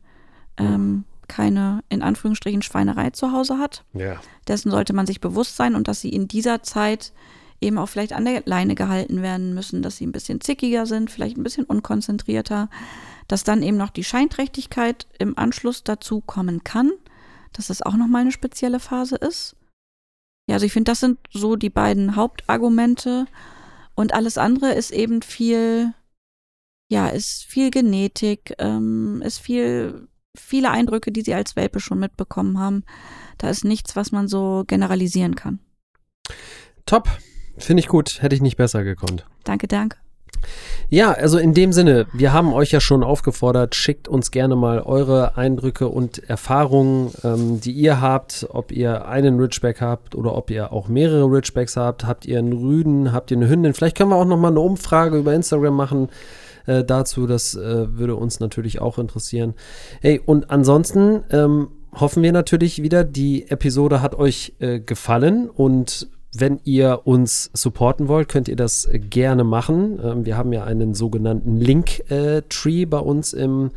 ähm, 0.57 1.05
keine, 1.29 1.83
in 1.89 2.03
Anführungsstrichen, 2.03 2.63
Schweinerei 2.63 3.11
zu 3.11 3.33
Hause 3.33 3.59
hat. 3.59 3.85
Ja. 3.93 4.21
Dessen 4.49 4.71
sollte 4.71 4.93
man 4.93 5.07
sich 5.07 5.21
bewusst 5.21 5.57
sein 5.57 5.75
und 5.75 5.87
dass 5.89 6.01
sie 6.01 6.11
in 6.11 6.29
dieser 6.29 6.63
Zeit 6.63 7.13
eben 7.61 7.79
auch 7.79 7.89
vielleicht 7.89 8.13
an 8.13 8.25
der 8.25 8.43
Leine 8.47 8.75
gehalten 8.75 9.23
werden 9.23 9.55
müssen, 9.55 9.83
dass 9.83 9.97
sie 9.97 10.07
ein 10.07 10.13
bisschen 10.13 10.41
zickiger 10.41 10.87
sind, 10.87 11.11
vielleicht 11.11 11.37
ein 11.37 11.43
bisschen 11.43 11.65
unkonzentrierter, 11.65 12.69
dass 13.29 13.45
dann 13.45 13.63
eben 13.63 13.77
noch 13.77 13.91
die 13.91 14.05
Scheinträchtigkeit 14.05 15.07
im 15.19 15.39
Anschluss 15.39 15.85
dazu 15.85 16.21
kommen 16.21 16.65
kann, 16.65 16.91
dass 17.53 17.69
das 17.69 17.83
auch 17.83 17.97
nochmal 17.97 18.23
eine 18.23 18.33
spezielle 18.33 18.81
Phase 18.81 19.17
ist. 19.17 19.57
Ja, 20.49 20.55
also 20.55 20.67
ich 20.67 20.73
finde, 20.73 20.91
das 20.91 21.01
sind 21.01 21.19
so 21.31 21.57
die 21.57 21.71
beiden 21.71 22.17
Hauptargumente 22.17 23.27
und 23.95 24.15
alles 24.15 24.39
andere 24.39 24.73
ist 24.73 24.91
eben 24.91 25.23
viel, 25.23 25.95
ja, 26.91 27.09
ist 27.09 27.45
viel 27.45 27.71
Genetik, 27.71 28.55
ähm, 28.59 29.23
ist 29.25 29.39
viel, 29.39 30.09
viele 30.37 30.71
Eindrücke, 30.71 31.13
die 31.13 31.23
sie 31.23 31.35
als 31.35 31.57
Welpe 31.57 31.81
schon 31.81 32.01
mitbekommen 32.01 32.59
haben. 32.59 32.85
Da 33.39 33.49
ist 33.49 33.65
nichts, 33.65 33.97
was 33.97 34.13
man 34.13 34.29
so 34.29 34.65
generalisieren 34.67 35.35
kann. 35.35 35.61
Top. 36.87 37.09
Finde 37.59 37.81
ich 37.81 37.89
gut. 37.89 38.23
Hätte 38.23 38.35
ich 38.35 38.43
nicht 38.43 38.57
besser 38.57 38.85
gekonnt. 38.85 39.27
Danke, 39.45 39.69
danke. 39.69 39.99
Ja, 40.93 41.13
also 41.13 41.39
in 41.39 41.55
dem 41.55 41.73
Sinne, 41.73 42.07
wir 42.13 42.33
haben 42.33 42.53
euch 42.53 42.73
ja 42.73 42.81
schon 42.81 43.05
aufgefordert, 43.05 43.77
schickt 43.77 44.09
uns 44.09 44.33
gerne 44.33 44.57
mal 44.57 44.81
eure 44.81 45.37
Eindrücke 45.37 45.87
und 45.87 46.19
Erfahrungen, 46.29 47.13
ähm, 47.23 47.61
die 47.61 47.71
ihr 47.71 48.01
habt, 48.01 48.49
ob 48.51 48.73
ihr 48.73 49.07
einen 49.07 49.39
Ridgeback 49.39 49.81
habt 49.81 50.17
oder 50.17 50.35
ob 50.35 50.51
ihr 50.51 50.73
auch 50.73 50.89
mehrere 50.89 51.27
Ridgebacks 51.27 51.77
habt. 51.77 52.05
Habt 52.07 52.27
ihr 52.27 52.41
einen 52.41 52.53
Rüden, 52.53 53.13
habt 53.13 53.31
ihr 53.31 53.37
eine 53.37 53.49
Hündin? 53.49 53.73
Vielleicht 53.73 53.97
können 53.97 54.11
wir 54.11 54.17
auch 54.17 54.25
noch 54.25 54.37
mal 54.37 54.49
eine 54.49 54.59
Umfrage 54.59 55.17
über 55.17 55.33
Instagram 55.33 55.77
machen 55.77 56.09
äh, 56.67 56.83
dazu. 56.83 57.29
Das 57.29 57.55
äh, 57.55 57.97
würde 57.97 58.17
uns 58.17 58.41
natürlich 58.41 58.81
auch 58.81 58.99
interessieren. 58.99 59.55
Hey, 60.01 60.21
und 60.25 60.51
ansonsten 60.51 61.23
ähm, 61.31 61.69
hoffen 61.95 62.23
wir 62.23 62.33
natürlich 62.33 62.83
wieder, 62.83 63.05
die 63.05 63.49
Episode 63.49 64.03
hat 64.03 64.17
euch 64.17 64.55
äh, 64.59 64.81
gefallen 64.81 65.49
und 65.49 66.09
wenn 66.33 66.61
ihr 66.65 67.03
uns 67.05 67.51
supporten 67.55 68.09
wollt, 68.09 68.29
könnt 68.29 68.49
ihr 68.49 68.57
das 68.57 68.89
gerne 68.93 69.45
machen. 69.45 69.99
Ähm, 70.03 70.27
wir 70.27 70.37
haben 70.37 70.53
ja 70.53 70.65
einen 70.65 70.95
sogenannten 70.95 71.57
Link-Tree 71.57 72.85
bei 72.85 72.99
uns 72.99 73.33
im, 73.33 73.71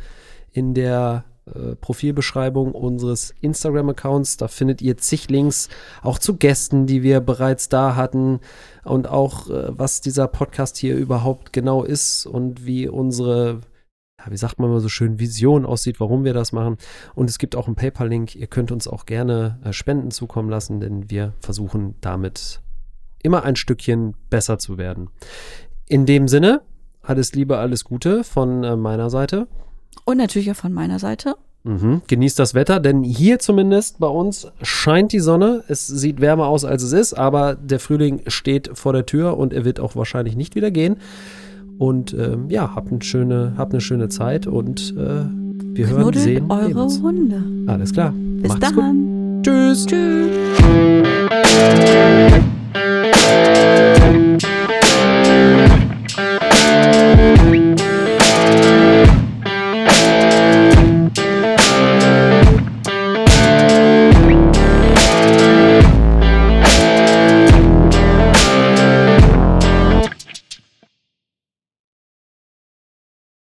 in 0.52 0.74
der 0.74 1.24
äh, 1.46 1.74
Profilbeschreibung 1.76 2.72
unseres 2.72 3.34
Instagram-Accounts. 3.40 4.38
Da 4.38 4.48
findet 4.48 4.80
ihr 4.80 4.96
zig 4.96 5.28
Links, 5.28 5.68
auch 6.02 6.18
zu 6.18 6.36
Gästen, 6.36 6.86
die 6.86 7.02
wir 7.02 7.20
bereits 7.20 7.68
da 7.68 7.96
hatten 7.96 8.40
und 8.84 9.08
auch, 9.08 9.50
äh, 9.50 9.66
was 9.68 10.00
dieser 10.00 10.28
Podcast 10.28 10.76
hier 10.76 10.96
überhaupt 10.96 11.52
genau 11.52 11.82
ist 11.82 12.24
und 12.24 12.64
wie 12.64 12.88
unsere, 12.88 13.60
ja, 14.24 14.32
wie 14.32 14.36
sagt 14.36 14.58
man 14.58 14.70
mal 14.70 14.80
so 14.80 14.88
schön, 14.88 15.18
Vision 15.18 15.66
aussieht, 15.66 16.00
warum 16.00 16.24
wir 16.24 16.34
das 16.34 16.52
machen. 16.52 16.76
Und 17.14 17.30
es 17.30 17.38
gibt 17.38 17.56
auch 17.56 17.66
einen 17.66 17.76
PayPal-Link. 17.76 18.34
Ihr 18.34 18.46
könnt 18.46 18.72
uns 18.72 18.88
auch 18.88 19.06
gerne 19.06 19.58
äh, 19.64 19.72
Spenden 19.72 20.10
zukommen 20.10 20.48
lassen, 20.48 20.80
denn 20.80 21.10
wir 21.10 21.34
versuchen 21.40 21.94
damit 22.00 22.60
immer 23.22 23.44
ein 23.44 23.56
Stückchen 23.56 24.14
besser 24.30 24.58
zu 24.58 24.78
werden. 24.78 25.08
In 25.86 26.06
dem 26.06 26.28
Sinne, 26.28 26.62
alles 27.02 27.34
Liebe, 27.34 27.58
alles 27.58 27.84
Gute 27.84 28.24
von 28.24 28.64
äh, 28.64 28.76
meiner 28.76 29.10
Seite. 29.10 29.46
Und 30.04 30.18
natürlich 30.18 30.50
auch 30.50 30.56
von 30.56 30.72
meiner 30.72 30.98
Seite. 30.98 31.36
Mhm. 31.64 32.02
Genießt 32.06 32.38
das 32.38 32.52
Wetter, 32.52 32.78
denn 32.78 33.02
hier 33.02 33.38
zumindest 33.38 33.98
bei 33.98 34.06
uns 34.06 34.48
scheint 34.60 35.12
die 35.12 35.20
Sonne. 35.20 35.64
Es 35.68 35.86
sieht 35.86 36.20
wärmer 36.20 36.46
aus, 36.46 36.64
als 36.66 36.82
es 36.82 36.92
ist, 36.92 37.14
aber 37.14 37.54
der 37.54 37.80
Frühling 37.80 38.20
steht 38.26 38.70
vor 38.74 38.92
der 38.92 39.06
Tür 39.06 39.38
und 39.38 39.54
er 39.54 39.64
wird 39.64 39.80
auch 39.80 39.96
wahrscheinlich 39.96 40.36
nicht 40.36 40.56
wieder 40.56 40.70
gehen. 40.70 40.98
Und 41.78 42.14
ähm, 42.14 42.50
ja, 42.50 42.74
habt 42.74 42.90
eine 42.90 43.02
schöne, 43.02 43.54
habt 43.56 43.72
eine 43.72 43.80
schöne 43.80 44.08
Zeit 44.08 44.46
und 44.46 44.94
äh, 44.96 45.24
wir 45.76 45.88
hören, 45.88 46.02
Knuddelt 46.02 46.24
sehen, 46.24 46.50
eure 46.50 46.66
sehen 46.66 46.76
uns. 46.76 47.02
Hunde. 47.02 47.42
Alles 47.66 47.92
klar. 47.92 48.12
Bis 48.14 48.48
Macht's 48.48 48.72
gut. 48.72 48.82
dann. 48.82 49.42
Tschüss. 49.42 49.86
Tschüss. 49.86 50.28